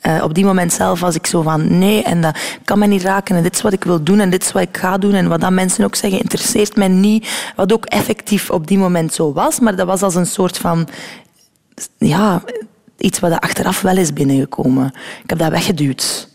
Eh, 0.00 0.22
op 0.22 0.34
die 0.34 0.44
moment 0.44 0.72
zelf 0.72 1.00
was 1.00 1.14
ik 1.14 1.26
zo 1.26 1.42
van 1.42 1.78
nee 1.78 2.02
en 2.02 2.20
dat 2.20 2.38
kan 2.64 2.78
mij 2.78 2.88
niet 2.88 3.02
raken 3.02 3.36
en 3.36 3.42
dit 3.42 3.54
is 3.54 3.62
wat 3.62 3.72
ik 3.72 3.84
wil 3.84 4.02
doen 4.02 4.20
en 4.20 4.30
dit 4.30 4.42
is 4.42 4.52
wat 4.52 4.62
ik 4.62 4.76
ga 4.76 4.98
doen 4.98 5.14
en 5.14 5.28
wat 5.28 5.40
dat 5.40 5.50
mensen 5.50 5.84
ook 5.84 5.94
zeggen 5.94 6.20
interesseert 6.20 6.76
mij 6.76 6.88
niet. 6.88 7.52
Wat 7.56 7.72
ook 7.72 7.86
effectief 7.86 8.50
op 8.50 8.66
die 8.66 8.78
moment 8.78 9.14
zo 9.14 9.32
was, 9.32 9.60
maar 9.60 9.76
dat 9.76 9.86
was 9.86 10.02
als 10.02 10.14
een 10.14 10.26
soort 10.26 10.58
van 10.58 10.88
ja, 11.98 12.42
iets 12.98 13.20
wat 13.20 13.30
er 13.30 13.38
achteraf 13.38 13.80
wel 13.80 13.96
is 13.96 14.12
binnengekomen. 14.12 14.86
Ik 15.22 15.30
heb 15.30 15.38
dat 15.38 15.50
weggeduwd. 15.50 16.28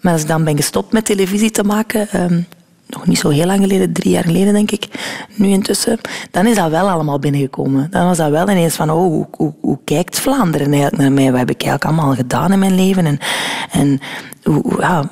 Maar 0.00 0.12
als 0.12 0.22
ik 0.22 0.28
dan 0.28 0.44
ben 0.44 0.56
gestopt 0.56 0.92
met 0.92 1.04
televisie 1.04 1.50
te 1.50 1.64
maken, 1.64 2.08
ehm, 2.08 2.40
nog 2.86 3.06
niet 3.06 3.18
zo 3.18 3.28
heel 3.28 3.46
lang 3.46 3.60
geleden, 3.60 3.92
drie 3.92 4.12
jaar 4.12 4.24
geleden 4.24 4.52
denk 4.52 4.70
ik, 4.70 4.86
nu 5.34 5.48
intussen, 5.48 5.98
dan 6.30 6.46
is 6.46 6.56
dat 6.56 6.70
wel 6.70 6.90
allemaal 6.90 7.18
binnengekomen. 7.18 7.90
Dan 7.90 8.06
was 8.06 8.16
dat 8.16 8.30
wel 8.30 8.50
ineens 8.50 8.74
van, 8.74 8.90
oh, 8.90 9.26
hoe, 9.36 9.52
hoe, 9.60 9.78
kijkt 9.84 10.20
Vlaanderen 10.20 10.72
eigenlijk 10.72 11.02
naar 11.02 11.12
mij? 11.12 11.30
Wat 11.30 11.38
heb 11.38 11.50
ik 11.50 11.62
eigenlijk 11.62 11.84
allemaal 11.84 12.14
gedaan 12.14 12.52
in 12.52 12.58
mijn 12.58 12.74
leven? 12.74 13.06
En, 13.06 13.18
en 13.70 14.00
hoe, 14.42 14.76
ja, 14.78 15.10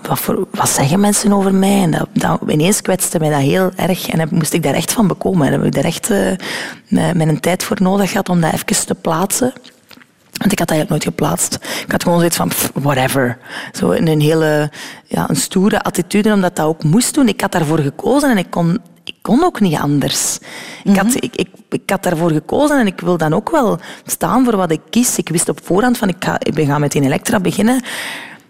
wat, 0.50 0.68
zeggen 0.68 1.00
mensen 1.00 1.32
over 1.32 1.54
mij? 1.54 1.82
En 1.82 2.08
dat, 2.12 2.40
ineens 2.46 2.82
kwetste 2.82 3.18
mij 3.18 3.30
dat 3.30 3.40
heel 3.40 3.70
erg 3.76 4.08
en 4.08 4.28
moest 4.30 4.52
ik 4.52 4.62
daar 4.62 4.74
echt 4.74 4.92
van 4.92 5.06
bekomen. 5.06 5.46
En 5.46 5.52
heb 5.52 5.64
ik 5.64 5.74
daar 5.74 5.84
echt 5.84 6.10
eh, 6.10 6.18
met, 6.88 7.14
met 7.14 7.28
een 7.28 7.40
tijd 7.40 7.62
voor 7.62 7.76
nodig 7.80 8.10
gehad 8.10 8.28
om 8.28 8.40
dat 8.40 8.52
even 8.52 8.86
te 8.86 8.94
plaatsen. 8.94 9.52
Want 10.40 10.52
ik 10.52 10.58
had 10.58 10.68
dat 10.68 10.76
eigenlijk 10.76 10.90
nooit 10.90 11.04
geplaatst. 11.04 11.54
Ik 11.84 11.90
had 11.90 12.02
gewoon 12.02 12.18
zoiets 12.18 12.36
van, 12.36 12.48
pff, 12.48 12.70
whatever. 12.74 13.38
Zo 13.72 13.90
in 13.90 14.06
een 14.06 14.20
hele 14.20 14.70
ja, 15.06 15.28
een 15.28 15.36
stoere 15.36 15.82
attitude, 15.82 16.32
omdat 16.32 16.56
dat 16.56 16.66
ook 16.66 16.84
moest 16.84 17.14
doen. 17.14 17.28
Ik 17.28 17.40
had 17.40 17.52
daarvoor 17.52 17.78
gekozen 17.78 18.30
en 18.30 18.38
ik 18.38 18.50
kon, 18.50 18.78
ik 19.04 19.14
kon 19.22 19.44
ook 19.44 19.60
niet 19.60 19.78
anders. 19.78 20.38
ik, 20.84 20.96
had, 20.96 21.14
ik, 21.14 21.36
ik, 21.36 21.48
ik 21.68 21.90
had 21.90 22.02
daarvoor 22.02 22.30
gekozen 22.30 22.78
en 22.78 22.86
ik 22.86 23.00
wil 23.00 23.16
dan 23.16 23.34
ook 23.34 23.50
wel 23.50 23.78
staan 24.06 24.44
voor 24.44 24.56
wat 24.56 24.70
ik 24.70 24.80
kies. 24.90 25.18
Ik 25.18 25.28
wist 25.28 25.48
op 25.48 25.60
voorhand 25.62 25.98
van, 25.98 26.08
ik 26.08 26.24
ga, 26.24 26.36
ik 26.38 26.66
ga 26.66 26.78
met 26.78 26.94
in 26.94 27.04
Elektra 27.04 27.40
beginnen. 27.40 27.82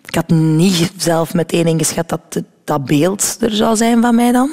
Ik 0.07 0.15
had 0.15 0.29
niet 0.29 0.93
zelf 0.97 1.35
meteen 1.35 1.67
ingeschat 1.67 2.09
dat 2.09 2.43
dat 2.65 2.85
beeld 2.85 3.37
er 3.41 3.55
zou 3.55 3.77
zijn 3.77 4.01
van 4.01 4.15
mij 4.15 4.33
dan. 4.33 4.51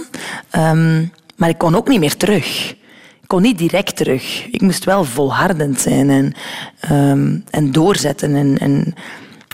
Ehm, 0.49 1.05
maar 1.35 1.49
ik 1.49 1.57
kon 1.57 1.75
ook 1.75 1.87
niet 1.87 1.99
meer 1.99 2.17
terug. 2.17 2.75
Ik 3.27 3.33
kon 3.33 3.41
niet 3.41 3.57
direct 3.57 3.95
terug. 3.95 4.47
Ik 4.51 4.61
moest 4.61 4.83
wel 4.83 5.03
volhardend 5.03 5.79
zijn 5.79 6.09
en, 6.09 6.33
ehm, 6.79 7.39
en 7.49 7.71
doorzetten. 7.71 8.35
En, 8.35 8.57
en, 8.57 8.93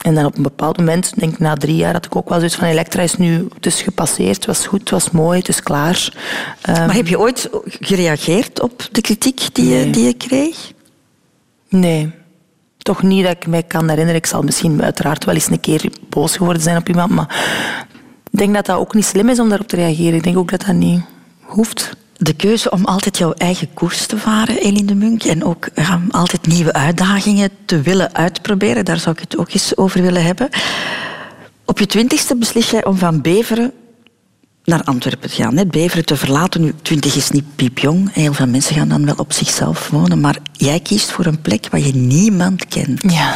en 0.01 0.15
dan 0.15 0.25
op 0.25 0.37
een 0.37 0.43
bepaald 0.43 0.77
moment, 0.77 1.13
denk 1.15 1.33
ik 1.33 1.39
na 1.39 1.55
drie 1.55 1.75
jaar, 1.75 1.93
had 1.93 2.05
ik 2.05 2.15
ook 2.15 2.29
wel 2.29 2.37
zoiets 2.37 2.55
van 2.55 2.67
Elektra 2.67 3.01
is 3.01 3.17
nu 3.17 3.47
is 3.59 3.81
gepasseerd, 3.81 4.35
het 4.35 4.45
was 4.45 4.67
goed, 4.67 4.79
het 4.79 4.89
was 4.89 5.11
mooi, 5.11 5.39
het 5.39 5.47
is 5.47 5.63
klaar. 5.63 6.13
Ehm, 6.61 6.85
Maar 6.85 6.95
heb 6.95 7.07
je 7.07 7.19
ooit 7.19 7.49
gereageerd 7.65 8.61
op 8.61 8.87
de 8.91 9.01
kritiek 9.01 9.41
die, 9.53 9.69
je, 9.69 9.89
die 9.89 10.05
je 10.05 10.13
kreeg? 10.13 10.71
Nee. 11.69 12.11
Toch 12.77 13.03
niet 13.03 13.23
dat 13.23 13.35
ik 13.35 13.47
mij 13.47 13.63
kan 13.63 13.89
herinneren. 13.89 14.19
Ik 14.19 14.25
zal 14.25 14.41
misschien 14.41 14.83
uiteraard 14.83 15.25
wel 15.25 15.35
eens 15.35 15.49
een 15.49 15.59
keer 15.59 15.91
boos 16.09 16.37
geworden 16.37 16.61
zijn 16.61 16.77
op 16.77 16.87
iemand, 16.87 17.11
maar 17.11 17.45
ik 18.31 18.39
denk 18.39 18.53
dat 18.53 18.65
dat 18.65 18.77
ook 18.77 18.93
niet 18.93 19.05
slim 19.05 19.29
is 19.29 19.39
om 19.39 19.49
daarop 19.49 19.67
te 19.67 19.75
reageren. 19.75 20.13
Ik 20.13 20.23
denk 20.23 20.37
ook 20.37 20.51
dat 20.51 20.65
dat 20.65 20.75
niet 20.75 21.01
hoeft. 21.41 22.01
De 22.23 22.33
keuze 22.33 22.71
om 22.71 22.85
altijd 22.85 23.17
jouw 23.17 23.33
eigen 23.33 23.73
koers 23.73 24.05
te 24.05 24.17
varen, 24.17 24.57
Eline 24.57 24.85
de 24.85 24.95
Munk, 24.95 25.23
en 25.23 25.43
ook 25.43 25.67
ja, 25.75 26.01
altijd 26.11 26.47
nieuwe 26.47 26.73
uitdagingen 26.73 27.49
te 27.65 27.81
willen 27.81 28.15
uitproberen, 28.15 28.85
daar 28.85 28.99
zou 28.99 29.15
ik 29.15 29.21
het 29.21 29.37
ook 29.37 29.51
eens 29.51 29.77
over 29.77 30.01
willen 30.01 30.23
hebben. 30.23 30.49
Op 31.65 31.79
je 31.79 31.85
twintigste 31.85 32.35
beslis 32.35 32.69
jij 32.69 32.85
om 32.85 32.97
van 32.97 33.21
Beveren 33.21 33.71
naar 34.63 34.83
Antwerpen 34.83 35.29
te 35.29 35.35
gaan. 35.35 35.57
Hè? 35.57 35.65
Beveren 35.65 36.05
te 36.05 36.17
verlaten. 36.17 36.61
Nu, 36.61 36.73
twintig 36.81 37.15
is 37.15 37.29
niet 37.29 37.55
piepjong. 37.55 38.13
Heel 38.13 38.33
veel 38.33 38.47
mensen 38.47 38.75
gaan 38.75 38.87
dan 38.89 39.05
wel 39.05 39.15
op 39.17 39.33
zichzelf 39.33 39.89
wonen. 39.89 40.19
Maar 40.19 40.37
jij 40.51 40.79
kiest 40.79 41.11
voor 41.11 41.25
een 41.25 41.41
plek 41.41 41.67
waar 41.71 41.79
je 41.79 41.95
niemand 41.95 42.67
kent. 42.67 43.01
Ja. 43.11 43.35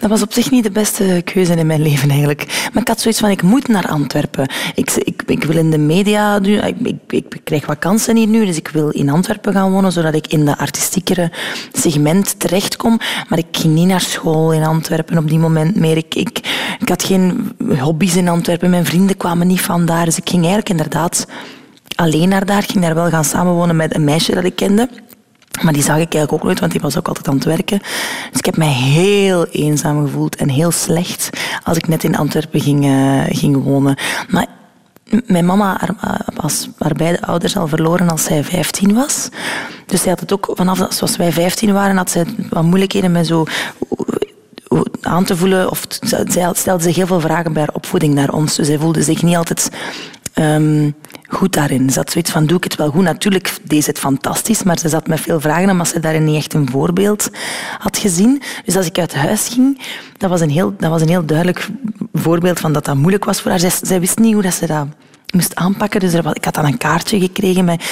Dat 0.00 0.10
was 0.10 0.22
op 0.22 0.32
zich 0.32 0.50
niet 0.50 0.64
de 0.64 0.70
beste 0.70 1.22
keuze 1.24 1.54
in 1.54 1.66
mijn 1.66 1.82
leven 1.82 2.10
eigenlijk. 2.10 2.68
Maar 2.72 2.82
ik 2.82 2.88
had 2.88 3.00
zoiets 3.00 3.20
van, 3.20 3.30
ik 3.30 3.42
moet 3.42 3.68
naar 3.68 3.88
Antwerpen. 3.88 4.48
Ik, 4.74 4.90
ik, 4.90 5.22
ik 5.26 5.44
wil 5.44 5.56
in 5.56 5.70
de 5.70 5.78
media. 5.78 6.40
Ik, 6.40 6.96
ik, 7.08 7.40
krijg 7.44 7.66
wat 7.66 7.78
kansen 7.78 8.16
hier 8.16 8.26
nu, 8.26 8.46
dus 8.46 8.56
ik 8.56 8.68
wil 8.68 8.88
in 8.88 9.08
Antwerpen 9.08 9.52
gaan 9.52 9.72
wonen, 9.72 9.92
zodat 9.92 10.14
ik 10.14 10.26
in 10.26 10.44
de 10.44 10.58
artistiekere 10.58 11.32
segment 11.72 12.40
terechtkom. 12.40 12.98
Maar 13.28 13.38
ik 13.38 13.46
ging 13.50 13.74
niet 13.74 13.86
naar 13.86 14.00
school 14.00 14.52
in 14.52 14.64
Antwerpen 14.64 15.18
op 15.18 15.28
die 15.28 15.38
moment 15.38 15.76
meer. 15.76 15.96
Ik, 15.96 16.14
ik, 16.14 16.38
ik 16.78 16.88
had 16.88 17.02
geen 17.02 17.52
hobby's 17.78 18.16
in 18.16 18.28
Antwerpen. 18.28 18.70
Mijn 18.70 18.86
vrienden 18.86 19.16
kwamen 19.16 19.46
niet 19.46 19.60
van 19.60 19.86
daar. 19.86 20.04
Dus 20.04 20.16
ik 20.16 20.28
ging 20.28 20.40
eigenlijk 20.40 20.68
inderdaad 20.68 21.26
alleen 21.94 22.28
naar 22.28 22.46
daar. 22.46 22.62
Ik 22.62 22.70
ging 22.70 22.84
daar 22.84 22.94
wel 22.94 23.08
gaan 23.08 23.24
samenwonen 23.24 23.76
met 23.76 23.94
een 23.94 24.04
meisje 24.04 24.34
dat 24.34 24.44
ik 24.44 24.56
kende. 24.56 24.88
Maar 25.62 25.72
die 25.72 25.82
zag 25.82 25.98
ik 25.98 26.14
eigenlijk 26.14 26.32
ook 26.32 26.42
nooit, 26.42 26.60
want 26.60 26.72
die 26.72 26.80
was 26.80 26.98
ook 26.98 27.08
altijd 27.08 27.28
aan 27.28 27.34
het 27.34 27.44
werken. 27.44 27.78
Dus 28.30 28.38
ik 28.38 28.44
heb 28.44 28.56
mij 28.56 28.72
heel 28.72 29.46
eenzaam 29.46 30.04
gevoeld 30.04 30.36
en 30.36 30.48
heel 30.48 30.70
slecht 30.70 31.30
als 31.64 31.76
ik 31.76 31.88
net 31.88 32.04
in 32.04 32.16
Antwerpen 32.16 32.60
ging, 32.60 32.84
eh, 32.84 33.38
ging 33.38 33.62
wonen. 33.62 33.96
Maar 34.28 34.46
mijn 35.26 35.46
mama 35.46 35.80
was 36.34 36.68
haar 36.78 36.94
beide 36.94 37.26
ouders 37.26 37.56
al 37.56 37.68
verloren 37.68 38.10
als 38.10 38.24
zij 38.24 38.44
15 38.44 38.94
was. 38.94 39.28
Dus 39.86 40.00
zij 40.00 40.10
had 40.10 40.20
het 40.20 40.32
ook, 40.32 40.50
vanaf 40.54 40.86
zoals 40.88 41.16
wij 41.16 41.32
15 41.32 41.72
waren, 41.72 41.96
had 41.96 42.10
zij 42.10 42.24
wat 42.50 42.62
moeilijkheden 42.62 43.12
met 43.12 43.26
zo 43.26 43.44
aan 45.00 45.24
te 45.24 45.36
voelen. 45.36 45.70
Of 45.70 45.86
zij 46.26 46.50
stelde 46.54 46.82
zich 46.82 46.96
heel 46.96 47.06
veel 47.06 47.20
vragen 47.20 47.52
bij 47.52 47.62
haar 47.62 47.74
opvoeding 47.74 48.14
naar 48.14 48.32
ons. 48.32 48.56
Dus 48.56 48.66
zij 48.66 48.78
voelde 48.78 49.02
zich 49.02 49.22
niet 49.22 49.36
altijd 49.36 49.70
ehm, 50.32 50.90
goed 51.28 51.52
daarin. 51.52 51.90
Ze 51.90 51.98
had 51.98 52.10
zoiets 52.10 52.30
van, 52.30 52.46
doe 52.46 52.56
ik 52.56 52.64
het 52.64 52.76
wel 52.76 52.90
goed? 52.90 53.02
Natuurlijk 53.02 53.56
deed 53.62 53.84
ze 53.84 53.90
het 53.90 53.98
fantastisch, 53.98 54.62
maar 54.62 54.78
ze 54.78 54.88
zat 54.88 55.06
met 55.06 55.20
veel 55.20 55.40
vragen 55.40 55.70
omdat 55.70 55.88
ze 55.88 56.00
daarin 56.00 56.24
niet 56.24 56.36
echt 56.36 56.54
een 56.54 56.70
voorbeeld 56.70 57.30
had 57.78 57.98
gezien. 57.98 58.42
Dus 58.64 58.76
als 58.76 58.86
ik 58.86 58.98
uit 58.98 59.14
huis 59.14 59.48
ging, 59.48 59.80
dat 60.16 60.30
was 60.30 60.40
een 60.40 60.50
heel, 60.50 60.74
dat 60.78 60.90
was 60.90 61.02
een 61.02 61.08
heel 61.08 61.26
duidelijk 61.26 61.68
voorbeeld 62.12 62.60
van 62.60 62.72
dat 62.72 62.84
dat 62.84 62.96
moeilijk 62.96 63.24
was 63.24 63.40
voor 63.40 63.50
haar. 63.50 63.60
Zij, 63.60 63.70
zij 63.82 64.00
wist 64.00 64.18
niet 64.18 64.32
hoe 64.32 64.42
dat 64.42 64.54
ze 64.54 64.66
dat 64.66 64.86
moest 65.32 65.54
aanpakken. 65.54 66.00
Dus 66.00 66.12
er 66.12 66.36
ik 66.36 66.44
had 66.44 66.54
dan 66.54 66.64
een 66.64 66.78
kaartje 66.78 67.20
gekregen 67.20 67.64
met 67.64 67.84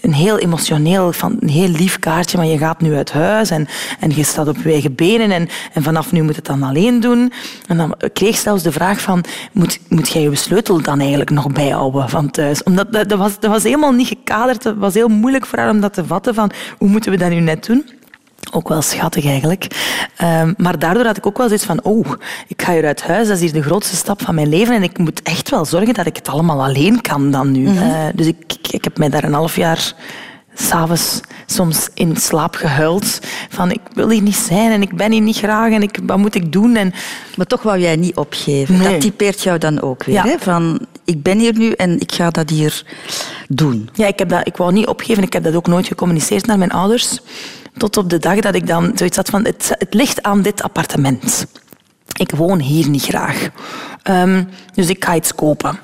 een 0.00 0.12
heel 0.12 0.38
emotioneel, 0.38 1.12
van, 1.12 1.36
een 1.40 1.48
heel 1.48 1.68
lief 1.68 1.98
kaartje. 1.98 2.36
Maar 2.36 2.46
je 2.46 2.58
gaat 2.58 2.80
nu 2.80 2.94
uit 2.94 3.12
huis 3.12 3.50
en, 3.50 3.68
en 4.00 4.16
je 4.16 4.24
staat 4.24 4.48
op 4.48 4.56
je 4.56 4.70
eigen 4.70 4.94
benen 4.94 5.30
en, 5.30 5.48
en 5.72 5.82
vanaf 5.82 6.12
nu 6.12 6.22
moet 6.22 6.36
het 6.36 6.46
dan 6.46 6.62
alleen 6.62 7.00
doen. 7.00 7.32
En 7.66 7.76
dan 7.76 7.94
kreeg 8.12 8.36
zelfs 8.36 8.62
de 8.62 8.72
vraag 8.72 9.00
van, 9.00 9.24
moet, 9.52 9.78
moet 9.88 10.08
jij 10.08 10.22
je 10.22 10.34
sleutel 10.34 10.82
dan 10.82 11.00
eigenlijk 11.00 11.30
nog 11.30 11.52
bijhouden 11.52 12.08
van 12.08 12.30
thuis? 12.30 12.62
Omdat 12.62 12.92
dat, 12.92 13.08
dat, 13.08 13.18
was, 13.18 13.40
dat 13.40 13.50
was 13.50 13.62
helemaal 13.62 13.92
niet 13.92 14.08
gekaderd. 14.08 14.64
Het 14.64 14.78
was 14.78 14.94
heel 14.94 15.08
moeilijk 15.08 15.46
voor 15.46 15.58
haar 15.58 15.70
om 15.70 15.80
dat 15.80 15.94
te 15.94 16.04
vatten 16.04 16.34
van, 16.34 16.50
hoe 16.78 16.88
moeten 16.88 17.10
we 17.10 17.16
dat 17.16 17.30
nu 17.30 17.40
net 17.40 17.66
doen? 17.66 17.84
Ook 18.54 18.68
wel 18.68 18.82
schattig 18.82 19.26
eigenlijk. 19.26 19.66
Ehm, 20.16 20.52
maar 20.56 20.78
daardoor 20.78 21.04
had 21.04 21.16
ik 21.16 21.26
ook 21.26 21.38
wel 21.38 21.46
zoiets 21.46 21.64
van, 21.64 21.82
oh, 21.82 22.12
ik 22.46 22.62
ga 22.62 22.72
hier 22.72 22.86
uit 22.86 23.02
huis, 23.02 23.26
dat 23.28 23.36
is 23.36 23.42
hier 23.42 23.52
de 23.52 23.62
grootste 23.62 23.96
stap 23.96 24.22
van 24.22 24.34
mijn 24.34 24.48
leven 24.48 24.74
en 24.74 24.82
ik 24.82 24.98
moet 24.98 25.22
echt 25.22 25.50
wel 25.50 25.64
zorgen 25.64 25.94
dat 25.94 26.06
ik 26.06 26.16
het 26.16 26.28
allemaal 26.28 26.64
alleen 26.64 27.00
kan 27.00 27.30
dan 27.30 27.52
nu. 27.52 27.66
Eh, 27.66 28.04
dus 28.14 28.26
ik, 28.26 28.36
ik, 28.46 28.68
ik 28.72 28.84
heb 28.84 28.98
mij 28.98 29.08
daar 29.08 29.24
een 29.24 29.32
half 29.32 29.56
jaar 29.56 29.94
s'avonds 30.54 31.20
soms 31.46 31.88
in 31.94 32.16
slaap 32.16 32.54
gehuild 32.54 33.18
van 33.48 33.70
ik 33.70 33.80
wil 33.94 34.08
hier 34.08 34.22
niet 34.22 34.36
zijn 34.36 34.70
en 34.70 34.82
ik 34.82 34.96
ben 34.96 35.12
hier 35.12 35.20
niet 35.20 35.36
graag 35.36 35.72
en 35.72 35.82
ik, 35.82 35.98
wat 36.06 36.18
moet 36.18 36.34
ik 36.34 36.52
doen? 36.52 36.76
En, 36.76 36.92
Maar 37.36 37.46
toch 37.46 37.62
wou 37.62 37.78
jij 37.78 37.96
niet 37.96 38.16
opgeven. 38.16 38.78
Nee. 38.78 38.90
Dat 38.90 39.00
typeert 39.00 39.42
jou 39.42 39.58
dan 39.58 39.80
ook 39.80 40.04
weer. 40.04 40.14
Ja. 40.14 40.22
Hè? 40.22 40.38
Van, 40.38 40.86
ik 41.04 41.22
ben 41.22 41.38
hier 41.38 41.58
nu 41.58 41.70
en 41.70 42.00
ik 42.00 42.12
ga 42.12 42.30
dat 42.30 42.50
hier 42.50 42.84
doen. 43.48 43.88
Ja, 43.92 44.06
ik, 44.06 44.18
heb 44.18 44.28
dat, 44.28 44.46
ik 44.46 44.56
wou 44.56 44.72
niet 44.72 44.86
opgeven. 44.86 45.22
Ik 45.22 45.32
heb 45.32 45.44
dat 45.44 45.54
ook 45.54 45.66
nooit 45.66 45.86
gecommuniceerd 45.86 46.46
naar 46.46 46.58
mijn 46.58 46.72
ouders. 46.72 47.20
Tot 47.76 47.96
op 47.96 48.10
de 48.10 48.18
dag 48.18 48.40
dat 48.40 48.54
ik 48.54 48.66
dan 48.66 48.92
zoiets 48.94 49.16
had 49.16 49.28
van, 49.28 49.44
het, 49.44 49.74
het 49.78 49.94
ligt 49.94 50.22
aan 50.22 50.42
dit 50.42 50.62
appartement. 50.62 51.46
ik 52.16 52.30
woon 52.30 52.60
hier 52.60 52.88
niet 52.88 53.02
graag. 53.02 53.48
Ehm, 54.02 54.44
dus 54.74 54.88
ik 54.88 55.04
ga 55.04 55.14
iets 55.14 55.34
kopen. 55.34 55.78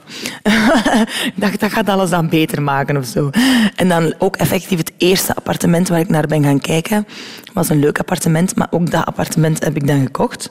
ik 1.24 1.32
dacht, 1.34 1.60
dat 1.60 1.72
gaat 1.72 1.88
alles 1.88 2.10
dan 2.10 2.28
beter 2.28 2.62
maken 2.62 2.96
of 2.96 3.04
zo. 3.04 3.30
En 3.76 3.88
dan 3.88 4.14
ook 4.18 4.36
effectief 4.36 4.78
het 4.78 4.92
eerste 4.98 5.34
appartement 5.34 5.88
waar 5.88 6.00
ik 6.00 6.08
naar 6.08 6.26
ben 6.26 6.42
gaan 6.42 6.60
kijken. 6.60 7.06
was 7.52 7.68
een 7.68 7.78
leuk 7.78 7.98
appartement, 7.98 8.56
maar 8.56 8.68
ook 8.70 8.90
dat 8.90 9.06
appartement 9.06 9.64
heb 9.64 9.76
ik 9.76 9.86
dan 9.86 10.00
gekocht. 10.00 10.50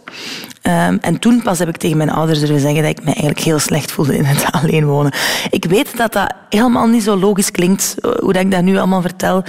Ehm, 0.62 0.98
en 1.02 1.20
toen 1.20 1.42
pas 1.42 1.60
heb 1.60 1.68
ik 1.68 1.78
tegen 1.78 1.98
mijn 1.98 2.12
ouders 2.12 2.40
durven 2.40 2.60
zeggen 2.60 2.82
dat 2.82 2.92
ik 2.92 3.04
me 3.04 3.12
eigenlijk 3.12 3.40
heel 3.40 3.60
slecht 3.60 3.92
voelde 3.92 4.18
in 4.18 4.26
het 4.26 4.52
alleen 4.62 4.86
wonen. 4.86 5.12
Ik 5.50 5.66
weet 5.66 5.98
dat 5.98 6.14
dat 6.14 6.34
helemaal 6.50 6.88
niet 6.88 7.04
zo 7.04 7.18
logisch 7.18 7.52
klinkt, 7.52 7.96
eh, 8.02 8.12
hoe 8.12 8.34
dat 8.34 8.42
ik 8.42 8.52
dat 8.52 8.64
nu 8.64 8.78
allemaal 8.78 9.02
vertel. 9.02 9.44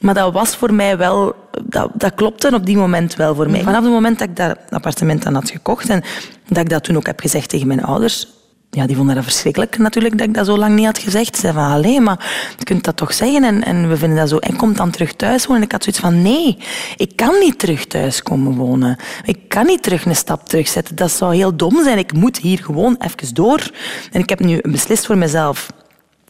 Maar 0.00 0.14
dat 0.14 0.32
was 0.32 0.56
voor 0.56 0.74
mij 0.74 0.96
wel, 0.96 1.34
dat, 1.64 1.90
dat 1.94 2.14
klopte 2.14 2.54
op 2.54 2.66
die 2.66 2.76
moment 2.76 3.16
wel 3.16 3.34
voor 3.34 3.50
mij. 3.50 3.62
Vanaf 3.62 3.82
het 3.82 3.92
moment 3.92 4.18
dat 4.18 4.28
ik 4.28 4.36
dat 4.36 4.58
appartement 4.70 5.22
dan 5.22 5.34
had 5.34 5.50
gekocht 5.50 5.88
en 5.88 6.02
dat 6.48 6.58
ik 6.58 6.68
dat 6.68 6.84
toen 6.84 6.96
ook 6.96 7.06
heb 7.06 7.20
gezegd 7.20 7.48
tegen 7.48 7.66
mijn 7.66 7.84
ouders, 7.84 8.26
ja, 8.70 8.86
die 8.86 8.96
vonden 8.96 9.14
dat 9.14 9.24
verschrikkelijk 9.24 9.78
natuurlijk 9.78 10.18
dat 10.18 10.26
ik 10.26 10.34
dat 10.34 10.46
zo 10.46 10.58
lang 10.58 10.74
niet 10.74 10.86
had 10.86 10.98
gezegd. 10.98 11.34
Ze 11.34 11.40
zeiden 11.40 11.62
van, 11.62 11.72
alleen 11.72 12.02
maar 12.02 12.52
je 12.58 12.64
kunt 12.64 12.84
dat 12.84 12.96
toch 12.96 13.12
zeggen 13.12 13.44
en, 13.44 13.64
en 13.64 13.88
we 13.88 13.96
vinden 13.96 14.18
dat 14.18 14.28
zo. 14.28 14.38
En 14.38 14.56
komt 14.56 14.76
dan 14.76 14.90
terug 14.90 15.12
thuis 15.12 15.46
wonen. 15.46 15.60
En 15.60 15.66
ik 15.66 15.72
had 15.72 15.82
zoiets 15.82 16.02
van, 16.02 16.22
nee, 16.22 16.58
ik 16.96 17.16
kan 17.16 17.38
niet 17.40 17.58
terug 17.58 17.86
thuis 17.86 18.22
komen 18.22 18.54
wonen. 18.54 18.96
Ik 19.24 19.48
kan 19.48 19.66
niet 19.66 19.82
terug 19.82 20.04
een 20.04 20.16
stap 20.16 20.48
terugzetten. 20.48 20.96
Dat 20.96 21.10
zou 21.10 21.34
heel 21.34 21.56
dom 21.56 21.82
zijn. 21.82 21.98
Ik 21.98 22.12
moet 22.12 22.38
hier 22.38 22.58
gewoon 22.58 22.96
even 22.98 23.34
door. 23.34 23.70
En 24.12 24.20
ik 24.20 24.28
heb 24.28 24.40
nu 24.40 24.60
beslist 24.60 25.06
voor 25.06 25.18
mezelf 25.18 25.68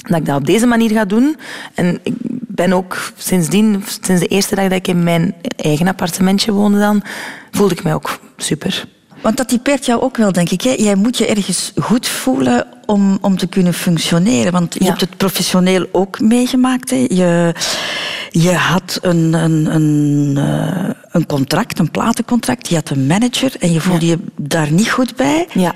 dat 0.06 0.18
ik 0.18 0.26
dat 0.26 0.36
op 0.36 0.46
deze 0.46 0.66
manier 0.66 0.90
ga 0.90 1.04
doen. 1.04 1.36
En 1.74 1.98
ik 2.02 2.14
ben 2.48 2.72
ook 2.72 3.12
sindsdien, 3.16 3.84
sinds 4.02 4.22
de 4.22 4.26
eerste 4.26 4.54
dag 4.54 4.68
dat 4.68 4.78
ik 4.78 4.88
in 4.88 5.02
mijn 5.02 5.34
eigen 5.56 5.88
appartementje 5.88 6.52
woonde 6.52 6.78
dan, 6.78 7.02
voelde 7.50 7.74
ik 7.74 7.82
mij 7.82 7.94
ook 7.94 8.18
super. 8.36 8.86
Want 9.20 9.36
dat 9.36 9.48
typeert 9.48 9.86
jou 9.86 10.00
ook 10.00 10.16
wel, 10.16 10.32
denk 10.32 10.50
ik. 10.50 10.62
Hè? 10.62 10.70
Jij 10.70 10.94
moet 10.94 11.18
je 11.18 11.26
ergens 11.26 11.72
goed 11.76 12.06
voelen 12.06 12.66
om, 12.86 13.18
om 13.20 13.36
te 13.36 13.46
kunnen 13.46 13.74
functioneren. 13.74 14.52
Want 14.52 14.74
je 14.74 14.84
hebt 14.84 15.00
het 15.00 15.16
professioneel 15.16 15.86
ook 15.92 16.20
meegemaakt. 16.20 16.90
Hè? 16.90 17.06
Je, 17.08 17.54
je 18.30 18.52
had 18.52 18.98
een, 19.02 19.32
een, 19.32 19.74
een, 19.74 20.36
eh, 20.36 20.90
een 21.10 21.26
contract, 21.26 21.78
een 21.78 21.90
platencontract. 21.90 22.68
Je 22.68 22.74
had 22.74 22.90
een 22.90 23.06
manager 23.06 23.52
en 23.58 23.72
je 23.72 23.80
voelde 23.80 24.06
je 24.06 24.18
daar 24.36 24.72
niet 24.72 24.90
goed 24.90 25.16
bij. 25.16 25.46
Ja. 25.52 25.74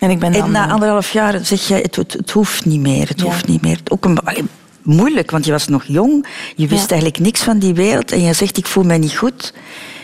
En, 0.00 0.10
ik 0.10 0.18
ben 0.18 0.32
dan... 0.32 0.42
en 0.42 0.50
na 0.50 0.68
anderhalf 0.68 1.12
jaar 1.12 1.44
zeg 1.44 1.68
je, 1.68 1.74
het, 1.74 1.96
het, 1.96 2.12
het 2.12 2.30
hoeft 2.30 2.64
niet 2.64 2.80
meer. 2.80 3.08
Het 3.08 3.20
hoeft 3.20 3.46
niet 3.46 3.62
meer. 3.62 3.80
Ook 3.88 4.04
een, 4.04 4.18
allee, 4.18 4.44
moeilijk, 4.82 5.30
want 5.30 5.44
je 5.44 5.50
was 5.50 5.68
nog 5.68 5.84
jong. 5.86 6.26
Je 6.56 6.66
wist 6.66 6.90
eigenlijk 6.90 7.20
niks 7.20 7.42
van 7.42 7.58
die 7.58 7.74
wereld. 7.74 8.12
En 8.12 8.22
je 8.22 8.32
zegt, 8.32 8.56
ik 8.56 8.66
voel 8.66 8.84
mij 8.84 8.98
niet 8.98 9.16
goed. 9.16 9.52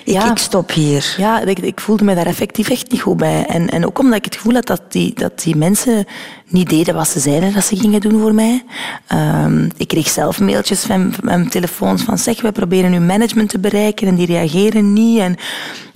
Ik, 0.07 0.13
Ja. 0.13 0.31
ik 0.31 0.39
stop 0.39 0.71
hier. 0.73 1.15
Ja, 1.17 1.41
ik, 1.41 1.59
ik 1.59 1.81
voelde 1.81 2.05
me 2.05 2.15
daar 2.15 2.27
effectief 2.27 2.69
echt 2.71 2.91
niet 2.91 3.01
goed 3.01 3.17
bij. 3.17 3.45
En, 3.47 3.69
en 3.71 3.87
ook 3.87 3.99
omdat 3.99 4.17
ik 4.19 4.25
het 4.25 4.35
gevoel 4.37 4.55
had 4.55 4.67
dat 4.67 4.83
die, 4.89 5.15
dat 5.15 5.43
die 5.43 5.57
mensen 5.57 6.05
niet 6.49 6.69
deden 6.69 6.95
wat 6.95 7.09
ze 7.09 7.21
zeiden 7.21 7.55
dat 7.55 7.65
ze 7.65 7.77
gingen 7.77 8.01
doen 8.01 8.21
voor 8.21 8.35
mij. 8.35 8.65
Ehm, 9.07 9.69
ik 9.77 9.89
kreeg 9.89 10.09
zelf 10.09 10.41
mailtjes 10.41 10.81
van, 10.81 11.13
van 11.25 11.49
telefoons 11.49 12.03
van 12.03 12.19
zeg, 12.19 12.41
we 12.41 12.53
proberen 12.53 12.93
uw 12.93 13.01
management 13.01 13.49
te 13.49 13.59
bereiken 13.59 14.07
en 14.09 14.15
die 14.15 14.27
reageren 14.27 14.93
niet. 14.93 15.19
En 15.19 15.37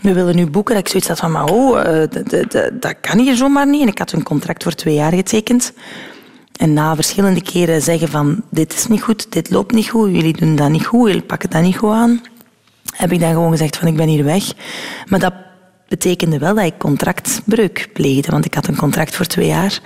we 0.00 0.12
willen 0.12 0.36
nu 0.36 0.46
boeken. 0.46 0.74
Dat 0.74 0.84
ik 0.84 0.90
zoiets 0.90 1.08
had 1.08 1.18
van, 1.18 1.32
maar 1.32 1.44
oh, 1.44 1.84
dat 2.80 2.94
kan 3.00 3.18
hier 3.18 3.36
zomaar 3.36 3.66
niet. 3.66 3.82
En 3.82 3.88
ik 3.88 3.98
had 3.98 4.12
een 4.12 4.22
contract 4.22 4.62
voor 4.62 4.74
twee 4.74 4.94
jaar 4.94 5.12
getekend. 5.12 5.72
En 6.56 6.72
na 6.72 6.94
verschillende 6.94 7.42
keren 7.42 7.82
zeggen 7.82 8.08
van, 8.08 8.42
dit 8.50 8.72
is 8.74 8.86
niet 8.86 9.02
goed, 9.02 9.32
dit 9.32 9.50
loopt 9.50 9.72
niet 9.72 9.88
goed, 9.88 10.10
jullie 10.10 10.36
doen 10.36 10.56
dat 10.56 10.68
niet 10.70 10.86
goed, 10.86 11.06
jullie 11.06 11.22
pakken 11.22 11.50
dat 11.50 11.62
niet 11.62 11.76
goed 11.76 11.92
aan, 11.92 12.20
heb 13.00 13.12
ik 13.12 13.20
dan 13.20 13.32
gewoon 13.32 13.50
gezegd 13.50 13.76
van, 13.76 13.88
ik 13.88 13.96
ben 13.96 14.08
hier 14.08 14.24
weg. 14.24 14.44
Maar 15.06 15.18
dat 15.18 15.34
betekende 15.88 16.38
wel 16.38 16.54
dat 16.54 16.64
ik 16.64 16.78
contractbreuk 16.78 17.88
pleegde, 17.92 18.30
want 18.30 18.44
ik 18.44 18.54
had 18.54 18.66
een 18.66 18.76
contract 18.76 19.16
voor 19.16 19.26
twee 19.26 19.46
jaar. 19.46 19.80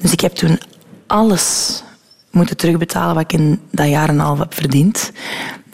Dus 0.00 0.12
ik 0.12 0.20
heb 0.20 0.32
toen 0.32 0.58
alles 1.06 1.82
moeten 2.30 2.56
terugbetalen 2.56 3.14
wat 3.14 3.24
ik 3.24 3.32
in 3.32 3.60
dat 3.70 3.88
jaar 3.88 4.08
en 4.08 4.14
een 4.14 4.20
half 4.20 4.38
heb 4.38 4.54
verdiend. 4.54 5.12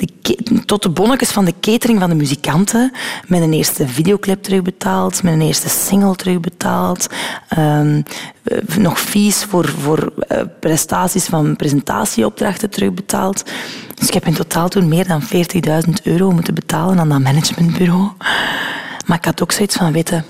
De 0.02 0.36
tot 0.66 0.82
de 0.82 0.88
bonnetjes 0.88 1.30
van 1.30 1.44
de 1.44 1.54
catering 1.60 2.00
van 2.00 2.08
de 2.08 2.14
muzikanten. 2.14 2.92
Mijn 3.26 3.52
eerste 3.52 3.88
videoclip 3.88 4.42
terugbetaald, 4.42 5.22
mijn 5.22 5.40
eerste 5.40 5.68
single 5.68 6.16
terugbetaald. 6.16 7.06
ehm, 7.48 8.02
eh, 8.42 8.76
nog 8.76 9.00
fees 9.00 9.44
voor, 9.44 9.68
voor 9.68 10.12
eh, 10.28 10.42
prestaties 10.60 11.24
van 11.24 11.56
presentatieopdrachten 11.56 12.70
terugbetaald. 12.70 13.44
Dus 13.94 14.06
ik 14.06 14.14
heb 14.14 14.26
in 14.26 14.34
totaal 14.34 14.68
toen 14.68 14.88
meer 14.88 15.08
dan 15.08 15.22
40.000 15.22 16.02
euro 16.02 16.30
moeten 16.30 16.54
betalen 16.54 16.98
aan 16.98 17.08
dat 17.08 17.20
managementbureau. 17.20 18.10
Maar 19.06 19.18
ik 19.18 19.24
had 19.24 19.42
ook 19.42 19.52
zoiets 19.52 19.76
van, 19.76 19.92
weten, 19.92 20.24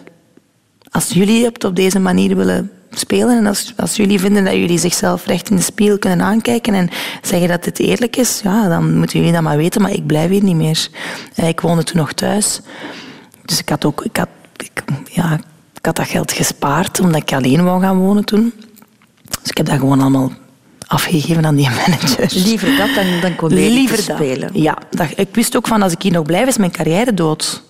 als 0.91 1.09
jullie 1.09 1.45
het 1.45 1.65
op 1.65 1.77
deze 1.77 1.99
manier 1.99 2.37
willen 2.37 2.71
spelen 2.99 3.37
en 3.39 3.47
als, 3.47 3.73
als 3.77 3.97
jullie 3.97 4.21
vinden 4.21 4.45
dat 4.45 4.53
jullie 4.55 4.79
zichzelf 4.79 5.27
recht 5.27 5.51
in 5.51 5.57
de 5.57 5.63
spiegel 5.63 5.99
kunnen 5.99 6.23
aankijken 6.23 6.75
en 6.75 6.89
zeggen 7.23 7.49
dat 7.49 7.65
het 7.65 7.79
eerlijk 7.79 8.17
is, 8.17 8.41
ja, 8.45 8.69
dan 8.69 8.97
moeten 8.99 9.19
jullie 9.19 9.33
dat 9.35 9.43
maar 9.43 9.57
weten, 9.57 9.83
maar 9.83 9.91
ik 9.93 10.07
blijf 10.07 10.31
hier 10.31 10.43
niet 10.43 10.57
meer. 10.57 10.89
Eh, 11.35 11.49
Ik 11.49 11.61
woonde 11.61 11.83
toen 11.85 11.97
nog 11.97 12.13
thuis. 12.13 12.61
Dus 13.45 13.59
ik 13.59 13.69
had 13.69 13.85
ook, 13.85 14.05
ik 14.05 14.17
had, 14.17 14.29
ik, 14.57 14.83
ja, 15.11 15.33
ik 15.75 15.85
had 15.87 15.97
dat 15.97 16.07
geld 16.09 16.33
gespaard 16.33 17.01
omdat 17.01 17.23
ik 17.23 17.33
alleen 17.33 17.65
wou 17.65 17.81
gaan 17.81 17.99
wonen 17.99 18.25
toen. 18.25 18.53
Dus 19.41 19.51
ik 19.51 19.57
heb 19.57 19.67
dat 19.67 19.79
gewoon 19.79 20.01
allemaal 20.01 20.33
afgegeven 20.87 21.47
aan 21.47 21.55
die 21.57 21.69
manager. 21.87 22.27
Liever 22.45 22.77
dat 22.77 22.95
dan, 22.95 23.21
dan 23.21 23.37
dat. 23.39 24.17
spelen. 24.17 24.51
Ja, 24.53 24.79
dat, 24.91 25.07
ik 25.17 25.29
wist 25.33 25.57
ook 25.57 25.67
van 25.67 25.83
als 25.83 25.93
ik 25.93 26.03
hier 26.03 26.13
nog 26.13 26.27
blijf, 26.27 26.47
is 26.49 26.57
mijn 26.57 26.71
carrière 26.71 27.15
dood. 27.15 27.63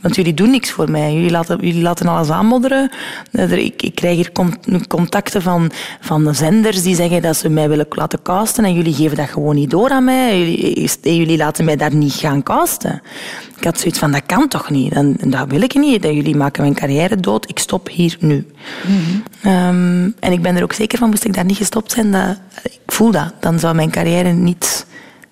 Want 0.00 0.16
jullie 0.16 0.34
doen 0.34 0.50
niks 0.50 0.70
voor 0.70 0.90
mij. 0.90 1.12
Jullie 1.14 1.30
laten, 1.30 1.58
jullie 1.60 1.82
laten 1.82 2.06
alles 2.08 2.30
aanmodderen. 2.30 2.90
Eh, 3.32 3.52
Ik, 3.52 3.82
ik 3.82 3.94
krijg 3.94 4.16
hier 4.16 4.32
con- 4.32 4.86
contacten 4.88 5.42
van, 5.42 5.70
van 6.00 6.24
de 6.24 6.32
zenders 6.32 6.82
die 6.82 6.94
zeggen 6.94 7.22
dat 7.22 7.36
ze 7.36 7.48
mij 7.48 7.68
willen 7.68 7.86
laten 7.90 8.22
casten. 8.22 8.64
En 8.64 8.74
jullie 8.74 8.94
geven 8.94 9.16
dat 9.16 9.28
gewoon 9.28 9.54
niet 9.54 9.70
door 9.70 9.90
aan 9.90 10.04
mij. 10.04 10.38
Jullie, 10.38 10.90
eh, 11.02 11.16
jullie 11.16 11.36
laten 11.36 11.64
mij 11.64 11.76
daar 11.76 11.94
niet 11.94 12.12
gaan 12.12 12.42
casten. 12.42 13.02
Ik 13.58 13.64
had 13.64 13.78
zoiets 13.80 13.98
van, 13.98 14.12
dat 14.12 14.22
kan 14.26 14.48
toch 14.48 14.70
niet? 14.70 14.92
En, 14.92 15.16
dat 15.26 15.48
wil 15.48 15.62
ik 15.62 15.74
niet. 15.74 16.02
Dat 16.02 16.14
jullie 16.14 16.36
maken 16.36 16.62
mijn 16.62 16.74
carrière 16.74 17.16
dood. 17.16 17.48
Ik 17.48 17.58
stop 17.58 17.88
hier 17.88 18.16
nu. 18.20 18.46
Ehm, 19.42 20.10
en 20.20 20.32
ik 20.32 20.42
ben 20.42 20.56
er 20.56 20.62
ook 20.62 20.72
zeker 20.72 20.98
van, 20.98 21.08
moest 21.08 21.24
ik 21.24 21.34
daar 21.34 21.44
niet 21.44 21.56
gestopt 21.56 21.92
zijn, 21.92 22.10
dat, 22.12 22.38
ik 22.62 22.80
voel 22.86 23.10
dat. 23.10 23.32
Dan 23.40 23.58
zou 23.58 23.74
mijn 23.74 23.90
carrière 23.90 24.32
niet 24.32 24.86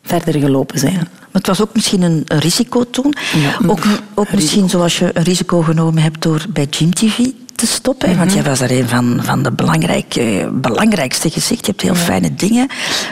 verder 0.05 0.40
gelopen 0.40 0.78
zijn. 0.78 0.94
Maar 0.94 1.42
het 1.42 1.46
was 1.46 1.61
ook 1.61 1.74
misschien 1.74 2.02
een, 2.02 2.22
een 2.26 2.38
risico 2.38 2.84
toen. 2.90 3.14
Ja. 3.36 3.68
Ook, 3.68 3.80
ook 4.14 4.32
misschien 4.32 4.68
zoals 4.68 4.98
je 4.98 5.11
een 5.14 5.22
risico 5.22 5.62
genomen 5.62 6.02
hebt 6.02 6.22
door 6.22 6.44
bij 6.48 6.66
Gym 6.70 6.94
TV 6.94 7.18
te 7.55 7.66
stoppen. 7.66 8.18
Want 8.18 8.32
jij 8.32 8.42
was 8.42 8.59
daar 8.59 8.70
een 8.70 8.88
van, 8.88 9.20
van 9.22 9.42
de 9.42 9.52
belangrijke, 9.52 10.50
belangrijkste 10.52 11.30
gezicht. 11.30 11.66
Je 11.66 11.70
hebt 11.70 11.82
heel 11.82 11.94
fijne 11.94 12.34
dingen 12.34 12.68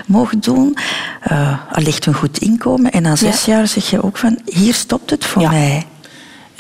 mogen 0.07 0.41
doen. 0.41 0.77
Eh 1.21 1.59
allicht 1.73 2.07
een 2.07 2.15
goed 2.15 2.39
inkomen. 2.39 2.91
En 2.91 3.03
na 3.03 3.17
zes 3.17 3.45
jaar 3.45 3.67
zeg 3.67 3.91
je 3.91 4.03
ook 4.03 4.17
van, 4.17 4.39
hier 4.45 4.75
stopt 4.75 5.11
het 5.11 5.25
voor 5.25 5.49
mij. 5.49 5.87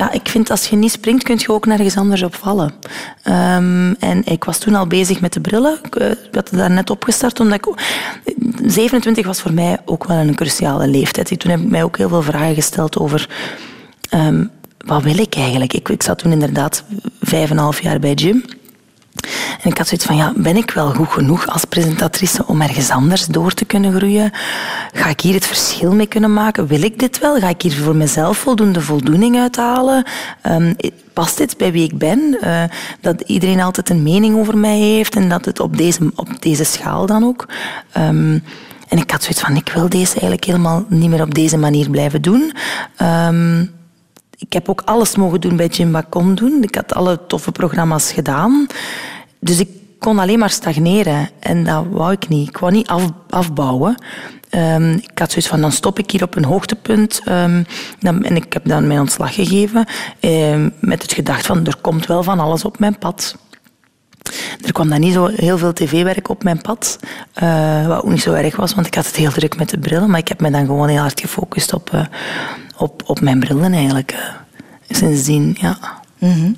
Ja, 0.02 0.12
ik 0.12 0.28
vind 0.28 0.50
als 0.50 0.66
je 0.66 0.76
niet 0.76 0.90
springt, 0.90 1.22
kun 1.22 1.38
je 1.38 1.48
ook 1.48 1.66
nergens 1.66 1.96
anders 1.96 2.22
op 2.22 2.34
vallen. 2.34 2.72
Ehm, 3.22 3.94
en 3.98 4.22
ik 4.24 4.44
was 4.44 4.58
toen 4.58 4.74
al 4.74 4.86
bezig 4.86 5.20
met 5.20 5.32
de 5.32 5.40
brillen. 5.40 5.78
Ik 5.82 5.96
eh, 5.96 6.10
had 6.32 6.48
daar 6.52 6.70
net 6.70 6.90
opgestart. 6.90 7.40
Omdat 7.40 7.58
ik, 7.58 7.74
27 8.64 9.26
was 9.26 9.40
voor 9.40 9.52
mij 9.52 9.78
ook 9.84 10.04
wel 10.04 10.16
een 10.16 10.34
cruciale 10.34 10.86
leeftijd. 10.86 11.40
Toen 11.40 11.50
heb 11.50 11.60
ik 11.60 11.70
mij 11.70 11.82
ook 11.82 11.96
heel 11.96 12.08
veel 12.08 12.22
vragen 12.22 12.54
gesteld 12.54 12.98
over... 12.98 13.28
ehm, 14.08 14.44
wat 14.78 15.02
wil 15.02 15.18
ik 15.18 15.34
eigenlijk? 15.34 15.72
Ik, 15.72 15.88
ik 15.88 16.02
zat 16.02 16.18
toen 16.18 16.32
inderdaad 16.32 16.84
vijf 17.20 17.50
en 17.50 17.56
een 17.56 17.62
half 17.62 17.82
jaar 17.82 17.98
bij 17.98 18.14
Jim. 18.14 18.44
En 19.62 19.70
ik 19.70 19.78
had 19.78 19.86
zoiets 19.86 20.06
van, 20.06 20.16
ja, 20.16 20.32
ben 20.36 20.56
ik 20.56 20.70
wel 20.70 20.94
goed 20.94 21.08
genoeg 21.08 21.46
als 21.46 21.64
presentatrice 21.64 22.46
om 22.46 22.62
ergens 22.62 22.90
anders 22.90 23.26
door 23.26 23.52
te 23.54 23.64
kunnen 23.64 23.94
groeien? 23.94 24.30
Ga 24.92 25.08
ik 25.08 25.20
hier 25.20 25.34
het 25.34 25.46
verschil 25.46 25.94
mee 25.94 26.06
kunnen 26.06 26.32
maken? 26.32 26.66
Wil 26.66 26.82
ik 26.82 26.98
dit 26.98 27.18
wel? 27.18 27.38
Ga 27.38 27.48
ik 27.48 27.62
hier 27.62 27.72
voor 27.72 27.96
mezelf 27.96 28.38
voldoende 28.38 28.80
voldoening 28.80 29.36
uithalen? 29.36 30.04
Ehm, 30.42 30.72
past 31.12 31.36
dit 31.36 31.56
bij 31.56 31.72
wie 31.72 31.84
ik 31.84 31.98
ben? 31.98 32.36
Eh, 32.40 32.62
dat 33.00 33.20
iedereen 33.20 33.60
altijd 33.60 33.90
een 33.90 34.02
mening 34.02 34.38
over 34.38 34.58
mij 34.58 34.78
heeft 34.78 35.16
en 35.16 35.28
dat 35.28 35.44
het 35.44 35.60
op 35.60 35.76
deze, 35.76 36.12
op 36.14 36.42
deze 36.42 36.64
schaal 36.64 37.06
dan 37.06 37.24
ook. 37.24 37.48
Ehm, 37.92 38.38
en 38.88 38.98
ik 38.98 39.10
had 39.10 39.22
zoiets 39.22 39.40
van, 39.40 39.56
ik 39.56 39.72
wil 39.74 39.88
deze 39.88 40.12
eigenlijk 40.12 40.44
helemaal 40.44 40.84
niet 40.88 41.10
meer 41.10 41.22
op 41.22 41.34
deze 41.34 41.56
manier 41.56 41.90
blijven 41.90 42.22
doen. 42.22 42.52
Ehm, 42.96 43.64
ik 44.42 44.52
heb 44.52 44.68
ook 44.68 44.82
alles 44.84 45.16
mogen 45.16 45.40
doen 45.40 45.56
bij 45.56 45.66
Jim 45.66 45.96
doen. 46.34 46.62
Ik 46.62 46.74
had 46.74 46.94
alle 46.94 47.26
toffe 47.26 47.52
programma's 47.52 48.12
gedaan. 48.12 48.66
Dus 49.40 49.58
ik 49.60 49.68
kon 49.98 50.18
alleen 50.18 50.38
maar 50.38 50.50
stagneren. 50.50 51.28
En 51.38 51.64
dat 51.64 51.84
wou 51.90 52.12
ik 52.12 52.28
niet. 52.28 52.48
Ik 52.48 52.56
wou 52.56 52.72
niet 52.72 52.86
af, 52.88 53.10
afbouwen. 53.30 53.94
Ehm, 54.48 54.92
ik 54.92 55.18
had 55.18 55.30
zoiets 55.30 55.48
van, 55.48 55.60
dan 55.60 55.72
stop 55.72 55.98
ik 55.98 56.10
hier 56.10 56.22
op 56.22 56.36
een 56.36 56.44
hoogtepunt. 56.44 57.20
Ehm, 57.24 57.62
dan, 58.00 58.24
en 58.24 58.36
ik 58.36 58.52
heb 58.52 58.64
dan 58.64 58.86
mijn 58.86 59.00
ontslag 59.00 59.34
gegeven. 59.34 59.86
ehm, 60.20 60.70
met 60.80 61.02
het 61.02 61.12
gedacht 61.12 61.46
van, 61.46 61.66
er 61.66 61.76
komt 61.80 62.06
wel 62.06 62.22
van 62.22 62.40
alles 62.40 62.64
op 62.64 62.78
mijn 62.78 62.98
pad. 62.98 63.36
Er 64.64 64.72
kwam 64.72 64.88
dan 64.88 65.00
niet 65.00 65.12
zo 65.12 65.26
heel 65.26 65.58
veel 65.58 65.72
tv-werk 65.72 66.28
op 66.28 66.42
mijn 66.42 66.60
pad. 66.60 66.98
eh, 67.32 67.86
wat 67.86 68.02
ook 68.02 68.10
niet 68.10 68.22
zo 68.22 68.32
erg 68.32 68.56
was, 68.56 68.74
want 68.74 68.86
ik 68.86 68.94
had 68.94 69.06
het 69.06 69.16
heel 69.16 69.30
druk 69.30 69.56
met 69.56 69.70
de 69.70 69.78
brillen. 69.78 70.10
Maar 70.10 70.18
ik 70.18 70.28
heb 70.28 70.40
me 70.40 70.50
dan 70.50 70.66
gewoon 70.66 70.88
heel 70.88 71.00
hard 71.00 71.20
gefocust 71.20 71.72
op, 71.72 71.90
eh, 71.92 72.04
op, 72.76 73.02
op 73.06 73.20
mijn 73.20 73.40
brillen 73.40 73.72
eigenlijk. 73.72 74.10
eh. 74.10 74.96
sindsdien, 74.96 75.56
ja. 75.60 75.78
Mhm. 76.18 76.52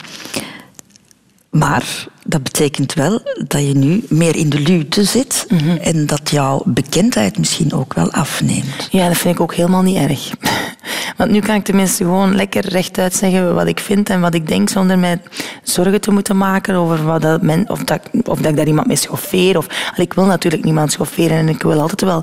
Maar 1.55 2.07
dat 2.25 2.43
betekent 2.43 2.95
wel 2.95 3.21
dat 3.47 3.67
je 3.67 3.75
nu 3.75 4.05
meer 4.09 4.37
in 4.37 4.49
de 4.49 4.61
luwte 4.61 5.05
zit 5.05 5.47
en 5.81 6.07
dat 6.07 6.31
jouw 6.31 6.63
bekendheid 6.65 7.39
misschien 7.39 7.73
ook 7.73 7.95
wel 7.95 8.11
afneemt. 8.11 8.89
Ja, 8.91 9.09
dat 9.09 9.17
vind 9.17 9.35
ik 9.35 9.41
ook 9.41 9.55
helemaal 9.55 9.83
niet 9.83 9.97
erg. 9.97 10.31
Want 11.17 11.31
nu 11.31 11.41
kan 11.41 11.55
ik 11.55 11.65
tenminste 11.65 12.05
gewoon 12.05 12.35
lekker 12.35 12.69
rechtuit 12.69 13.15
zeggen 13.15 13.55
wat 13.55 13.67
ik 13.67 13.81
vind 13.81 14.11
en 14.11 14.21
wat 14.21 14.35
ik 14.35 14.49
denk, 14.49 14.69
zonder 14.69 14.99
mij 14.99 15.21
zorgen 15.63 16.01
te 16.01 16.11
moeten 16.11 16.37
maken 16.37 16.75
over 16.75 17.05
wat 17.05 17.23
dat 17.23 17.43
men, 17.43 17.71
of, 17.71 17.85
dat, 17.85 18.01
of 18.25 18.39
dat 18.39 18.51
ik 18.51 18.57
daar 18.57 18.67
iemand 18.67 18.87
mee 18.87 18.97
schoffeer. 18.97 19.57
Of, 19.57 19.67
ik 19.97 20.13
wil 20.13 20.25
natuurlijk 20.25 20.65
niemand 20.65 20.93
schofferen 20.93 21.37
en 21.37 21.49
ik 21.49 21.63
wil 21.63 21.81
altijd 21.81 22.01
wel 22.01 22.23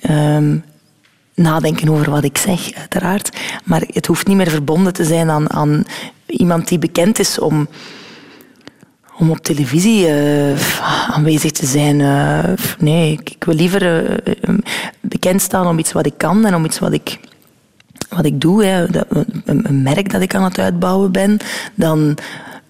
ehm, 0.00 0.56
nadenken 1.34 1.88
over 1.88 2.10
wat 2.10 2.24
ik 2.24 2.38
zeg, 2.38 2.72
uiteraard. 2.72 3.36
Maar 3.64 3.82
het 3.86 4.06
hoeft 4.06 4.26
niet 4.26 4.36
meer 4.36 4.50
verbonden 4.50 4.92
te 4.92 5.04
zijn 5.04 5.30
aan, 5.30 5.52
aan 5.52 5.84
iemand 6.26 6.68
die 6.68 6.78
bekend 6.78 7.18
is 7.18 7.38
om 7.38 7.68
om 9.18 9.30
op 9.30 9.38
televisie 9.38 10.06
eh, 10.06 11.10
aanwezig 11.10 11.50
te 11.50 11.66
zijn. 11.66 12.00
eh, 12.00 12.52
nee, 12.78 13.12
ik, 13.12 13.30
ik 13.30 13.44
wil 13.44 13.54
liever 13.54 14.06
eh, 14.24 14.54
bekend 15.00 15.42
staan 15.42 15.66
om 15.66 15.78
iets 15.78 15.92
wat 15.92 16.06
ik 16.06 16.14
kan 16.16 16.44
en 16.46 16.54
om 16.54 16.64
iets 16.64 16.78
wat 16.78 16.92
ik, 16.92 17.18
wat 18.08 18.24
ik 18.24 18.40
doe. 18.40 18.64
Hè. 18.64 18.86
Dat- 18.86 19.06
een, 19.44 19.68
een 19.68 19.82
merk 19.82 20.10
dat 20.12 20.20
ik 20.22 20.34
aan 20.34 20.44
het 20.44 20.58
uitbouwen 20.58 21.12
ben, 21.12 21.38
dan 21.74 22.16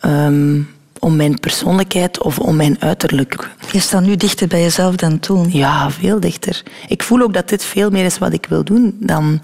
ehm, 0.01 0.61
om 0.99 1.16
mijn 1.16 1.38
persoonlijkheid 1.40 2.22
of 2.22 2.38
om 2.38 2.57
mijn 2.57 2.76
uiterlijk. 2.80 3.49
Je 3.72 3.80
staat 3.80 4.03
nu 4.03 4.16
dichter 4.16 4.49
bij 4.49 4.61
jezelf 4.61 4.97
dan 4.97 5.18
toen. 5.20 5.49
Ja, 5.53 5.90
veel 5.90 6.20
dichter. 6.20 6.62
Ik 6.88 7.03
voel 7.03 7.20
ook 7.22 7.34
dat 7.34 7.49
dit 7.49 7.64
veel 7.64 7.90
meer 7.90 8.05
is 8.05 8.18
wat 8.18 8.32
ik 8.32 8.47
wil 8.49 8.64
doen 8.64 8.97
dan 9.01 9.40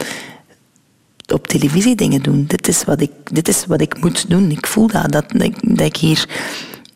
op 1.32 1.46
televisie 1.46 1.94
dingen 1.96 2.22
doen. 2.22 2.44
Dit 2.46 2.68
is 2.68 2.84
wat 2.84 3.01
ik, 3.01 3.11
dit 3.32 3.49
is 3.49 3.66
wat 3.66 3.80
ik 3.80 4.01
moet 4.01 4.30
doen. 4.30 4.51
Ik 4.51 4.66
voel 4.66 4.86
dat, 4.86 5.12
dat, 5.12 5.24
dat 5.61 5.86
ik 5.86 5.96
hier 5.96 6.26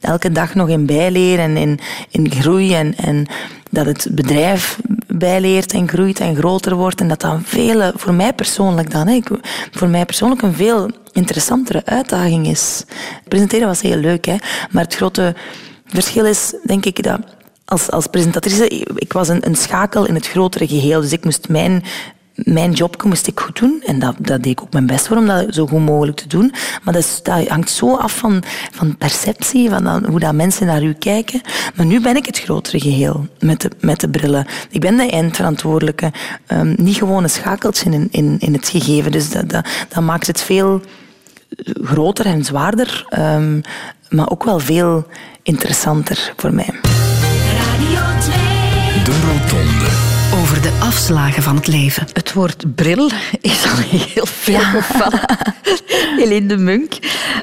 elke 0.05 0.32
dag 0.32 0.55
nog 0.55 0.68
in 0.68 0.86
bijleer 0.86 1.38
en 1.38 1.57
in, 1.57 1.78
in 2.11 2.30
groei 2.30 2.74
en, 2.74 3.26
dat 3.70 3.86
het 3.86 4.09
bedrijf 4.11 4.80
bijleert 5.07 5.72
en 5.72 5.88
groeit 5.88 6.20
en 6.20 6.36
groter 6.36 6.74
wordt 6.74 7.00
en 7.00 7.09
dat 7.09 7.22
een 7.22 7.44
vele, 7.44 7.92
voor 7.96 8.14
mij 8.14 8.32
persoonlijk 8.32 8.90
dan, 8.90 9.09
hè, 9.09 9.20
voor 9.70 9.88
mij 9.88 10.05
persoonlijk 10.05 10.42
een 10.42 10.55
veel 10.55 10.90
interessantere 11.12 11.82
uitdaging 11.84 12.46
is. 12.46 12.84
Presenteren 13.28 13.66
was 13.66 13.80
heel 13.80 13.96
leuk, 13.96 14.24
hè, 14.24 14.36
maar 14.70 14.84
het 14.84 14.94
grote 14.94 15.34
verschil 15.86 16.24
is, 16.24 16.55
denk 16.64 16.84
ik, 16.84 17.03
dat 17.03 17.20
als, 17.64 17.90
als 17.90 18.07
presentatrice, 18.07 18.68
ik 18.94 19.12
was 19.12 19.28
een, 19.28 19.46
een 19.46 19.57
schakel 19.57 20.07
in 20.07 20.14
het 20.14 20.28
grotere 20.28 20.68
geheel. 20.68 21.00
Dus 21.00 21.12
ik 21.12 21.24
moest 21.24 21.48
mijn, 21.48 21.82
mijn 22.35 22.72
job 22.72 23.03
moest 23.05 23.26
ik 23.26 23.41
goed 23.41 23.59
doen. 23.59 23.83
En 23.87 23.99
dat, 23.99 24.14
dat 24.18 24.43
deed 24.43 24.53
ik 24.53 24.61
ook 24.62 24.72
mijn 24.72 24.87
best 24.87 25.07
voor 25.07 25.16
om 25.16 25.26
dat 25.26 25.55
zo 25.55 25.66
goed 25.66 25.80
mogelijk 25.80 26.16
te 26.16 26.26
doen. 26.28 26.53
Maar 26.83 26.95
dat, 26.95 27.03
is- 27.03 27.20
dat 27.22 27.49
hangt 27.49 27.70
zo 27.70 27.97
af 27.97 28.16
van, 28.16 28.43
van 28.72 28.97
perceptie, 28.97 29.70
van 29.70 29.85
dan, 29.85 30.07
hoe 30.07 30.20
dat 30.20 30.33
mensen 30.35 30.66
naar 30.66 30.83
u 30.83 30.93
kijken. 30.93 31.41
Maar 31.74 31.87
nu 31.87 32.01
ben 32.01 32.16
ik 32.16 32.26
het 32.26 32.39
grotere 32.41 32.80
geheel 32.80 33.26
met 33.41 33.61
de, 33.61 33.70
met 33.80 34.01
de 34.01 34.09
brillen. 34.09 34.47
Ik 34.70 34.80
ben 34.80 34.97
de 34.97 35.11
eindverantwoordelijke. 35.11 36.12
Ehm, 36.47 36.74
niet 36.76 36.97
gewoon 36.97 37.22
een 37.22 37.30
schakeltje 37.30 37.91
in, 37.91 38.09
in, 38.11 38.37
in 38.39 38.53
het 38.53 38.68
gegeven. 38.68 39.12
Dus 39.12 39.30
dat, 39.30 39.49
dat, 39.49 39.66
dat 39.89 40.03
maakt 40.03 40.26
het 40.26 40.41
veel 40.41 40.80
groter 41.83 42.26
en 42.26 42.45
zwaarder. 42.45 43.05
ehm, 43.09 43.61
maar 44.11 44.30
ook 44.30 44.45
wel 44.45 44.59
veel 44.59 45.07
interessanter 45.43 46.33
voor 46.37 46.55
mij. 46.55 46.74
De 49.05 49.20
Rotonde. 49.26 50.11
Over 50.43 50.62
de 50.62 50.72
afslagen 50.80 51.43
van 51.43 51.57
het 51.57 51.66
leven. 51.66 52.07
Het 52.12 52.32
woord 52.32 52.74
bril 52.74 53.11
is 53.40 53.62
al 53.64 53.76
heel 53.76 54.26
veel 54.26 54.61
gevallen. 54.61 55.20
Eline 56.18 56.47
de 56.47 56.57
Munk. 56.57 56.99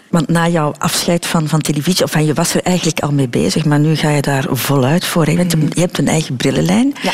Want 0.09 0.27
na 0.27 0.47
jouw 0.47 0.73
afscheid 0.77 1.25
van, 1.25 1.47
van 1.47 1.61
televisie, 1.61 2.03
of 2.03 2.11
van, 2.11 2.25
je 2.25 2.33
was 2.33 2.53
er 2.53 2.61
eigenlijk 2.63 2.99
al 2.99 3.11
mee 3.11 3.27
bezig, 3.29 3.65
maar 3.65 3.79
nu 3.79 3.95
ga 3.95 4.09
je 4.09 4.21
daar 4.21 4.45
voluit 4.49 5.05
voor. 5.05 5.25
hè. 5.25 5.31
Je 5.31 5.37
hebt 5.37 5.53
een, 5.53 5.71
je 5.73 5.79
hebt 5.81 5.97
een 5.97 6.07
eigen 6.07 6.35
brillenlijn. 6.35 6.93
Ja. 7.01 7.11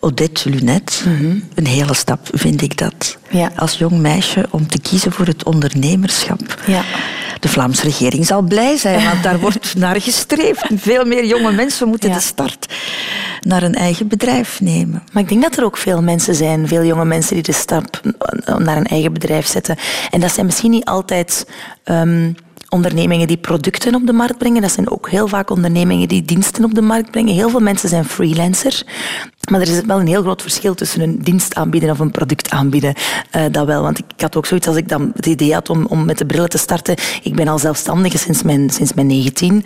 Odette 0.00 0.50
Lunet. 0.50 1.04
Een 1.54 1.66
hele 1.66 1.94
stap, 1.94 2.28
vind 2.32 2.62
ik 2.62 2.78
dat. 2.78 3.16
Ja. 3.30 3.52
Als 3.56 3.74
jong 3.78 3.98
meisje 3.98 4.46
om 4.50 4.66
te 4.66 4.78
kiezen 4.80 5.12
voor 5.12 5.26
het 5.26 5.44
ondernemerschap. 5.44 6.62
Ja. 6.66 6.82
De 7.40 7.48
Vlaamse 7.48 7.82
regering 7.82 8.26
zal 8.26 8.42
blij 8.42 8.76
zijn, 8.76 9.04
want 9.04 9.22
daar 9.22 9.38
wordt 9.46 9.74
naar 9.76 10.00
gestreefd. 10.00 10.66
Veel 10.76 11.04
meer 11.04 11.24
jonge 11.26 11.52
mensen 11.52 11.88
moeten 11.88 12.08
Ja. 12.08 12.14
de 12.14 12.20
start 12.20 12.66
naar 13.46 13.62
een 13.62 13.74
eigen 13.74 14.08
bedrijf 14.08 14.60
nemen. 14.60 15.02
Maar 15.12 15.22
ik 15.22 15.28
denk 15.28 15.42
dat 15.42 15.56
er 15.56 15.64
ook 15.64 15.76
veel 15.76 16.02
mensen 16.02 16.34
zijn, 16.34 16.68
veel 16.68 16.84
jonge 16.84 17.04
mensen 17.04 17.34
die 17.34 17.42
de 17.42 17.52
stap 17.52 18.00
naar 18.58 18.76
een 18.76 18.86
eigen 18.86 19.12
bedrijf 19.12 19.46
zetten. 19.46 19.76
En 20.10 20.20
dat 20.20 20.32
zijn 20.32 20.46
misschien 20.46 20.70
niet 20.70 20.84
altijd 20.84 21.48
ehm, 21.84 22.32
ondernemingen 22.68 23.26
die 23.26 23.36
producten 23.36 23.94
op 23.94 24.06
de 24.06 24.12
markt 24.12 24.38
brengen. 24.38 24.62
Dat 24.62 24.72
zijn 24.72 24.90
ook 24.90 25.10
heel 25.10 25.28
vaak 25.28 25.50
ondernemingen 25.50 26.08
die 26.08 26.22
diensten 26.22 26.64
op 26.64 26.74
de 26.74 26.82
markt 26.82 27.10
brengen. 27.10 27.34
Heel 27.34 27.50
veel 27.50 27.60
mensen 27.60 27.88
zijn 27.88 28.04
freelancer. 28.04 28.82
Maar 29.50 29.60
er 29.60 29.68
is 29.68 29.80
wel 29.80 30.00
een 30.00 30.06
heel 30.06 30.22
groot 30.22 30.42
verschil 30.42 30.74
tussen 30.74 31.00
een 31.00 31.18
dienst 31.22 31.54
aanbieden 31.54 31.90
of 31.90 31.98
een 31.98 32.10
product 32.10 32.50
aanbieden. 32.50 32.94
Eh, 33.30 33.42
dat 33.50 33.66
wel, 33.66 33.82
want 33.82 33.98
ik, 33.98 34.04
ik 34.16 34.20
had 34.20 34.36
ook 34.36 34.46
zoiets 34.46 34.66
als 34.66 34.76
ik 34.76 34.88
dan 34.88 35.10
het 35.14 35.26
idee 35.26 35.52
had 35.52 35.70
om, 35.70 35.86
om 35.86 36.04
met 36.04 36.18
de 36.18 36.26
brillen 36.26 36.48
te 36.48 36.58
starten. 36.58 36.96
Ik 37.22 37.34
ben 37.36 37.48
al 37.48 37.58
zelfstandige 37.58 38.18
sinds 38.18 38.42
mijn, 38.42 38.70
sinds 38.70 38.94
mijn 38.94 39.06
19. 39.06 39.64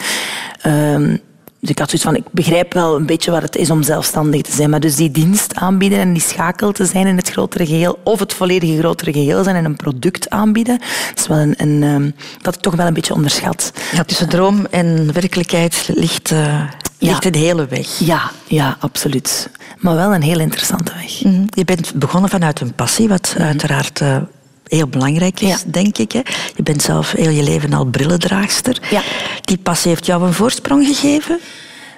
Ehm, 0.61 1.17
dus 1.61 1.71
ik 1.71 1.79
had 1.79 1.91
zoiets 1.91 2.09
van, 2.09 2.17
ik 2.17 2.25
begrijp 2.31 2.73
wel 2.73 2.97
een 2.97 3.07
beetje 3.07 3.31
wat 3.31 3.43
het 3.43 3.57
is 3.57 3.71
om 3.71 3.83
zelfstandig 3.83 4.43
te 4.43 4.53
zijn. 4.53 4.71
Maar 4.71 4.81
dus 4.81 4.97
die 4.97 5.11
dienst 5.11 5.55
aanbieden 5.55 5.99
en 5.99 6.13
die 6.13 6.23
schakel 6.23 6.73
te 6.73 6.85
zijn 6.85 7.07
in 7.07 7.17
het 7.17 7.31
grotere 7.31 7.67
geheel, 7.67 7.99
of 8.05 8.19
het 8.19 8.35
volledige 8.35 8.79
grotere 8.79 9.13
geheel 9.13 9.45
zijn 9.45 9.57
en 9.57 9.65
een 9.65 9.77
product 9.77 10.31
aanbieden, 10.31 10.79
dat 10.79 11.19
is 11.19 11.27
wel 11.27 11.39
een, 11.39 11.55
een 11.57 11.83
ehm, 11.83 12.11
dat 12.43 12.55
ik 12.55 12.61
toch 12.61 12.75
wel 12.75 12.87
een 12.87 12.95
beetje 12.95 13.15
onderschat. 13.15 13.73
Ja, 13.93 14.05
tussen 14.05 14.29
droom 14.29 14.67
en 14.71 15.13
werkelijkheid 15.13 15.91
ligt, 15.95 16.31
eh, 16.31 16.63
ligt 16.99 17.25
een 17.25 17.35
hele 17.35 17.67
weg. 17.67 17.99
Ja, 17.99 18.31
ja, 18.47 18.77
absoluut. 18.81 19.51
Maar 19.79 19.95
wel 19.95 20.15
een 20.15 20.23
heel 20.23 20.41
interessante 20.41 20.93
weg. 20.95 21.23
Mhm. 21.23 21.45
Je 21.51 21.65
bent 21.65 21.95
begonnen 21.95 22.31
vanuit 22.31 22.61
een 22.61 22.75
passie, 22.75 23.09
wat 23.09 23.35
uiteraard 23.39 24.01
eh, 24.01 24.17
heel 24.77 24.89
belangrijk 24.89 25.41
is, 25.41 25.49
Ja. 25.49 25.57
denk 25.67 25.99
ik. 25.99 26.13
Hè. 26.13 26.21
Je 26.57 26.63
bent 26.63 26.83
zelf 26.83 27.13
heel 27.13 27.31
je 27.31 27.43
leven 27.43 27.73
al 27.73 27.85
brillendraagster. 27.85 28.79
Ja. 28.91 29.03
Die 29.41 29.59
passie 29.59 29.91
heeft 29.91 30.07
jou 30.07 30.23
een 30.27 30.33
voorsprong 30.33 30.87
gegeven? 30.87 31.39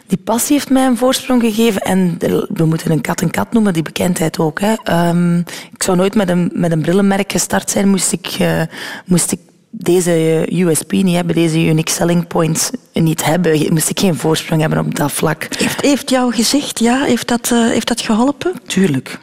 Die 0.06 0.18
passie 0.24 0.52
heeft 0.52 0.70
mij 0.70 0.86
een 0.86 0.96
voorsprong 0.96 1.42
gegeven. 1.42 1.80
En 1.80 2.16
we 2.54 2.64
moeten 2.64 2.90
een 2.90 3.00
kat 3.00 3.20
een 3.20 3.30
kat 3.30 3.52
noemen, 3.52 3.72
die 3.72 3.82
bekendheid 3.82 4.38
ook. 4.38 4.60
Hè. 4.60 4.72
Ehm, 4.82 5.38
ik 5.72 5.82
zou 5.82 5.96
nooit 5.96 6.14
met 6.14 6.28
een, 6.28 6.50
met 6.54 6.72
een 6.72 6.80
brillenmerk 6.82 7.32
gestart 7.32 7.70
zijn, 7.70 7.88
moest 7.88 8.12
ik, 8.12 8.26
eh, 8.26 8.62
moest 9.06 9.32
ik 9.32 9.38
deze 9.70 10.10
eh, 10.48 10.58
USP 10.60 10.92
niet 10.92 11.14
hebben, 11.14 11.34
deze 11.34 11.64
unique 11.66 11.90
selling 11.94 12.26
points 12.26 12.70
niet 12.92 13.24
hebben. 13.24 13.72
Moest 13.72 13.90
ik 13.90 14.00
geen 14.00 14.16
voorsprong 14.16 14.60
hebben 14.60 14.78
op 14.78 14.94
dat 14.94 15.12
vlak. 15.12 15.46
Heeft, 15.58 15.80
heeft 15.80 16.10
jouw 16.10 16.30
gezicht, 16.30 16.78
ja, 16.78 17.02
heeft 17.04 17.28
dat, 17.28 17.50
eh, 17.52 17.66
heeft 17.66 17.88
dat 17.88 18.00
geholpen? 18.00 18.52
Tuurlijk. 18.66 19.18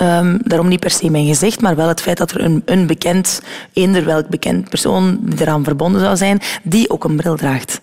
Ehm, 0.00 0.38
daarom 0.42 0.68
niet 0.68 0.80
per 0.80 0.90
se 0.90 1.10
mijn 1.10 1.26
gezicht, 1.26 1.60
maar 1.60 1.76
wel 1.76 1.88
het 1.88 2.00
feit 2.00 2.18
dat 2.18 2.30
er 2.30 2.40
een, 2.40 2.62
een 2.64 2.86
bekend, 2.86 3.40
eender 3.72 4.04
welk 4.04 4.28
bekend 4.28 4.68
persoon 4.68 5.18
die 5.22 5.40
eraan 5.40 5.64
verbonden 5.64 6.00
zou 6.00 6.16
zijn, 6.16 6.40
die 6.62 6.90
ook 6.90 7.04
een 7.04 7.16
bril 7.16 7.36
draagt. 7.36 7.80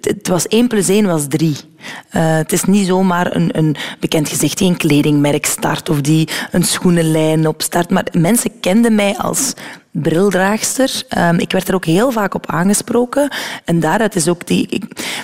Het, 0.00 0.28
was 0.28 0.46
één 0.46 0.68
plus 0.68 0.88
één 0.88 1.06
was 1.06 1.26
drie. 1.28 1.56
Eh, 2.08 2.36
het 2.36 2.52
is 2.52 2.64
niet 2.64 2.86
zomaar 2.86 3.36
een, 3.36 3.58
een 3.58 3.76
bekend 3.98 4.28
gezicht 4.28 4.58
die 4.58 4.68
een 4.68 4.76
kledingmerk 4.76 5.46
start 5.46 5.88
of 5.88 6.00
die 6.00 6.28
een 6.50 6.64
schoenenlijn 6.64 7.46
opstart, 7.46 7.90
maar 7.90 8.06
mensen 8.12 8.60
kenden 8.60 8.94
mij 8.94 9.16
als 9.16 9.54
brildraagster. 9.90 11.02
Ehm, 11.08 11.38
ik 11.38 11.52
werd 11.52 11.68
er 11.68 11.74
ook 11.74 11.84
heel 11.84 12.10
vaak 12.10 12.34
op 12.34 12.46
aangesproken. 12.46 13.28
En 13.64 13.80
daaruit 13.80 14.16
is 14.16 14.28
ook 14.28 14.46
die, 14.46 14.82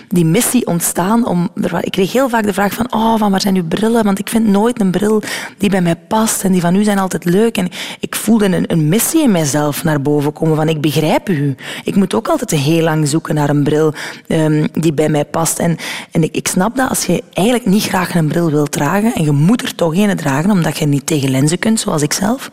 die 0.09 0.25
missie 0.25 0.67
ontstaan. 0.67 1.27
Om, 1.27 1.49
ik 1.81 1.91
kreeg 1.91 2.13
heel 2.13 2.29
vaak 2.29 2.45
de 2.45 2.53
vraag 2.53 2.73
van, 2.75 2.93
oh, 2.93 3.19
van 3.19 3.31
waar 3.31 3.41
zijn 3.41 3.57
uw 3.57 3.67
brillen? 3.67 4.05
Want 4.05 4.19
ik 4.19 4.29
vind 4.29 4.47
nooit 4.47 4.81
een 4.81 4.91
bril 4.91 5.23
die 5.59 5.71
bij 5.71 5.81
mij 5.81 5.97
past. 5.97 6.45
En 6.45 6.53
die 6.53 6.61
van 6.61 6.75
u 6.75 6.85
zijn 6.85 6.99
altijd 6.99 7.25
leuk. 7.25 7.57
En 7.57 7.69
ik 8.01 8.15
voelde 8.15 8.45
een, 8.45 8.73
een 8.73 8.89
missie 8.89 9.23
in 9.23 9.31
mijzelf 9.31 9.85
naar 9.85 10.03
boven 10.03 10.33
komen. 10.33 10.57
Van, 10.57 10.69
ik 10.69 10.81
begrijp 10.81 11.29
u. 11.29 11.55
Ik 11.85 11.95
moet 11.95 12.15
ook 12.15 12.29
altijd 12.29 12.51
heel 12.51 12.83
lang 12.83 13.09
zoeken 13.09 13.35
naar 13.35 13.49
een 13.49 13.63
bril 13.63 13.95
ehm, 14.27 14.67
die 14.73 14.93
bij 14.93 15.09
mij 15.09 15.25
past. 15.25 15.59
En, 15.59 15.77
en 16.11 16.23
ik, 16.23 16.35
ik 16.35 16.49
snap 16.49 16.77
dat 16.77 16.89
als 16.89 17.07
je 17.07 17.23
eigenlijk 17.33 17.67
niet 17.67 17.83
graag 17.83 18.15
een 18.15 18.29
bril 18.29 18.51
wilt 18.51 18.73
dragen. 18.73 19.15
En 19.15 19.25
je 19.25 19.33
moet 19.33 19.63
er 19.63 19.75
toch 19.75 19.95
een 19.97 20.17
dragen, 20.17 20.51
omdat 20.51 20.79
je 20.79 20.87
niet 20.87 21.07
tegen 21.07 21.31
lenzen 21.31 21.59
kunt, 21.59 21.81
zoals 21.81 22.03
ik 22.03 22.13
zelf. 22.13 22.51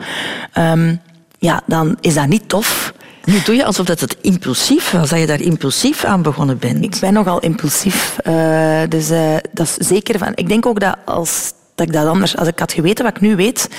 ehm, 0.53 0.95
ja, 1.43 1.61
dan 1.65 1.97
is 2.01 2.13
dat 2.13 2.27
niet 2.27 2.49
tof. 2.49 2.93
Nu 3.23 3.41
doe 3.45 3.55
je 3.55 3.65
alsof 3.65 3.85
dat 3.85 3.99
het 3.99 4.17
impulsief 4.21 4.91
was, 4.91 5.09
dat 5.09 5.19
je 5.19 5.25
daar 5.25 5.41
impulsief 5.41 6.03
aan 6.03 6.21
begonnen 6.21 6.57
bent. 6.57 6.83
Ik 6.83 6.97
ben 6.99 7.13
nogal 7.13 7.39
impulsief. 7.39 8.17
eh, 8.23 8.81
dus 8.89 9.09
eh, 9.09 9.35
dat 9.51 9.67
is 9.77 9.87
zeker 9.87 10.19
van. 10.19 10.31
Ik 10.35 10.47
denk 10.47 10.65
ook 10.65 10.79
dat 10.79 10.97
als 11.05 11.51
dat 11.75 11.87
ik 11.87 11.93
dat 11.93 12.07
anders... 12.07 12.37
Als 12.37 12.47
ik 12.47 12.59
had 12.59 12.73
geweten 12.73 13.05
wat 13.05 13.15
ik 13.15 13.21
nu 13.21 13.35
weet, 13.35 13.69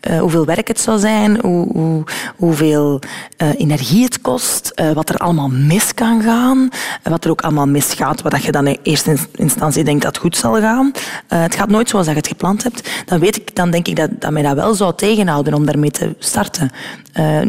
eh, 0.00 0.20
hoeveel 0.20 0.44
werk 0.44 0.68
het 0.68 0.80
zou 0.80 0.98
zijn, 0.98 1.38
hoe, 1.40 1.72
hoe, 1.72 2.04
hoeveel 2.36 3.00
eh, 3.36 3.48
energie 3.60 4.04
het 4.04 4.20
kost, 4.20 4.72
eh, 4.74 4.90
wat 4.90 5.08
er 5.08 5.16
allemaal 5.16 5.48
mis 5.48 5.94
kan 5.94 6.22
gaan, 6.22 6.68
wat 7.02 7.24
er 7.24 7.30
ook 7.30 7.40
allemaal 7.40 7.66
misgaat, 7.66 8.22
wat 8.22 8.42
je 8.42 8.52
dan 8.52 8.66
in 8.66 8.78
eerste 8.82 9.16
instantie 9.34 9.84
denkt 9.84 10.02
dat 10.02 10.18
goed 10.18 10.36
zal 10.36 10.60
gaan. 10.60 10.92
het 11.28 11.54
gaat 11.54 11.68
nooit 11.68 11.88
zoals 11.88 12.06
je 12.06 12.12
het 12.12 12.26
gepland 12.26 12.62
hebt. 12.62 12.90
Dan, 13.06 13.18
weet 13.18 13.36
ik, 13.36 13.56
dan 13.56 13.70
denk 13.70 13.88
ik 13.88 13.96
dat, 13.96 14.10
dat 14.18 14.30
mij 14.30 14.42
dat 14.42 14.54
wel 14.54 14.74
zou 14.74 14.94
tegenhouden 14.94 15.54
om 15.54 15.66
daarmee 15.66 15.90
te 15.90 16.14
starten. 16.18 16.70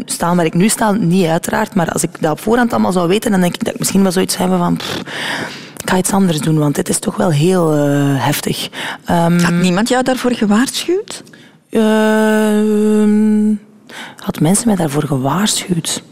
staan 0.04 0.36
waar 0.36 0.44
ik 0.44 0.54
nu 0.54 0.68
sta, 0.68 0.92
niet 0.92 1.26
uiteraard, 1.26 1.74
maar 1.74 1.90
als 1.90 2.02
ik 2.02 2.10
dat 2.20 2.30
op 2.32 2.40
voorhand 2.40 2.72
allemaal 2.72 2.92
zou 2.92 3.08
weten, 3.08 3.30
dan 3.30 3.40
denk 3.40 3.54
ik 3.54 3.64
dat 3.64 3.72
ik 3.72 3.78
misschien 3.78 4.02
wel 4.02 4.12
zoiets 4.12 4.36
hebben 4.36 4.58
van... 4.58 4.80
ik 5.84 5.90
ga 5.90 5.96
iets 5.96 6.12
anders 6.12 6.40
doen, 6.40 6.58
want 6.58 6.74
dit 6.74 6.88
is 6.88 6.98
toch 6.98 7.16
wel 7.16 7.30
heel 7.30 7.70
heftig. 8.16 8.68
Um, 9.10 9.40
Had 9.40 9.52
niemand 9.52 9.88
jou 9.88 10.02
daarvoor 10.02 10.32
gewaarschuwd? 10.32 11.22
Uh, 11.70 11.82
had 14.16 14.40
mensen 14.40 14.66
mij 14.66 14.76
daarvoor 14.76 15.02
gewaarschuwd? 15.02 16.02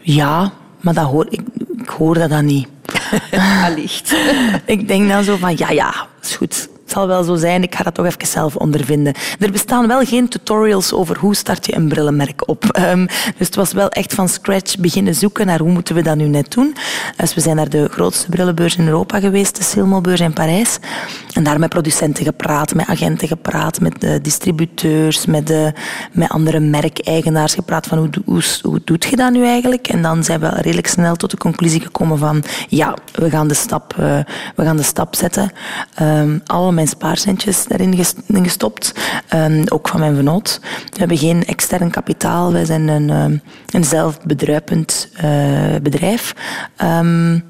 Ja, 0.00 0.52
maar 0.80 0.94
dat 0.94 1.04
hoor, 1.04 1.26
ik, 1.28 1.40
ik 1.78 1.88
hoor 1.88 2.28
dat 2.28 2.42
niet. 2.42 2.68
Allicht. 3.64 4.14
ik 4.64 4.88
denk 4.88 5.08
dan 5.08 5.24
zo 5.24 5.36
van, 5.36 5.56
ja, 5.56 5.70
ja, 5.70 6.06
is 6.22 6.36
goed 6.36 6.68
het 6.84 6.92
zal 6.92 7.06
wel 7.06 7.22
zo 7.22 7.36
zijn, 7.36 7.62
ik 7.62 7.74
ga 7.74 7.82
dat 7.82 7.94
toch 7.94 8.06
even 8.06 8.26
zelf 8.26 8.56
ondervinden. 8.56 9.14
Er 9.38 9.50
bestaan 9.50 9.86
wel 9.86 10.04
geen 10.04 10.28
tutorials 10.28 10.92
over 10.92 11.18
hoe 11.18 11.34
start 11.34 11.66
je 11.66 11.74
een 11.74 11.88
brillenmerk 11.88 12.48
op. 12.48 12.78
Um, 12.78 13.06
dus 13.36 13.46
het 13.46 13.54
was 13.54 13.72
wel 13.72 13.88
echt 13.88 14.14
van 14.14 14.28
scratch 14.28 14.78
beginnen 14.78 15.14
zoeken 15.14 15.46
naar 15.46 15.58
hoe 15.58 15.70
moeten 15.70 15.94
we 15.94 16.02
dat 16.02 16.16
nu 16.16 16.28
net 16.28 16.52
doen. 16.52 16.76
Dus 17.16 17.34
we 17.34 17.40
zijn 17.40 17.56
naar 17.56 17.68
de 17.68 17.88
grootste 17.90 18.28
brillenbeurs 18.28 18.76
in 18.76 18.86
Europa 18.86 19.20
geweest, 19.20 19.56
de 19.56 19.62
Silmo-beurs 19.62 20.20
in 20.20 20.32
Parijs. 20.32 20.78
En 21.32 21.44
daar 21.44 21.58
met 21.58 21.68
producenten 21.68 22.24
gepraat, 22.24 22.74
met 22.74 22.86
agenten 22.86 23.28
gepraat, 23.28 23.80
met 23.80 24.00
de 24.00 24.20
distributeurs, 24.20 25.26
met, 25.26 25.46
de, 25.46 25.72
met 26.12 26.28
andere 26.28 26.60
merkeigenaars 26.60 27.54
gepraat 27.54 27.86
van 27.86 27.98
hoe, 27.98 28.10
hoe, 28.24 28.42
hoe 28.62 28.80
doet 28.84 29.04
je 29.04 29.16
dat 29.16 29.32
nu 29.32 29.44
eigenlijk? 29.46 29.88
En 29.88 30.02
dan 30.02 30.24
zijn 30.24 30.40
we 30.40 30.48
redelijk 30.48 30.86
snel 30.86 31.16
tot 31.16 31.30
de 31.30 31.36
conclusie 31.36 31.80
gekomen 31.80 32.18
van 32.18 32.42
ja, 32.68 32.94
we 33.12 33.30
gaan 33.30 33.48
de 33.48 33.54
stap, 33.54 33.94
uh, 34.00 34.18
we 34.56 34.64
gaan 34.64 34.76
de 34.76 34.82
stap 34.82 35.14
zetten. 35.14 35.52
Um, 36.02 36.42
mijn 36.74 36.88
spaarcentjes 36.88 37.66
daarin 37.66 38.06
gestopt. 38.26 38.94
Um, 39.34 39.62
ook 39.68 39.88
van 39.88 40.00
mijn 40.00 40.14
vernoot. 40.14 40.60
We 40.62 40.98
hebben 40.98 41.18
geen 41.18 41.44
extern 41.44 41.90
kapitaal. 41.90 42.52
Wij 42.52 42.64
zijn 42.64 42.88
een, 42.88 43.10
um, 43.10 43.42
een 43.70 43.84
zelfbedruipend 43.84 45.08
uh, 45.24 45.76
bedrijf. 45.82 46.34
Um, 46.82 47.44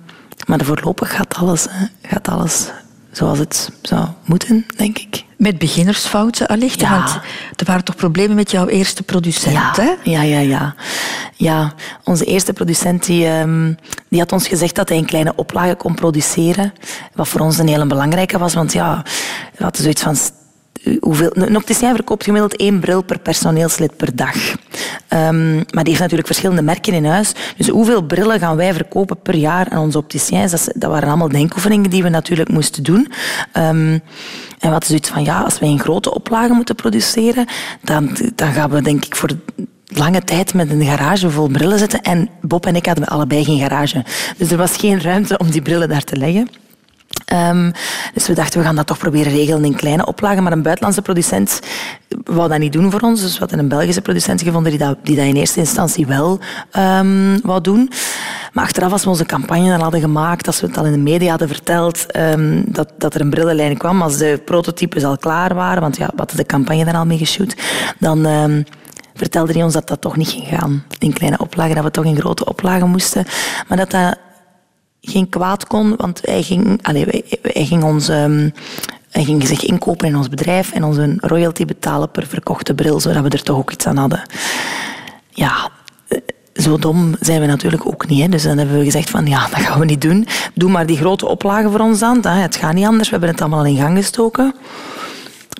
maar 0.47 0.65
voorlopig 0.65 1.17
gaat 1.17 1.35
alles, 1.35 1.67
gaat 2.03 2.29
alles 2.29 2.71
zoals 3.13 3.39
het 3.39 3.71
zou 3.83 4.09
moeten, 4.25 4.67
denk 4.77 4.99
ik. 4.99 5.24
Met 5.37 5.59
beginnersfouten 5.59 6.47
allicht? 6.47 6.81
Ja. 6.81 6.91
Want 6.91 7.21
er 7.57 7.67
waren 7.67 7.85
toch 7.85 7.97
problemen 7.97 8.37
met 8.37 8.51
jouw 8.51 8.67
eerste 8.67 9.03
producent, 9.03 9.55
ja. 9.55 9.73
hè? 9.77 10.11
Ja, 10.11 10.23
ja, 10.23 10.39
ja. 10.39 10.75
Ja, 11.37 11.73
onze 12.05 12.25
eerste 12.25 12.53
producent 12.53 13.07
die, 13.07 13.29
um, 13.29 13.77
die 14.09 14.21
had 14.21 14.33
ons 14.33 14.49
gezegd 14.49 14.75
dat 14.75 14.89
hij 14.89 14.99
een 14.99 15.05
kleine 15.05 15.33
oplage 15.37 15.75
kon 15.75 15.95
produceren. 15.95 16.73
Wat 17.15 17.29
voor 17.29 17.41
ons 17.41 17.59
een 17.59 17.69
hele 17.69 17.87
belangrijke 17.87 18.39
was, 18.39 18.55
want 18.55 18.73
ja, 18.73 19.03
we 19.57 19.63
hadden 19.63 19.83
zoiets 19.83 20.03
van 20.03 20.17
hoeveel, 21.01 21.31
een 21.33 21.57
opticien 21.57 21.95
verkoopt 21.95 22.25
gemiddeld 22.25 22.57
één 22.57 22.81
bril 22.81 23.03
per 23.03 23.19
personeelslid 23.19 23.97
per 23.97 24.17
dag. 24.17 24.35
Um, 25.09 25.55
maar 25.55 25.65
die 25.85 25.89
heeft 25.89 26.01
natuurlijk 26.01 26.27
verschillende 26.27 26.63
merken 26.63 26.93
in 26.93 27.05
huis. 27.05 27.33
Dus 27.57 27.69
hoeveel 27.69 28.03
brillen 28.03 28.39
gaan 28.39 28.57
wij 28.57 28.75
verkopen 28.75 29.21
per 29.23 29.35
jaar 29.35 29.67
aan 29.71 29.83
onze 29.83 29.99
opticiens? 29.99 30.51
Dat, 30.51 30.69
dat 30.75 30.91
waren 30.91 31.09
allemaal 31.09 31.29
denkoefeningen 31.29 31.91
die 31.91 32.03
we 32.03 32.09
natuurlijk 32.09 32.51
moesten 32.51 32.83
doen. 32.83 33.13
Um, 33.57 34.01
en 34.59 34.71
wat 34.71 34.83
is 34.83 34.89
zoiets 34.89 35.09
van, 35.09 35.25
ja, 35.25 35.41
als 35.41 35.59
wij 35.59 35.69
een 35.69 35.81
grote 35.81 36.15
oplage 36.15 36.53
moeten 36.53 36.75
produceren, 36.75 37.47
dan, 37.83 38.17
dan 38.35 38.53
gaan 38.53 38.71
we 38.71 38.83
denk 38.83 39.05
ik 39.05 39.17
voor 39.17 39.31
lange 39.87 40.25
tijd 40.25 40.55
met 40.55 40.71
een 40.71 40.85
garage 40.85 41.31
vol 41.31 41.49
brillen 41.49 41.79
zitten. 41.79 42.03
En 42.03 42.29
Bob 42.41 42.67
en 42.67 42.77
ik 42.77 42.87
hadden 42.87 43.07
allebei 43.07 43.45
geen 43.45 43.59
garage. 43.59 44.05
Dus 44.37 44.51
er 44.51 44.57
was 44.57 44.77
geen 44.77 45.01
ruimte 45.01 45.39
om 45.39 45.51
die 45.51 45.63
brillen 45.63 45.89
daar 45.89 46.05
te 46.05 46.17
leggen. 46.17 46.49
Um, 47.33 47.73
dus 48.15 48.27
we 48.27 48.35
dachten, 48.35 48.59
we 48.59 48.65
gaan 48.65 48.77
dat 48.77 48.87
toch 48.87 48.99
proberen 48.99 49.33
regelen 49.33 49.65
in 49.65 49.75
kleine 49.75 50.07
oplagen. 50.07 50.43
Maar 50.43 50.53
een 50.53 50.63
buitenlandse 50.63 51.03
producent 51.03 51.61
wou 52.25 52.49
dat 52.49 52.59
niet 52.59 52.73
doen 52.73 52.91
voor 52.91 53.01
ons. 53.01 53.21
Dus 53.21 53.33
we 53.33 53.39
hadden 53.39 53.59
een 53.59 53.69
Belgische 53.69 54.01
producent 54.01 54.43
gevonden 54.43 54.71
die 54.71 54.81
dat, 54.81 54.97
in 55.03 55.37
eerste 55.37 55.61
instantie 55.61 56.07
wel 56.07 56.39
um, 56.77 57.41
wou 57.43 57.61
doen. 57.61 57.91
Maar 58.53 58.65
achteraf, 58.65 58.93
als 58.93 59.05
we 59.05 59.11
onze 59.11 59.27
campagne 59.27 59.69
dan 59.69 59.81
hadden 59.81 60.01
gemaakt, 60.01 60.47
als 60.47 60.61
we 60.61 60.67
het 60.67 60.79
al 60.79 60.85
in 60.85 60.93
de 60.93 60.99
media 60.99 61.31
hadden 61.31 61.49
verteld, 61.49 62.07
um, 62.17 62.65
dat, 62.67 62.93
dat 62.99 63.15
er 63.15 63.21
een 63.21 63.31
brillenlijn 63.31 63.77
kwam, 63.77 64.03
als 64.03 64.17
de 64.17 64.41
prototypes 64.45 65.05
al 65.05 65.19
klaar 65.19 65.55
waren, 65.55 65.81
want 65.81 65.97
ja, 65.97 66.07
we 66.07 66.17
hadden 66.17 66.37
de 66.37 66.47
campagne 66.47 66.85
daar 66.85 66.97
al 66.97 67.07
mee 67.07 67.19
geshoot, 67.19 67.55
dan 67.99 68.27
vertelde 69.15 69.53
hij 69.53 69.63
ons 69.63 69.73
dat 69.73 69.89
dat 69.89 70.01
toch 70.01 70.17
niet 70.17 70.29
ging 70.29 70.47
gaan 70.47 70.85
in 70.99 71.13
kleine 71.13 71.39
oplagen, 71.39 71.75
dat 71.75 71.85
we 71.85 71.91
toch 71.91 72.05
in 72.05 72.17
grote 72.17 72.45
oplagen 72.45 72.91
moesten. 72.91 73.25
Maar 73.69 73.79
dat 73.79 73.91
dat 73.91 74.19
geen 75.05 75.29
kwaad 75.29 75.67
kon, 75.67 75.97
want 75.97 76.21
hij 76.25 76.43
ging, 76.43 76.79
allez, 76.83 77.05
hij, 77.43 77.65
ging 77.65 77.83
ons... 77.83 78.11
Hij 79.15 79.25
ging 79.25 79.47
zich 79.47 79.65
inkopen 79.65 80.09
in 80.09 80.17
ons 80.17 80.29
bedrijf 80.29 80.73
en 80.73 80.85
ons 80.85 80.97
een 80.97 81.19
royalty 81.21 81.65
betalen 81.65 82.11
per 82.11 82.27
verkochte 82.27 82.75
bril, 82.75 83.01
zodat 83.01 83.23
we 83.23 83.29
er 83.29 83.43
toch 83.43 83.57
ook 83.57 83.73
iets 83.73 83.87
aan 83.87 83.97
hadden. 83.97 84.23
Ja, 85.31 85.71
eh, 86.09 86.19
zo 86.55 86.79
dom 86.79 87.15
zijn 87.21 87.41
we 87.41 87.47
natuurlijk 87.47 87.87
ook 87.87 88.09
niet. 88.09 88.21
Hè. 88.21 88.29
Dus 88.29 88.43
dan 88.43 88.59
hebben 88.59 88.79
we 88.79 88.85
gezegd 88.85 89.11
van 89.11 89.27
ja, 89.27 89.49
dat 89.49 89.61
gaan 89.61 89.79
we 89.79 89.85
niet 89.85 90.01
doen. 90.01 90.27
Doe 90.55 90.71
maar 90.71 90.87
die 90.87 90.97
grote 90.97 91.27
oplagen 91.27 91.71
voor 91.71 91.81
ons 91.81 92.03
aan. 92.03 92.27
Het 92.27 92.57
gaat 92.57 92.73
niet 92.73 92.87
anders. 92.87 93.05
We 93.05 93.11
hebben 93.11 93.31
het 93.31 93.41
allemaal 93.41 93.59
al 93.59 93.67
in 93.67 93.77
gang 93.77 93.97
gestoken. 93.97 94.55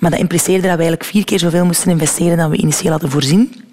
Maar 0.01 0.11
dat 0.11 0.19
impliceerde 0.19 0.67
dat 0.67 0.77
we 0.77 0.83
eigenlijk 0.83 1.03
vier 1.03 1.25
keer 1.25 1.39
zoveel 1.39 1.65
moesten 1.65 1.91
investeren 1.91 2.37
dan 2.37 2.49
we 2.49 2.57
initieel 2.57 2.91
hadden 2.91 3.11
voorzien. 3.11 3.63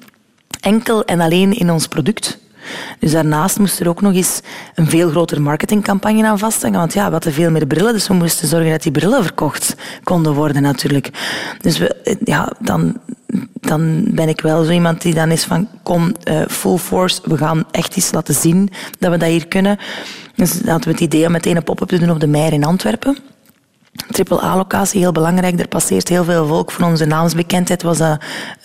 Enkel 0.60 1.04
en 1.04 1.20
alleen 1.20 1.52
in 1.52 1.70
ons 1.70 1.86
product. 1.86 2.38
Dus 2.98 3.12
daarnaast 3.12 3.58
moest 3.58 3.80
er 3.80 3.88
ook 3.88 4.00
nog 4.00 4.14
eens 4.14 4.40
een 4.74 4.88
veel 4.88 5.10
grotere 5.10 5.40
marketingcampagne 5.40 6.26
aan 6.26 6.38
vasthangen. 6.38 6.78
Want 6.78 6.92
ja, 6.92 7.06
we 7.06 7.12
hadden 7.12 7.32
veel 7.32 7.50
meer 7.50 7.66
brillen, 7.66 7.92
dus 7.92 8.08
we 8.08 8.14
moesten 8.14 8.48
zorgen 8.48 8.70
dat 8.70 8.82
die 8.82 8.92
brillen 8.92 9.22
verkocht 9.22 9.76
konden 10.02 10.34
worden 10.34 10.62
natuurlijk. 10.62 11.10
Dus 11.60 11.78
we, 11.78 12.18
ja, 12.24 12.52
dan, 12.58 12.96
dan 13.60 14.04
ben 14.08 14.28
ik 14.28 14.40
wel 14.40 14.64
zo 14.64 14.70
iemand 14.70 15.02
die 15.02 15.14
dan 15.14 15.30
is 15.30 15.44
van 15.44 15.68
kom, 15.82 16.14
uh, 16.24 16.42
full 16.48 16.76
force, 16.76 17.20
we 17.24 17.36
gaan 17.36 17.64
echt 17.70 17.96
iets 17.96 18.12
laten 18.12 18.34
zien 18.34 18.70
dat 18.98 19.10
we 19.10 19.16
dat 19.16 19.28
hier 19.28 19.48
kunnen. 19.48 19.78
Dus 20.34 20.52
hadden 20.52 20.84
we 20.84 20.90
het 20.90 21.00
idee 21.00 21.26
om 21.26 21.32
meteen 21.32 21.56
een 21.56 21.64
pop-up 21.64 21.88
te 21.88 21.98
doen 21.98 22.10
op 22.10 22.20
de 22.20 22.26
Meijer 22.26 22.52
in 22.52 22.64
Antwerpen. 22.64 23.16
Triple 23.93 24.43
A-locatie, 24.43 25.01
heel 25.01 25.12
belangrijk. 25.12 25.61
Er 25.61 25.68
passeert 25.68 26.09
heel 26.09 26.24
veel 26.24 26.47
volk. 26.47 26.70
Voor 26.70 26.84
onze 26.84 27.05
naamsbekendheid 27.05 27.82
was 27.82 27.99
dat 27.99 28.22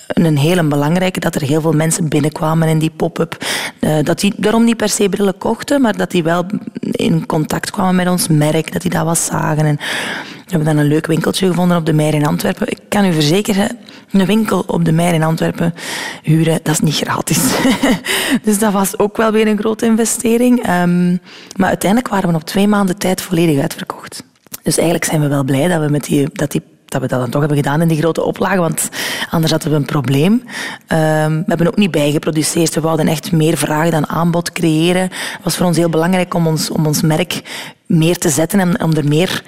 een 0.08 0.38
hele 0.38 0.64
belangrijke, 0.64 1.20
dat 1.20 1.36
er 1.36 1.42
heel 1.42 1.62
veel 1.62 1.74
mensen 1.74 2.10
binnenkwamen 2.10 2.68
in 2.68 2.80
die 2.80 2.90
pop-up. 2.90 3.46
Uh, 3.80 4.04
dat 4.04 4.20
die 4.20 4.34
daarom 4.38 4.64
niet 4.64 4.78
per 4.78 4.90
se 4.90 5.10
brillen 5.10 5.38
kochten, 5.38 5.82
maar 5.82 5.98
dat 5.98 6.12
die 6.12 6.24
wel 6.24 6.46
in 6.80 7.26
contact 7.26 7.72
kwamen 7.72 7.96
met 7.96 8.08
ons 8.08 8.28
merk, 8.28 8.74
dat 8.74 8.82
die 8.82 8.92
dat 8.92 9.06
wat 9.06 9.18
zagen. 9.18 9.66
En 9.66 9.76
we 9.76 10.54
hebben 10.54 10.68
dan 10.68 10.78
een 10.78 10.90
leuk 10.90 11.06
winkeltje 11.06 11.48
gevonden 11.48 11.78
op 11.78 11.86
de 11.86 11.94
Meijer 11.94 12.14
in 12.14 12.26
Antwerpen. 12.26 12.68
Ik 12.68 12.80
kan 12.90 13.06
u 13.06 13.14
verzekeren, 13.14 13.78
een 14.12 14.26
winkel 14.26 14.64
op 14.68 14.86
de 14.86 14.92
Meijer 14.92 15.16
in 15.16 15.24
Antwerpen 15.24 15.74
huren, 16.24 16.60
dat 16.64 16.74
is 16.74 16.80
niet 16.80 16.96
gratis. 16.96 17.40
dus 18.44 18.60
dat 18.60 18.74
was 18.74 19.00
ook 19.00 19.18
wel 19.18 19.32
weer 19.32 19.48
een 19.48 19.60
grote 19.60 19.86
investering. 19.86 20.70
Um, 20.70 21.20
maar 21.56 21.68
uiteindelijk 21.68 22.12
waren 22.12 22.30
we 22.30 22.36
op 22.36 22.44
twee 22.44 22.68
maanden 22.68 22.98
tijd 22.98 23.22
volledig 23.22 23.62
uitverkocht. 23.62 24.24
Dus 24.68 24.78
eigenlijk 24.78 25.05
zijn 25.05 25.22
we 25.22 25.28
wel 25.28 25.43
blij 25.43 25.68
dat 25.68 25.82
we, 25.82 25.89
met 25.89 26.03
die, 26.03 26.30
dat, 26.34 26.51
die, 26.51 26.61
dat 26.86 27.01
we 27.01 27.07
dat 27.07 27.20
dan 27.20 27.30
toch 27.30 27.39
hebben 27.39 27.57
gedaan 27.57 27.82
in 27.82 27.88
die 27.88 27.97
grote 27.97 28.24
oplage, 28.24 28.57
want 28.57 28.89
anders 29.30 29.51
hadden 29.51 29.72
we 29.72 29.76
een 29.76 29.86
probleem. 29.86 30.32
Um, 30.34 30.43
we 31.38 31.43
hebben 31.45 31.68
ook 31.68 31.78
niet 31.78 31.91
bijgeproduceerd. 31.91 32.76
We 32.76 32.82
wouden 32.82 33.07
echt 33.07 33.32
meer 33.32 33.57
vraag 33.57 33.89
dan 33.89 34.07
aanbod 34.07 34.51
creëren. 34.51 35.01
Het 35.01 35.43
was 35.43 35.55
voor 35.55 35.65
ons 35.65 35.78
heel 35.78 35.89
belangrijk 35.89 36.34
om 36.34 36.47
ons, 36.47 36.70
om 36.70 36.86
ons 36.86 37.01
merk 37.01 37.41
meer 37.86 38.18
te 38.18 38.30
zetten 38.30 38.59
en 38.59 38.84
om 38.84 38.93
er 38.93 39.07
meer 39.07 39.43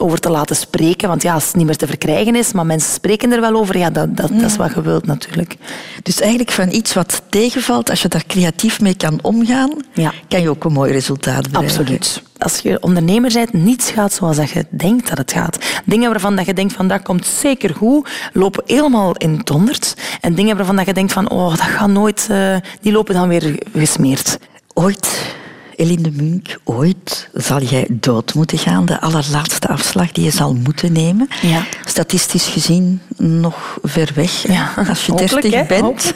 over 0.00 0.18
te 0.18 0.30
laten 0.30 0.56
spreken. 0.56 1.08
Want 1.08 1.22
ja, 1.22 1.34
als 1.34 1.46
het 1.46 1.54
niet 1.54 1.66
meer 1.66 1.76
te 1.76 1.86
verkrijgen 1.86 2.36
is, 2.36 2.52
maar 2.52 2.66
mensen 2.66 2.92
spreken 2.92 3.32
er 3.32 3.40
wel 3.40 3.54
over, 3.54 3.78
ja, 3.78 3.90
dat, 3.90 4.16
dat, 4.16 4.28
dat 4.28 4.50
is 4.50 4.56
wat 4.56 4.74
je 4.74 4.82
wilt 4.82 5.06
natuurlijk. 5.06 5.56
Dus 6.02 6.20
eigenlijk 6.20 6.50
van 6.50 6.72
iets 6.72 6.94
wat 6.94 7.22
tegenvalt, 7.28 7.90
als 7.90 8.02
je 8.02 8.08
daar 8.08 8.24
creatief 8.26 8.80
mee 8.80 8.96
kan 8.96 9.18
omgaan, 9.22 9.70
ja. 9.92 10.12
kan 10.28 10.40
je 10.40 10.50
ook 10.50 10.64
een 10.64 10.72
mooi 10.72 10.92
resultaat 10.92 11.50
bereiken. 11.50 11.78
Absoluut. 11.78 12.22
Als 12.38 12.58
je 12.58 12.82
ondernemer 12.82 13.32
bent, 13.32 13.52
niets 13.52 13.90
gaat 13.90 14.12
zoals 14.12 14.36
dat 14.36 14.50
je 14.50 14.66
denkt 14.70 15.08
dat 15.08 15.18
het 15.18 15.32
gaat. 15.32 15.58
Dingen 15.84 16.10
waarvan 16.10 16.36
dat 16.36 16.46
je 16.46 16.54
denkt 16.54 16.72
van 16.72 16.88
dat 16.88 17.02
komt 17.02 17.26
zeker 17.26 17.74
goed, 17.74 18.08
lopen 18.32 18.62
helemaal 18.66 19.16
in 19.16 19.36
het 19.36 19.48
honderd. 19.48 19.94
En 20.20 20.34
dingen 20.34 20.56
waarvan 20.56 20.76
dat 20.76 20.86
je 20.86 20.92
denkt 20.92 21.12
van 21.12 21.30
oh, 21.30 21.48
dat 21.48 21.60
gaat 21.60 21.88
nooit, 21.88 22.28
uh, 22.30 22.56
die 22.80 22.92
lopen 22.92 23.14
dan 23.14 23.28
weer 23.28 23.58
gesmeerd. 23.74 24.38
Ooit 24.74 25.38
Eline 25.80 26.02
de 26.02 26.10
Munk, 26.10 26.58
ooit 26.64 27.28
zal 27.32 27.62
jij 27.62 27.86
dood 27.90 28.34
moeten 28.34 28.58
gaan. 28.58 28.86
De 28.86 29.00
allerlaatste 29.00 29.68
afslag 29.68 30.12
die 30.12 30.24
je 30.24 30.30
zal 30.30 30.54
moeten 30.54 30.92
nemen. 30.92 31.28
Ja. 31.42 31.64
Statistisch 31.84 32.46
gezien 32.46 33.00
nog 33.16 33.78
ver 33.82 34.10
weg. 34.14 34.46
Ja. 34.46 34.72
Als 34.88 35.06
je 35.06 35.14
dertig 35.14 35.66
bent. 35.66 36.14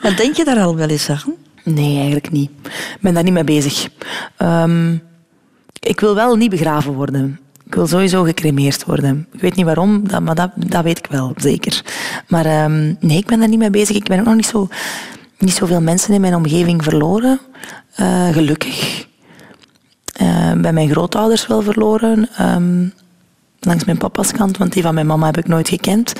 Dan 0.00 0.14
denk 0.22 0.36
je 0.36 0.44
daar 0.44 0.58
al 0.58 0.76
wel 0.76 0.88
eens 0.88 1.10
aan? 1.10 1.34
Nee, 1.64 1.94
eigenlijk 1.94 2.30
niet. 2.30 2.50
Ik 2.64 2.98
ben 3.00 3.14
daar 3.14 3.22
niet 3.22 3.32
mee 3.32 3.44
bezig. 3.44 3.88
Um, 4.38 5.02
ik 5.80 6.00
wil 6.00 6.14
wel 6.14 6.36
niet 6.36 6.50
begraven 6.50 6.92
worden. 6.92 7.40
Ik 7.66 7.74
wil 7.74 7.86
sowieso 7.86 8.22
gecremeerd 8.22 8.84
worden. 8.84 9.26
Ik 9.32 9.40
weet 9.40 9.56
niet 9.56 9.64
waarom, 9.64 10.02
maar 10.22 10.34
dat, 10.34 10.50
dat 10.56 10.84
weet 10.84 10.98
ik 10.98 11.06
wel, 11.06 11.32
zeker. 11.36 11.82
Maar 12.28 12.46
ehm, 12.46 12.94
nee, 13.00 13.18
ik 13.18 13.26
ben 13.26 13.38
daar 13.38 13.48
niet 13.48 13.58
mee 13.58 13.70
bezig. 13.70 13.96
Ik 13.96 14.08
ben 14.08 14.18
ook 14.18 14.24
nog 14.26 14.34
niet, 14.34 14.46
zo, 14.46 14.68
niet 15.42 15.54
zoveel 15.54 15.80
mensen 15.80 16.14
in 16.14 16.20
mijn 16.20 16.34
omgeving 16.34 16.82
verloren. 16.82 17.40
Eh, 17.94 18.28
gelukkig. 18.28 19.06
Uh, 20.22 20.52
bij 20.52 20.72
mijn 20.72 20.90
grootouders 20.90 21.46
wel 21.46 21.62
verloren. 21.62 22.28
Ehm, 22.36 22.88
langs 23.60 23.84
mijn 23.84 23.98
papa's 23.98 24.32
kant, 24.32 24.56
want 24.56 24.72
die 24.72 24.82
van 24.82 24.94
mijn 24.94 25.06
mama 25.06 25.26
heb 25.26 25.38
ik 25.38 25.48
nooit 25.48 25.68
gekend. 25.68 26.12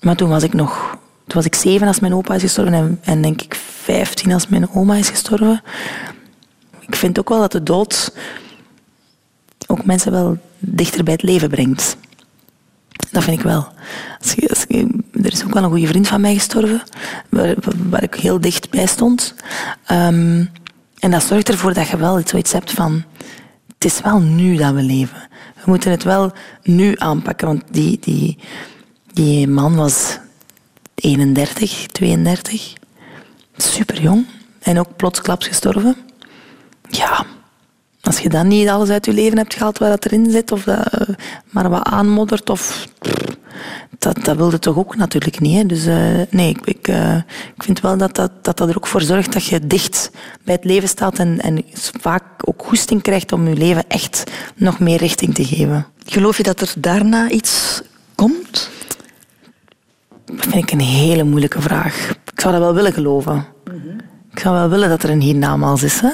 Maar 0.00 0.16
toen 0.16 0.28
was 0.28 0.42
ik 0.42 0.52
nog... 0.52 0.96
Toen 1.26 1.36
was 1.36 1.46
ik 1.46 1.54
zeven 1.54 1.86
als 1.86 2.00
mijn 2.00 2.14
opa 2.14 2.34
is 2.34 2.42
gestorven 2.42 2.74
en, 2.74 3.00
en 3.02 3.22
denk 3.22 3.42
ik 3.42 3.54
vijftien 3.54 4.32
als 4.32 4.48
mijn 4.48 4.70
oma 4.70 4.94
is 4.94 5.08
gestorven. 5.08 5.62
Ik 6.80 6.96
vind 6.96 7.18
ook 7.18 7.28
wel 7.28 7.38
dat 7.38 7.52
de 7.52 7.62
dood 7.62 8.12
ook 9.66 9.84
mensen 9.84 10.12
wel 10.12 10.38
dichter 10.58 11.04
bij 11.04 11.12
het 11.12 11.22
leven 11.22 11.48
brengt. 11.48 11.96
Dat 13.10 13.24
vind 13.24 13.38
ik 13.38 13.44
wel. 13.44 13.68
Er 15.22 15.32
is 15.32 15.44
ook 15.44 15.54
wel 15.54 15.62
een 15.62 15.70
goede 15.70 15.86
vriend 15.86 16.08
van 16.08 16.20
mij 16.20 16.34
gestorven, 16.34 16.82
waar, 17.28 18.02
ik 18.02 18.14
heel 18.14 18.40
dicht 18.40 18.70
bij 18.70 18.86
stond. 18.86 19.34
Um, 19.90 20.50
en 20.98 21.10
dat 21.10 21.22
zorgt 21.22 21.48
ervoor 21.48 21.74
dat 21.74 21.88
je 21.88 21.96
wel 21.96 22.20
zoiets 22.24 22.52
hebt 22.52 22.72
van... 22.72 23.04
Het 23.66 23.84
is 23.84 24.00
wel 24.00 24.20
nu 24.20 24.56
dat 24.56 24.74
we 24.74 24.82
leven. 24.82 25.28
We 25.54 25.62
moeten 25.64 25.90
het 25.90 26.02
wel 26.02 26.32
nu 26.62 26.94
aanpakken. 26.96 27.46
Want 27.46 27.62
die, 27.70 27.98
die, 28.00 28.38
die 29.12 29.48
man 29.48 29.74
was 29.74 30.18
31, 30.94 31.86
32. 31.86 32.72
Super 33.56 34.00
jong. 34.00 34.26
En 34.58 34.78
ook 34.78 34.96
plotsklaps 34.96 35.46
gestorven. 35.46 35.96
Ja, 36.88 37.26
als 38.08 38.18
je 38.18 38.28
dan 38.28 38.48
niet 38.48 38.68
alles 38.68 38.88
uit 38.88 39.06
je 39.06 39.12
leven 39.12 39.38
hebt 39.38 39.54
gehaald 39.54 39.78
wat 39.78 40.04
erin 40.04 40.30
zit, 40.30 40.52
of 40.52 40.64
dat, 40.64 40.86
eh, 40.86 41.14
maar 41.50 41.70
wat 41.70 41.82
aanmoddert, 41.82 42.50
of, 42.50 42.88
dat, 43.98 44.24
dat 44.24 44.36
wilde 44.36 44.58
toch 44.58 44.76
ook 44.76 44.96
natuurlijk 44.96 45.40
niet. 45.40 45.56
Hè? 45.56 45.66
Dus 45.66 45.86
uh, 45.86 45.96
nee, 46.30 46.48
ik, 46.50 46.60
ik, 46.64 46.88
uh, 46.88 47.16
ik, 47.56 47.62
vind 47.62 47.80
wel 47.80 47.96
dat 47.96 48.14
dat, 48.14 48.30
dat 48.42 48.56
dat 48.56 48.68
er 48.68 48.76
ook 48.76 48.86
voor 48.86 49.02
zorgt 49.02 49.32
dat 49.32 49.44
je 49.44 49.66
dicht 49.66 50.10
bij 50.44 50.54
het 50.54 50.64
leven 50.64 50.88
staat 50.88 51.18
en, 51.18 51.40
en 51.40 51.64
vaak 52.00 52.24
ook 52.44 52.62
goesting 52.66 53.02
krijgt 53.02 53.32
om 53.32 53.48
je 53.48 53.56
leven 53.56 53.88
echt 53.88 54.22
nog 54.54 54.78
meer 54.78 54.98
richting 54.98 55.34
te 55.34 55.44
geven. 55.44 55.86
Geloof 56.06 56.36
je 56.36 56.42
dat 56.42 56.60
er 56.60 56.72
daarna 56.78 57.30
iets 57.30 57.82
komt? 58.14 58.70
Dat 60.24 60.46
vind 60.46 60.54
ik 60.54 60.70
een 60.70 60.80
hele 60.80 61.24
moeilijke 61.24 61.60
vraag. 61.60 62.10
Ik 62.10 62.40
zou 62.40 62.52
dat 62.52 62.62
wel 62.62 62.74
willen 62.74 62.92
geloven. 62.92 63.34
Mm 63.34 63.80
-hmm. 63.80 64.00
Ik 64.32 64.38
zou 64.38 64.54
wel 64.54 64.68
willen 64.68 64.88
dat 64.88 65.02
er 65.02 65.10
een 65.10 65.20
hiernamaals 65.20 65.82
is. 65.82 66.00
Hè? 66.00 66.10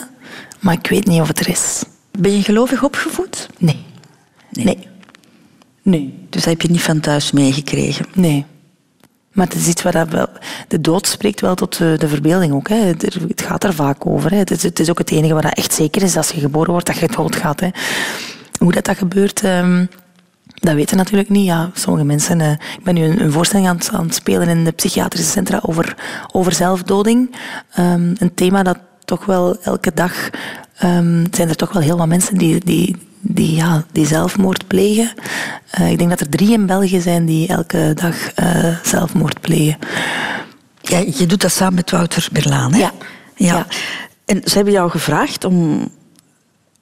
Maar 0.61 0.74
ik 0.74 0.87
weet 0.87 1.07
niet 1.07 1.20
of 1.20 1.28
het 1.28 1.41
er 1.41 1.49
is. 1.49 1.85
Ben 2.18 2.37
je 2.37 2.43
gelovig 2.43 2.82
opgevoed? 2.82 3.49
Nee. 3.59 3.85
Nee. 4.51 4.64
nee. 4.64 4.89
nee. 5.82 6.14
Dus 6.30 6.43
dat 6.43 6.53
heb 6.53 6.62
je 6.62 6.70
niet 6.70 6.82
van 6.82 7.01
thuis 7.01 7.32
meegekregen? 7.32 8.07
Nee. 8.14 8.45
Maar 9.32 9.47
het 9.47 9.55
is 9.57 9.68
iets 9.68 9.82
waar 9.82 9.93
dat 9.93 10.09
wel... 10.09 10.28
De 10.68 10.80
dood 10.80 11.07
spreekt 11.07 11.41
wel 11.41 11.55
tot 11.55 11.78
de, 11.78 11.95
de 11.99 12.09
verbeelding 12.09 12.53
ook. 12.53 12.68
Hè. 12.68 12.76
Het, 12.76 13.18
gaat 13.37 13.64
er 13.64 13.74
vaak 13.74 14.07
over. 14.07 14.30
Hè. 14.30 14.37
Het, 14.37 14.51
is, 14.51 14.62
het 14.62 14.80
is 14.80 14.91
ook 14.91 14.99
het 14.99 15.11
enige 15.11 15.32
waar 15.32 15.43
dat 15.43 15.57
echt 15.57 15.72
zeker 15.72 16.03
is 16.03 16.16
als 16.16 16.30
je 16.30 16.41
geboren 16.41 16.70
wordt 16.70 16.87
dat 16.87 16.97
je 16.97 17.09
dood 17.09 17.37
gaat. 17.37 17.61
Hè. 17.61 17.68
Hoe 18.59 18.72
dat, 18.72 18.85
dat 18.85 18.97
gebeurt... 18.97 19.43
Um, 19.43 19.89
dat 20.55 20.74
weten 20.74 20.97
natuurlijk 20.97 21.28
niet. 21.28 21.47
Ja, 21.47 21.70
sommige 21.74 22.05
mensen. 22.05 22.41
Uh, 22.41 22.51
ik 22.51 22.85
ben 22.85 22.95
nu 22.95 23.05
een, 23.05 23.20
een 23.20 23.32
voorstelling 23.32 23.68
aan 23.68 23.76
het, 23.76 23.91
aan 23.93 24.05
het, 24.05 24.14
spelen 24.14 24.49
in 24.49 24.64
de 24.64 24.70
psychiatrische 24.70 25.30
centra 25.30 25.61
over, 25.62 25.97
over 26.32 26.53
zelfdoding. 26.53 27.37
Um, 27.78 28.12
een 28.18 28.35
thema 28.35 28.62
dat 28.62 28.78
toch 29.05 29.24
wel 29.24 29.57
elke 29.62 29.94
dag 29.94 30.30
um, 30.82 31.26
zijn 31.30 31.48
er 31.48 31.57
toch 31.57 31.72
wel 31.72 31.82
heel 31.82 31.96
wat 31.96 32.07
mensen 32.07 32.38
die, 32.38 32.64
die, 32.64 32.96
die, 33.20 33.55
ja, 33.55 33.84
die 33.92 34.07
zelfmoord 34.07 34.66
plegen. 34.66 35.12
Uh, 35.80 35.90
ik 35.90 35.98
denk 35.98 36.11
dat 36.11 36.20
er 36.20 36.28
drie 36.28 36.52
in 36.52 36.66
België 36.66 37.00
zijn 37.00 37.24
die 37.24 37.48
elke 37.48 37.92
dag 37.94 38.38
uh, 38.38 38.76
zelfmoord 38.82 39.40
plegen. 39.40 39.78
Ja, 40.80 40.98
je 40.98 41.26
doet 41.26 41.40
dat 41.40 41.52
samen 41.52 41.74
met 41.74 41.90
Wouter 41.90 42.28
Berlaan, 42.32 42.72
hè? 42.72 42.78
Ja. 42.78 42.92
ja. 43.36 43.55
ja. 43.55 43.66
En 44.24 44.40
ze 44.44 44.55
hebben 44.55 44.72
jou 44.72 44.90
gevraagd 44.90 45.44
om, 45.44 45.88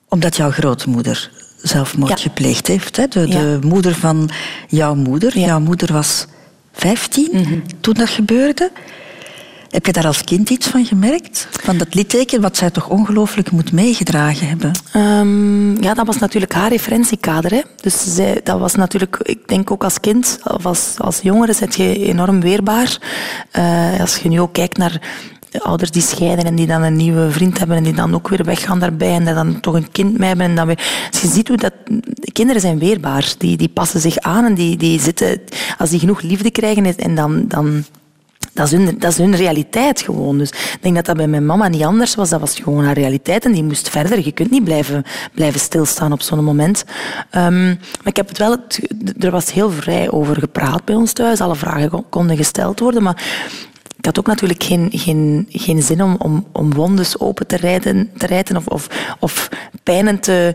omdat 0.08 0.36
jouw 0.36 0.50
grootmoeder 0.50 1.30
zelfmoord 1.62 2.10
ja. 2.10 2.16
gepleegd 2.16 2.66
heeft. 2.66 2.96
Hè? 2.96 3.06
De, 3.08 3.26
de 3.26 3.58
ja. 3.60 3.68
moeder 3.68 3.94
van 3.94 4.30
jouw 4.68 4.94
moeder. 4.94 5.38
Jouw 5.38 5.60
moeder 5.60 5.92
was 5.92 6.26
15 6.72 7.28
mm 7.32 7.42
-hmm. 7.42 7.62
toen 7.80 7.94
dat 7.94 8.08
gebeurde. 8.08 8.70
Heb 9.72 9.86
je 9.86 9.92
daar 9.92 10.06
als 10.06 10.24
kind 10.24 10.50
iets 10.50 10.66
van 10.66 10.84
gemerkt? 10.84 11.48
Van 11.50 11.78
dat 11.78 11.94
litteken 11.94 12.40
wat 12.40 12.56
zij 12.56 12.70
toch 12.70 12.88
ongelooflijk 12.88 13.50
moet 13.50 13.72
meegedragen 13.72 14.48
hebben? 14.48 14.72
Um, 14.96 15.82
ja, 15.82 15.94
dat 15.94 16.06
was 16.06 16.18
natuurlijk 16.18 16.52
haar 16.52 16.70
referentiekader. 16.70 17.50
Hè. 17.50 17.60
Dus 17.80 18.14
zij, 18.14 18.40
dat 18.44 18.58
was 18.58 18.74
natuurlijk, 18.74 19.18
ik 19.22 19.48
denk 19.48 19.70
ook 19.70 19.84
als 19.84 20.00
kind 20.00 20.38
of 20.44 20.66
als, 20.98 21.20
jongere, 21.22 21.54
je 21.70 22.04
enorm 22.04 22.40
weerbaar. 22.40 22.98
Uh, 23.58 24.00
als 24.00 24.16
je 24.16 24.28
nu 24.28 24.40
ook 24.40 24.52
kijkt 24.52 24.76
naar 24.76 25.00
ouders 25.58 25.90
die 25.90 26.02
scheiden 26.02 26.44
en 26.44 26.54
die 26.54 26.66
dan 26.66 26.82
een 26.82 26.96
nieuwe 26.96 27.30
vriend 27.30 27.58
hebben 27.58 27.76
en 27.76 27.82
die 27.82 27.94
dan 27.94 28.14
ook 28.14 28.28
weer 28.28 28.44
weggaan 28.44 28.78
daarbij 28.78 29.14
en 29.14 29.24
dan 29.24 29.60
toch 29.60 29.74
een 29.74 29.90
kind 29.90 30.18
mee 30.18 30.28
hebben. 30.28 30.46
En 30.46 30.54
dan 30.54 30.66
weer... 30.66 31.08
Dus 31.10 31.20
je 31.20 31.28
ziet 31.28 31.48
hoe 31.48 31.56
dat... 31.56 31.72
Kinderen 32.32 32.60
zijn 32.60 32.78
weerbaar. 32.78 33.34
Die, 33.38 33.56
die 33.56 33.68
passen 33.68 34.00
zich 34.00 34.18
aan 34.18 34.44
en 34.44 34.54
die, 34.54 34.76
die 34.76 35.00
zitten... 35.00 35.40
Als 35.78 35.90
die 35.90 35.98
genoeg 35.98 36.20
liefde 36.20 36.50
krijgen 36.50 36.96
en 36.96 37.14
dan... 37.14 37.44
dan 37.48 37.84
dat 38.52 38.66
is, 38.66 38.72
hun, 38.72 38.98
dat 38.98 39.18
is 39.18 39.36
realiteit 39.36 40.00
gewoon. 40.00 40.38
Dus 40.38 40.48
ik 40.48 40.78
denk 40.80 40.94
dat 40.94 41.04
dat 41.04 41.16
bij 41.16 41.26
mijn 41.26 41.46
mama 41.46 41.68
niet 41.68 41.82
anders 41.82 42.14
was. 42.14 42.28
Dat 42.28 42.40
was 42.40 42.60
gewoon 42.60 42.84
haar 42.84 42.94
realiteit 42.94 43.44
en 43.44 43.52
die 43.52 43.64
moest 43.64 43.88
verder. 43.88 44.24
Je 44.24 44.32
kunt 44.32 44.50
niet 44.50 44.64
blijven, 44.64 45.04
blijven 45.34 45.60
stilstaan 45.60 46.12
op 46.12 46.22
zo'n 46.22 46.44
moment. 46.44 46.84
Um, 47.36 47.64
maar 47.66 48.04
ik 48.04 48.16
heb 48.16 48.28
het 48.28 48.38
wel... 48.38 48.56
Er 49.18 49.30
was 49.30 49.52
heel 49.52 49.70
vrij 49.70 50.10
over 50.10 50.36
gepraat 50.36 50.84
bij 50.84 50.94
ons 50.94 51.12
thuis. 51.12 51.40
Alle 51.40 51.56
vragen 51.56 52.04
konden 52.08 52.36
gesteld 52.36 52.80
worden, 52.80 53.02
maar 53.02 53.22
ik 53.96 54.04
had 54.04 54.18
ook 54.18 54.26
natuurlijk 54.26 54.62
geen, 54.62 54.88
geen, 54.92 55.46
geen 55.50 55.82
zin 55.82 56.02
om, 56.02 56.16
om, 56.18 56.46
om 56.52 56.74
wondes 56.74 57.18
open 57.18 57.46
te 57.46 57.56
rijden, 57.56 58.10
te 58.16 58.26
rijden 58.26 58.56
of, 58.56 58.66
of, 58.66 58.86
of 59.20 59.48
pijnen 59.82 60.20
te, 60.20 60.54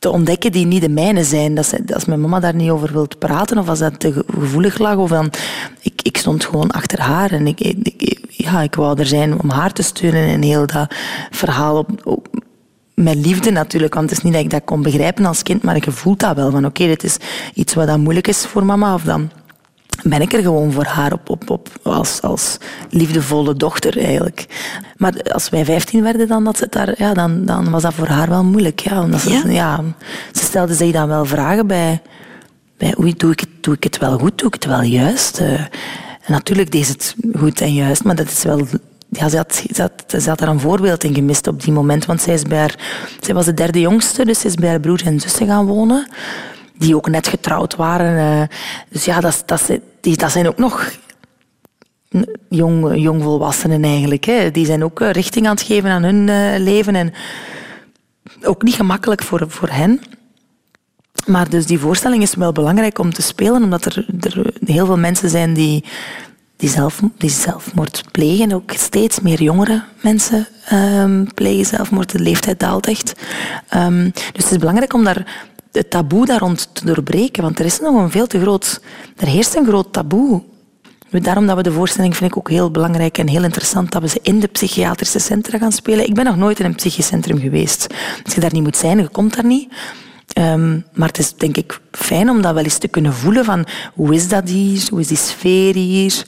te 0.00 0.10
ontdekken 0.10 0.52
die 0.52 0.66
niet 0.66 0.80
de 0.80 0.88
mijne 0.88 1.24
zijn. 1.24 1.54
Dat 1.54 1.66
ze, 1.66 1.82
als 1.94 2.04
mijn 2.04 2.20
mama 2.20 2.40
daar 2.40 2.54
niet 2.54 2.70
over 2.70 2.92
wil 2.92 3.08
praten 3.18 3.58
of 3.58 3.68
als 3.68 3.78
dat 3.78 4.00
te 4.00 4.12
gevoelig 4.12 4.78
lag, 4.78 4.96
of 4.96 5.10
dan, 5.10 5.30
ik, 5.80 6.02
ik 6.02 6.16
stond 6.16 6.44
gewoon 6.44 6.70
achter 6.70 7.00
haar 7.00 7.32
en 7.32 7.46
ik, 7.46 7.60
ik, 7.60 8.18
ja, 8.28 8.62
ik 8.62 8.74
wou 8.74 8.98
er 8.98 9.06
zijn 9.06 9.40
om 9.40 9.50
haar 9.50 9.72
te 9.72 9.82
steunen 9.82 10.26
in 10.26 10.42
heel 10.42 10.66
dat 10.66 10.94
verhaal. 11.30 11.78
Op, 11.78 11.90
op, 12.04 12.28
met 12.94 13.16
liefde 13.16 13.50
natuurlijk, 13.50 13.94
want 13.94 14.10
het 14.10 14.18
is 14.18 14.24
niet 14.24 14.32
dat 14.32 14.42
ik 14.42 14.50
dat 14.50 14.64
kon 14.64 14.82
begrijpen 14.82 15.24
als 15.24 15.42
kind, 15.42 15.62
maar 15.62 15.76
je 15.84 15.90
voelt 15.90 16.20
dat 16.20 16.36
wel. 16.36 16.50
Van 16.50 16.66
oké, 16.66 16.86
dit 16.86 17.04
is 17.04 17.16
iets 17.54 17.74
wat 17.74 17.86
dan 17.86 18.00
moeilijk 18.00 18.28
is 18.28 18.46
voor 18.46 18.64
mama, 18.64 18.94
of 18.94 19.02
dan 19.02 19.30
ben 20.02 20.20
ik 20.20 20.32
er 20.32 20.42
gewoon 20.42 20.72
voor 20.72 20.84
haar 20.84 21.12
op, 21.12 21.30
op, 21.30 21.50
op, 21.50 21.68
als, 21.82 22.22
als 22.22 22.56
liefdevolle 22.90 23.54
dochter 23.54 23.98
eigenlijk. 23.98 24.46
Maar 24.96 25.22
als 25.32 25.48
wij 25.48 25.64
vijftien 25.64 26.02
werden, 26.02 26.28
dan, 26.28 26.44
dat 26.44 26.56
ze 26.56 26.66
daar, 26.70 26.94
ja, 26.96 27.14
dan, 27.14 27.44
dan 27.44 27.70
was 27.70 27.82
dat 27.82 27.94
voor 27.94 28.06
haar 28.06 28.28
wel 28.28 28.44
moeilijk. 28.44 28.80
Ja, 28.80 29.02
omdat 29.02 29.20
ze, 29.20 29.30
ja? 29.30 29.42
ja, 29.46 29.84
ze 30.32 30.44
stelde 30.44 30.74
zich 30.74 30.92
dan 30.92 31.08
wel 31.08 31.24
vragen 31.24 31.66
bij, 31.66 32.02
bij 32.76 32.92
hoe 32.96 33.14
doe 33.14 33.32
ik, 33.32 33.40
het, 33.40 33.48
doe 33.60 33.74
ik 33.74 33.84
het 33.84 33.98
wel 33.98 34.18
goed, 34.18 34.38
doe 34.38 34.48
ik 34.48 34.54
het 34.54 34.64
wel 34.64 34.82
juist? 34.82 35.40
Uh, 35.40 35.60
en 35.60 35.68
natuurlijk 36.26 36.70
deed 36.70 36.86
ze 36.86 36.92
het 36.92 37.14
goed 37.38 37.60
en 37.60 37.74
juist, 37.74 38.04
maar 38.04 38.16
dat 38.16 38.28
is 38.28 38.42
wel 38.42 38.66
ja, 39.10 39.28
ze, 39.28 39.36
had, 39.36 39.64
ze, 39.72 39.80
had, 39.82 40.22
ze 40.22 40.28
had 40.28 40.38
daar 40.38 40.48
een 40.48 40.60
voorbeeld 40.60 41.04
in 41.04 41.14
gemist 41.14 41.46
op 41.46 41.62
die 41.62 41.72
moment. 41.72 42.06
Want 42.06 42.22
zij, 42.22 42.34
is 42.34 42.42
bij 42.42 42.58
haar, 42.58 42.78
zij 43.20 43.34
was 43.34 43.44
de 43.44 43.54
derde 43.54 43.80
jongste, 43.80 44.24
dus 44.24 44.40
ze 44.40 44.46
is 44.46 44.54
bij 44.54 44.68
haar 44.68 44.80
broer 44.80 45.00
en 45.04 45.20
zussen 45.20 45.46
gaan 45.46 45.66
wonen 45.66 46.06
die 46.80 46.96
ook 46.96 47.08
net 47.08 47.28
getrouwd 47.28 47.76
waren. 47.76 48.40
Uh, 48.40 48.56
dus 48.88 49.04
ja, 49.04 49.20
dat, 49.20 49.42
dat, 49.46 49.70
die, 50.00 50.16
dat 50.16 50.30
zijn 50.30 50.48
ook 50.48 50.58
nog 50.58 50.92
jong, 52.48 53.00
jongvolwassenen 53.00 53.84
eigenlijk. 53.84 54.24
Hè. 54.24 54.50
Die 54.50 54.66
zijn 54.66 54.84
ook 54.84 55.00
richting 55.00 55.46
aan 55.46 55.54
het 55.54 55.62
geven 55.62 55.90
aan 55.90 56.02
hun 56.02 56.28
uh, 56.28 56.64
leven. 56.64 56.94
En 56.94 57.12
ook 58.42 58.62
niet 58.62 58.74
gemakkelijk 58.74 59.22
voor, 59.22 59.44
voor 59.48 59.68
hen. 59.68 60.00
Maar 61.26 61.50
dus 61.50 61.66
die 61.66 61.78
voorstelling 61.78 62.22
is 62.22 62.34
wel 62.34 62.52
belangrijk 62.52 62.98
om 62.98 63.12
te 63.12 63.22
spelen, 63.22 63.62
omdat 63.62 63.84
er, 63.84 64.06
er 64.20 64.52
heel 64.64 64.86
veel 64.86 64.98
mensen 64.98 65.30
zijn 65.30 65.54
die, 65.54 65.84
die, 66.56 66.68
zelf, 66.68 67.00
die 67.16 67.30
zelfmoord 67.30 68.02
plegen. 68.12 68.52
Ook 68.52 68.72
steeds 68.72 69.20
meer 69.20 69.42
jongere 69.42 69.82
mensen 70.02 70.48
um, 70.72 71.34
plegen 71.34 71.66
zelfmoord. 71.66 72.12
De 72.12 72.18
leeftijd 72.18 72.58
daalt 72.58 72.86
echt. 72.86 73.12
Um, 73.74 74.10
dus 74.12 74.42
het 74.42 74.50
is 74.50 74.58
belangrijk 74.58 74.94
om 74.94 75.04
daar 75.04 75.49
het 75.72 75.90
taboe 75.90 76.26
daar 76.26 76.38
rond 76.38 76.68
te 76.72 76.84
doorbreken. 76.84 77.42
Want 77.42 77.58
er 77.58 77.64
is 77.64 77.80
nog 77.80 77.94
een 77.94 78.10
veel 78.10 78.26
te 78.26 78.40
groot... 78.40 78.80
Er 79.16 79.26
heerst 79.26 79.54
een 79.54 79.66
groot 79.66 79.92
taboe. 79.92 80.42
Daarom 81.10 81.46
dat 81.46 81.56
we 81.56 81.62
de 81.62 81.72
voorstelling, 81.72 82.16
vind 82.16 82.30
ik 82.30 82.36
ook 82.36 82.50
heel 82.50 82.70
belangrijk 82.70 83.18
en 83.18 83.28
heel 83.28 83.42
interessant, 83.42 83.92
dat 83.92 84.02
we 84.02 84.08
ze 84.08 84.18
in 84.22 84.40
de 84.40 84.46
psychiatrische 84.46 85.18
centra 85.18 85.58
gaan 85.58 85.72
spelen. 85.72 86.06
Ik 86.06 86.14
ben 86.14 86.24
nog 86.24 86.36
nooit 86.36 86.60
in 86.60 86.64
een 86.64 86.74
psychisch 86.74 87.06
centrum 87.06 87.38
geweest. 87.38 87.86
Als 88.24 88.34
je 88.34 88.40
daar 88.40 88.52
niet 88.52 88.62
moet 88.62 88.76
zijn, 88.76 88.98
je 88.98 89.08
komt 89.08 89.34
daar 89.34 89.44
niet. 89.44 89.72
Um, 90.38 90.84
maar 90.92 91.08
het 91.08 91.18
is 91.18 91.34
denk 91.34 91.56
ik 91.56 91.80
fijn 91.90 92.30
om 92.30 92.42
dat 92.42 92.54
wel 92.54 92.64
eens 92.64 92.78
te 92.78 92.88
kunnen 92.88 93.14
voelen 93.14 93.44
van 93.44 93.66
hoe 93.94 94.14
is 94.14 94.28
dat 94.28 94.48
hier, 94.48 94.86
hoe 94.90 95.00
is 95.00 95.06
die 95.06 95.16
sfeer 95.16 95.74
hier, 95.74 96.24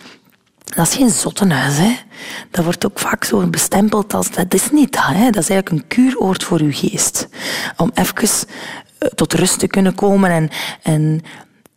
Dat 0.75 0.87
is 0.87 0.95
geen 0.95 1.11
zottenhuis, 1.11 1.77
hè. 1.77 1.97
Dat 2.51 2.65
wordt 2.65 2.87
ook 2.87 2.99
vaak 2.99 3.25
zo 3.25 3.47
bestempeld 3.47 4.15
als... 4.15 4.31
Dat 4.31 4.55
is 4.55 4.71
niet 4.71 4.93
dat, 4.93 5.07
hè. 5.07 5.31
Dat 5.31 5.43
is 5.43 5.49
eigenlijk 5.49 5.71
een 5.71 5.87
kuuroord 5.87 6.45
voor 6.45 6.61
uw 6.61 6.73
geest. 6.73 7.29
Om 7.77 7.91
even 7.95 8.47
tot 9.15 9.33
rust 9.33 9.59
te 9.59 9.67
kunnen 9.67 9.95
komen. 9.95 10.31
En, 10.31 10.51
en 10.83 11.21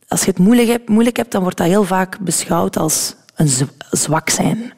als 0.08 0.24
je 0.24 0.30
het 0.30 0.40
moeilijk 0.40 0.68
hebt, 0.68 0.90
moeilijk 0.90 1.18
hebt, 1.18 1.32
dan 1.32 1.42
wordt 1.42 1.58
dat 1.58 1.68
heel 1.68 1.84
vaak 1.84 2.20
beschouwd 2.20 2.78
als 2.78 3.16
een 3.36 3.50
zwak 3.92 4.30
zijn. 4.30 4.74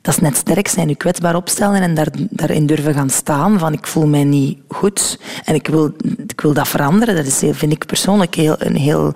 Dat 0.00 0.14
is 0.14 0.20
net 0.20 0.36
sterk 0.36 0.68
zijn, 0.68 0.88
je 0.88 0.94
kwetsbaar 0.94 1.36
opstellen 1.36 1.82
en 1.82 1.94
daar, 1.94 2.08
daarin 2.30 2.66
durven 2.66 2.94
gaan 2.94 3.10
staan 3.10 3.58
van 3.58 3.72
ik 3.72 3.86
voel 3.86 4.06
mij 4.06 4.24
niet 4.24 4.58
goed 4.68 5.18
en 5.44 5.54
ik 5.54 5.66
wil, 5.66 5.92
ik 6.26 6.40
wil 6.40 6.52
dat 6.52 6.68
veranderen. 6.68 7.16
Dat 7.16 7.26
is, 7.26 7.38
vind 7.38 7.72
ik 7.72 7.86
persoonlijk 7.86 8.34
heel, 8.34 8.56
een 8.58 8.76
heel, 8.76 9.12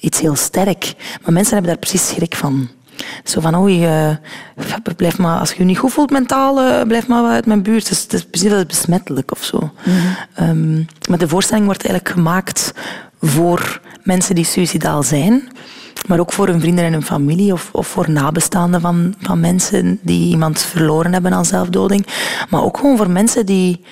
iets 0.00 0.20
heel 0.20 0.36
sterk. 0.36 0.94
Maar 1.22 1.32
mensen 1.32 1.52
hebben 1.52 1.70
daar 1.70 1.80
precies 1.80 2.08
schrik 2.08 2.36
van. 2.36 2.68
Zo 3.24 3.40
van, 3.40 3.56
oei, 3.56 3.86
uh, 3.86 4.14
blijf 4.96 5.18
maar, 5.18 5.38
als 5.38 5.50
je 5.50 5.58
je 5.58 5.64
niet 5.64 5.78
goed 5.78 5.92
voelt 5.92 6.10
mentaal, 6.10 6.62
uh, 6.62 6.82
blijf 6.82 7.06
maar 7.06 7.24
uit 7.24 7.46
mijn 7.46 7.62
buurt. 7.62 7.82
Het 7.82 7.92
is, 7.92 8.02
het 8.02 8.12
is 8.12 8.24
precies 8.24 8.50
wel 8.50 8.64
besmettelijk 8.66 9.30
of 9.30 9.44
zo. 9.44 9.58
Mm 9.84 9.94
um, 10.40 10.86
maar 11.08 11.18
de 11.18 11.28
voorstelling 11.28 11.66
wordt 11.66 11.84
eigenlijk 11.84 12.14
gemaakt 12.14 12.72
voor 13.20 13.80
mensen 14.02 14.34
die 14.34 14.44
suicidaal 14.44 15.02
zijn. 15.02 15.48
Maar 16.06 16.20
ook 16.20 16.32
voor 16.32 16.46
hun 16.46 16.60
vrienden 16.60 16.84
en 16.84 16.92
hun 16.92 17.02
familie 17.02 17.52
of, 17.52 17.68
of 17.72 17.86
voor 17.86 18.10
nabestaanden 18.10 18.80
van, 18.80 19.14
van 19.20 19.40
mensen 19.40 19.98
die 20.02 20.30
iemand 20.30 20.62
verloren 20.62 21.12
hebben 21.12 21.32
aan 21.32 21.44
zelfdoding. 21.44 22.06
Maar 22.48 22.62
ook 22.62 22.76
gewoon 22.76 22.96
voor 22.96 23.10
mensen 23.10 23.46
die, 23.46 23.84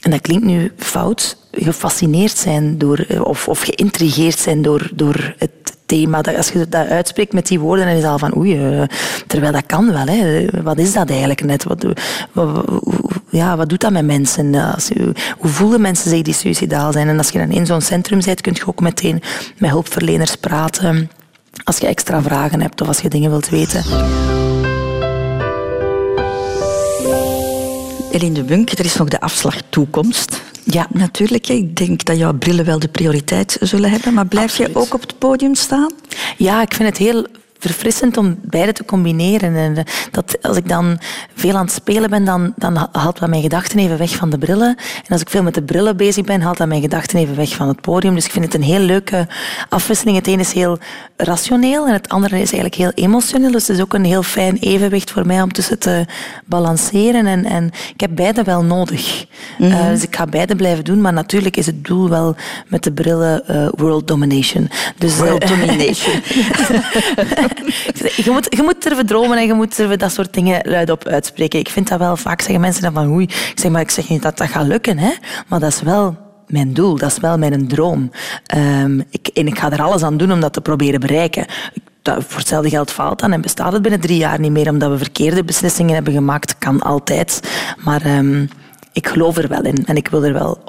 en 0.00 0.10
dat 0.10 0.20
klinkt 0.20 0.44
nu 0.44 0.72
fout, 0.76 1.36
gefascineerd 1.50 2.36
zijn 2.36 2.78
door, 2.78 2.98
eh, 2.98 3.20
of, 3.20 3.48
of 3.48 3.60
geïntrigeerd 3.60 4.38
zijn 4.38 4.62
door, 4.62 4.90
door 4.94 5.34
het 5.38 5.76
thema. 5.92 6.20
Als 6.36 6.48
je 6.48 6.68
dat 6.68 6.88
uitspreekt 6.88 7.32
met 7.32 7.46
die 7.46 7.60
woorden, 7.60 7.84
dan 7.84 7.94
is 7.94 8.02
het 8.02 8.10
al 8.10 8.18
van 8.18 8.36
oei, 8.36 8.56
eh, 8.56 8.82
terwijl 9.26 9.52
dat 9.52 9.66
kan 9.66 9.92
wel. 9.92 10.06
Hè. 10.06 10.46
Wat 10.62 10.78
is 10.78 10.92
dat 10.92 11.10
eigenlijk 11.10 11.44
net? 11.44 11.64
Wat, 11.64 11.86
ja, 13.30 13.56
wat 13.56 13.68
doet 13.68 13.80
dat 13.80 13.92
met 13.92 14.06
mensen? 14.06 14.54
Als 14.54 14.90
hoe 15.38 15.50
voelen 15.50 15.80
mensen 15.80 16.10
zich 16.10 16.22
die 16.22 16.34
suicidaal 16.34 16.92
zijn? 16.92 17.08
En 17.08 17.18
als 17.18 17.28
je 17.28 17.38
dan 17.38 17.50
in 17.50 17.66
zo'n 17.66 17.80
centrum 17.80 18.20
bent, 18.24 18.40
kun 18.40 18.52
je 18.54 18.66
ook 18.66 18.80
meteen 18.80 19.22
met 19.58 19.70
hulpverleners 19.70 20.36
praten. 20.36 21.10
Als 21.64 21.78
je 21.78 21.86
extra 21.86 22.22
vragen 22.22 22.60
hebt 22.60 22.80
of 22.80 22.88
als 22.88 23.00
je 23.00 23.08
dingen 23.08 23.30
wilt 23.30 23.48
weten. 23.48 23.82
Eline 28.12 28.34
de 28.34 28.42
Bunk, 28.42 28.70
er 28.70 28.84
is 28.84 28.96
nog 28.96 29.08
de 29.08 29.20
afslag 29.20 29.60
toekomst. 29.68 30.42
Ja, 30.64 30.86
natuurlijk. 30.90 31.48
Ik 31.48 31.76
denk 31.76 32.04
dat 32.04 32.18
jouw 32.18 32.32
brillen 32.32 32.64
wel 32.64 32.78
de 32.78 32.88
prioriteit 32.88 33.56
zullen 33.60 33.90
hebben. 33.90 34.14
Maar 34.14 34.26
blijf 34.26 34.56
je 34.56 34.70
ook 34.72 34.94
op 34.94 35.00
het 35.00 35.18
podium 35.18 35.54
staan? 35.54 35.92
Ja, 36.36 36.62
ik 36.62 36.74
vind 36.74 36.88
het 36.88 36.98
heel 36.98 37.26
verfrissend 37.62 38.16
om 38.16 38.38
beide 38.42 38.72
te 38.72 38.84
combineren. 38.84 39.56
En 39.56 39.76
eh, 39.76 39.84
dat 40.10 40.42
als 40.42 40.56
ik 40.56 40.68
dan 40.68 40.98
veel 41.34 41.56
aan 41.56 41.64
het 41.64 41.74
spelen 41.74 42.10
ben, 42.10 42.24
dan, 42.24 42.52
dan 42.56 42.88
haalt 42.92 43.18
dat 43.18 43.28
mijn 43.28 43.42
gedachten 43.42 43.78
even 43.78 43.98
weg 43.98 44.16
van 44.16 44.30
de 44.30 44.38
brillen. 44.38 44.76
En 45.04 45.08
als 45.08 45.20
ik 45.20 45.30
veel 45.30 45.42
met 45.42 45.54
de 45.54 45.62
brillen 45.62 45.96
bezig 45.96 46.24
ben, 46.24 46.40
haalt 46.40 46.56
dat 46.56 46.68
mijn 46.68 46.80
gedachten 46.80 47.18
even 47.18 47.36
weg 47.36 47.54
van 47.54 47.68
het 47.68 47.80
podium. 47.80 48.14
Dus 48.14 48.24
ik 48.24 48.30
vind 48.30 48.44
het 48.44 48.54
een 48.54 48.62
heel 48.62 48.78
leuke 48.78 49.26
afwisseling. 49.68 50.16
Het 50.16 50.26
ene 50.26 50.40
is 50.40 50.52
heel 50.52 50.78
rationeel 51.16 51.86
en 51.86 51.92
het 51.92 52.08
andere 52.08 52.34
is 52.34 52.52
eigenlijk 52.52 52.74
heel 52.74 53.04
emotioneel. 53.04 53.50
Dus 53.50 53.66
het 53.66 53.76
is 53.76 53.82
ook 53.82 53.94
een 53.94 54.04
heel 54.04 54.22
fijn 54.22 54.56
evenwicht 54.56 55.10
voor 55.10 55.26
mij 55.26 55.42
om 55.42 55.52
tussen 55.52 55.78
te 55.78 56.06
balanceren. 56.44 57.26
En, 57.26 57.44
en 57.44 57.70
ik 57.94 58.00
heb 58.00 58.10
beide 58.14 58.42
wel 58.42 58.62
nodig. 58.62 59.26
Mm 59.58 59.90
dus 59.92 60.02
ik 60.02 60.16
ga 60.16 60.26
beide 60.26 60.56
blijven 60.56 60.84
doen. 60.84 61.00
Maar 61.00 61.12
natuurlijk 61.12 61.56
is 61.56 61.66
het 61.66 61.84
doel 61.84 62.08
wel 62.08 62.36
met 62.68 62.82
de 62.82 62.92
brillen 62.92 63.42
uh, 63.50 63.68
world 63.70 64.08
domination. 64.08 64.70
Dus, 64.98 65.16
world 65.16 65.48
domination. 65.48 66.20
je, 68.24 68.30
moet, 68.30 68.46
je 68.56 68.62
moet 68.62 68.82
durven 68.82 69.06
dromen 69.06 69.38
en 69.38 69.46
je 69.46 69.54
moet 69.54 69.76
durven 69.76 69.98
dat 69.98 70.12
soort 70.12 70.34
dingen 70.34 70.60
luidop 70.70 71.06
uitspreken. 71.06 71.58
Ik 71.58 71.68
vind 71.68 71.88
dat 71.88 71.98
wel 71.98 72.16
vaak 72.16 72.40
zeggen 72.40 72.60
mensen 72.60 72.82
dan 72.82 72.92
van 72.92 73.12
oei, 73.12 73.24
ik 73.24 73.52
zeg 73.54 73.70
maar 73.70 73.80
ik 73.80 73.90
zeg 73.90 74.08
niet 74.08 74.22
dat 74.22 74.38
dat 74.38 74.48
gaat 74.48 74.66
lukken, 74.66 74.98
hè? 74.98 75.10
maar 75.48 75.60
dat 75.60 75.72
is 75.72 75.82
wel 75.82 76.16
mijn 76.46 76.72
doel, 76.72 76.96
dat 76.96 77.10
is 77.10 77.18
wel 77.18 77.38
mijn 77.38 77.68
droom. 77.68 78.10
Um, 78.56 79.04
ik, 79.10 79.26
en 79.26 79.46
ik 79.46 79.58
ga 79.58 79.72
er 79.72 79.82
alles 79.82 80.02
aan 80.02 80.16
doen 80.16 80.32
om 80.32 80.40
dat 80.40 80.52
te 80.52 80.60
proberen 80.60 81.00
bereiken. 81.00 81.46
Dat, 82.02 82.24
voor 82.26 82.38
hetzelfde 82.38 82.70
geld 82.70 82.90
faalt 82.90 83.20
dan 83.20 83.32
en 83.32 83.40
bestaat 83.40 83.72
het 83.72 83.82
binnen 83.82 84.00
drie 84.00 84.18
jaar 84.18 84.40
niet 84.40 84.50
meer 84.50 84.68
omdat 84.68 84.90
we 84.90 84.98
verkeerde 84.98 85.44
beslissingen 85.44 85.94
hebben 85.94 86.12
gemaakt. 86.12 86.58
Kan 86.58 86.80
altijd. 86.80 87.40
Maar 87.84 88.16
um, 88.16 88.48
ik 88.92 89.06
geloof 89.08 89.36
er 89.36 89.48
wel 89.48 89.62
in 89.62 89.86
en 89.86 89.96
ik 89.96 90.08
wil 90.08 90.24
er 90.24 90.32
wel 90.32 90.60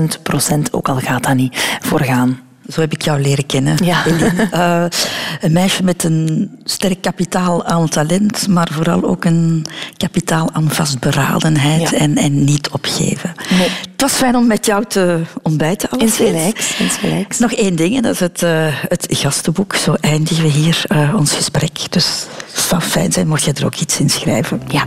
100.000 0.00 0.04
procent, 0.22 0.72
ook 0.72 0.88
al 0.88 0.96
gaat 0.96 1.22
dat 1.22 1.34
niet, 1.34 1.78
voor 1.80 2.00
gaan. 2.00 2.47
Zo 2.68 2.80
heb 2.80 2.92
ik 2.92 3.02
jou 3.02 3.20
leren 3.20 3.46
kennen. 3.46 3.84
Ja. 3.84 4.06
Uh, 4.54 4.84
een 5.40 5.52
meisje 5.52 5.82
met 5.82 6.04
een 6.04 6.50
sterk 6.64 7.02
kapitaal 7.02 7.64
aan 7.64 7.88
talent, 7.88 8.48
maar 8.48 8.68
vooral 8.72 9.02
ook 9.04 9.24
een 9.24 9.66
kapitaal 9.96 10.48
aan 10.52 10.70
vastberadenheid 10.70 11.92
en, 11.92 12.16
en 12.16 12.44
niet 12.44 12.68
opgeven. 12.70 13.32
Nee. 13.50 13.68
Het 13.68 14.00
was 14.00 14.12
fijn 14.12 14.36
om 14.36 14.46
met 14.46 14.66
jou 14.66 14.84
te 14.84 15.20
ontbijten. 15.42 15.88
Insgelijks, 15.98 16.78
insgelijks. 16.78 17.38
Nog 17.38 17.52
één 17.52 17.76
ding, 17.76 17.96
en 17.96 18.02
dat 18.02 18.12
is 18.12 18.20
het, 18.20 18.42
uh, 18.42 18.66
het 18.88 19.06
gastenboek. 19.10 19.74
Zo 19.74 19.94
eindigen 20.00 20.42
we 20.42 20.50
hier 20.50 20.84
uh, 20.92 21.14
ons 21.16 21.32
gesprek. 21.32 21.92
Dus 21.92 22.26
het 22.52 22.64
zou 22.64 22.82
fijn 22.82 23.12
zijn 23.12 23.28
mocht 23.28 23.42
je 23.42 23.52
er 23.52 23.64
ook 23.64 23.76
iets 23.76 24.00
in 24.00 24.10
schrijven. 24.10 24.62
Ja. 24.68 24.86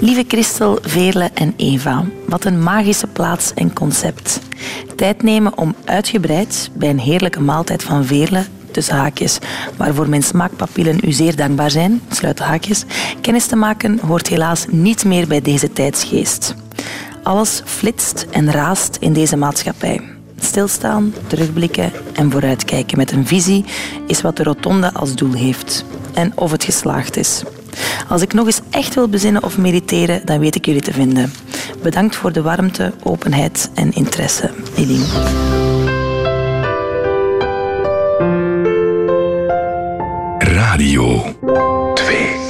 Lieve 0.00 0.24
Christel, 0.28 0.78
Veerle 0.82 1.30
en 1.34 1.54
Eva, 1.56 2.04
wat 2.26 2.44
een 2.44 2.62
magische 2.62 3.06
plaats 3.06 3.54
en 3.54 3.72
concept. 3.72 4.40
Tijd 4.96 5.22
nemen 5.22 5.58
om 5.58 5.74
uitgebreid 5.84 6.70
bij 6.74 6.90
een 6.90 6.98
heerlijke 6.98 7.40
maaltijd 7.40 7.82
van 7.82 8.04
Veerle, 8.04 8.44
tussen 8.70 8.96
haakjes, 8.96 9.38
waarvoor 9.76 10.08
mijn 10.08 10.22
smaakpapillen 10.22 11.00
u 11.04 11.12
zeer 11.12 11.36
dankbaar 11.36 11.70
zijn, 11.70 12.00
sluit 12.10 12.38
haakjes, 12.38 12.84
kennis 13.20 13.46
te 13.46 13.56
maken 13.56 13.98
hoort 13.98 14.26
helaas 14.26 14.66
niet 14.70 15.04
meer 15.04 15.26
bij 15.26 15.40
deze 15.40 15.72
tijdsgeest. 15.72 16.54
Alles 17.22 17.62
flitst 17.64 18.26
en 18.30 18.50
raast 18.50 18.96
in 19.00 19.12
deze 19.12 19.36
maatschappij. 19.36 20.00
Stilstaan, 20.40 21.14
terugblikken 21.26 21.92
en 22.12 22.30
vooruitkijken 22.30 22.98
met 22.98 23.12
een 23.12 23.26
visie 23.26 23.64
is 24.06 24.20
wat 24.20 24.36
de 24.36 24.42
Rotonde 24.42 24.92
als 24.92 25.14
doel 25.14 25.32
heeft. 25.32 25.84
En 26.14 26.32
of 26.34 26.50
het 26.50 26.64
geslaagd 26.64 27.16
is. 27.16 27.42
Als 28.08 28.22
ik 28.22 28.32
nog 28.32 28.46
eens 28.46 28.60
echt 28.70 28.94
wil 28.94 29.08
bezinnen 29.08 29.42
of 29.42 29.58
mediteren, 29.58 30.20
dan 30.24 30.38
weet 30.38 30.54
ik 30.54 30.66
jullie 30.66 30.82
te 30.82 30.92
vinden. 30.92 31.32
Bedankt 31.82 32.16
voor 32.16 32.32
de 32.32 32.42
warmte, 32.42 32.92
openheid 33.02 33.70
en 33.74 33.92
interesse, 33.92 34.50
Eline. 34.76 35.04
Radio 40.38 41.34
2 41.94 42.47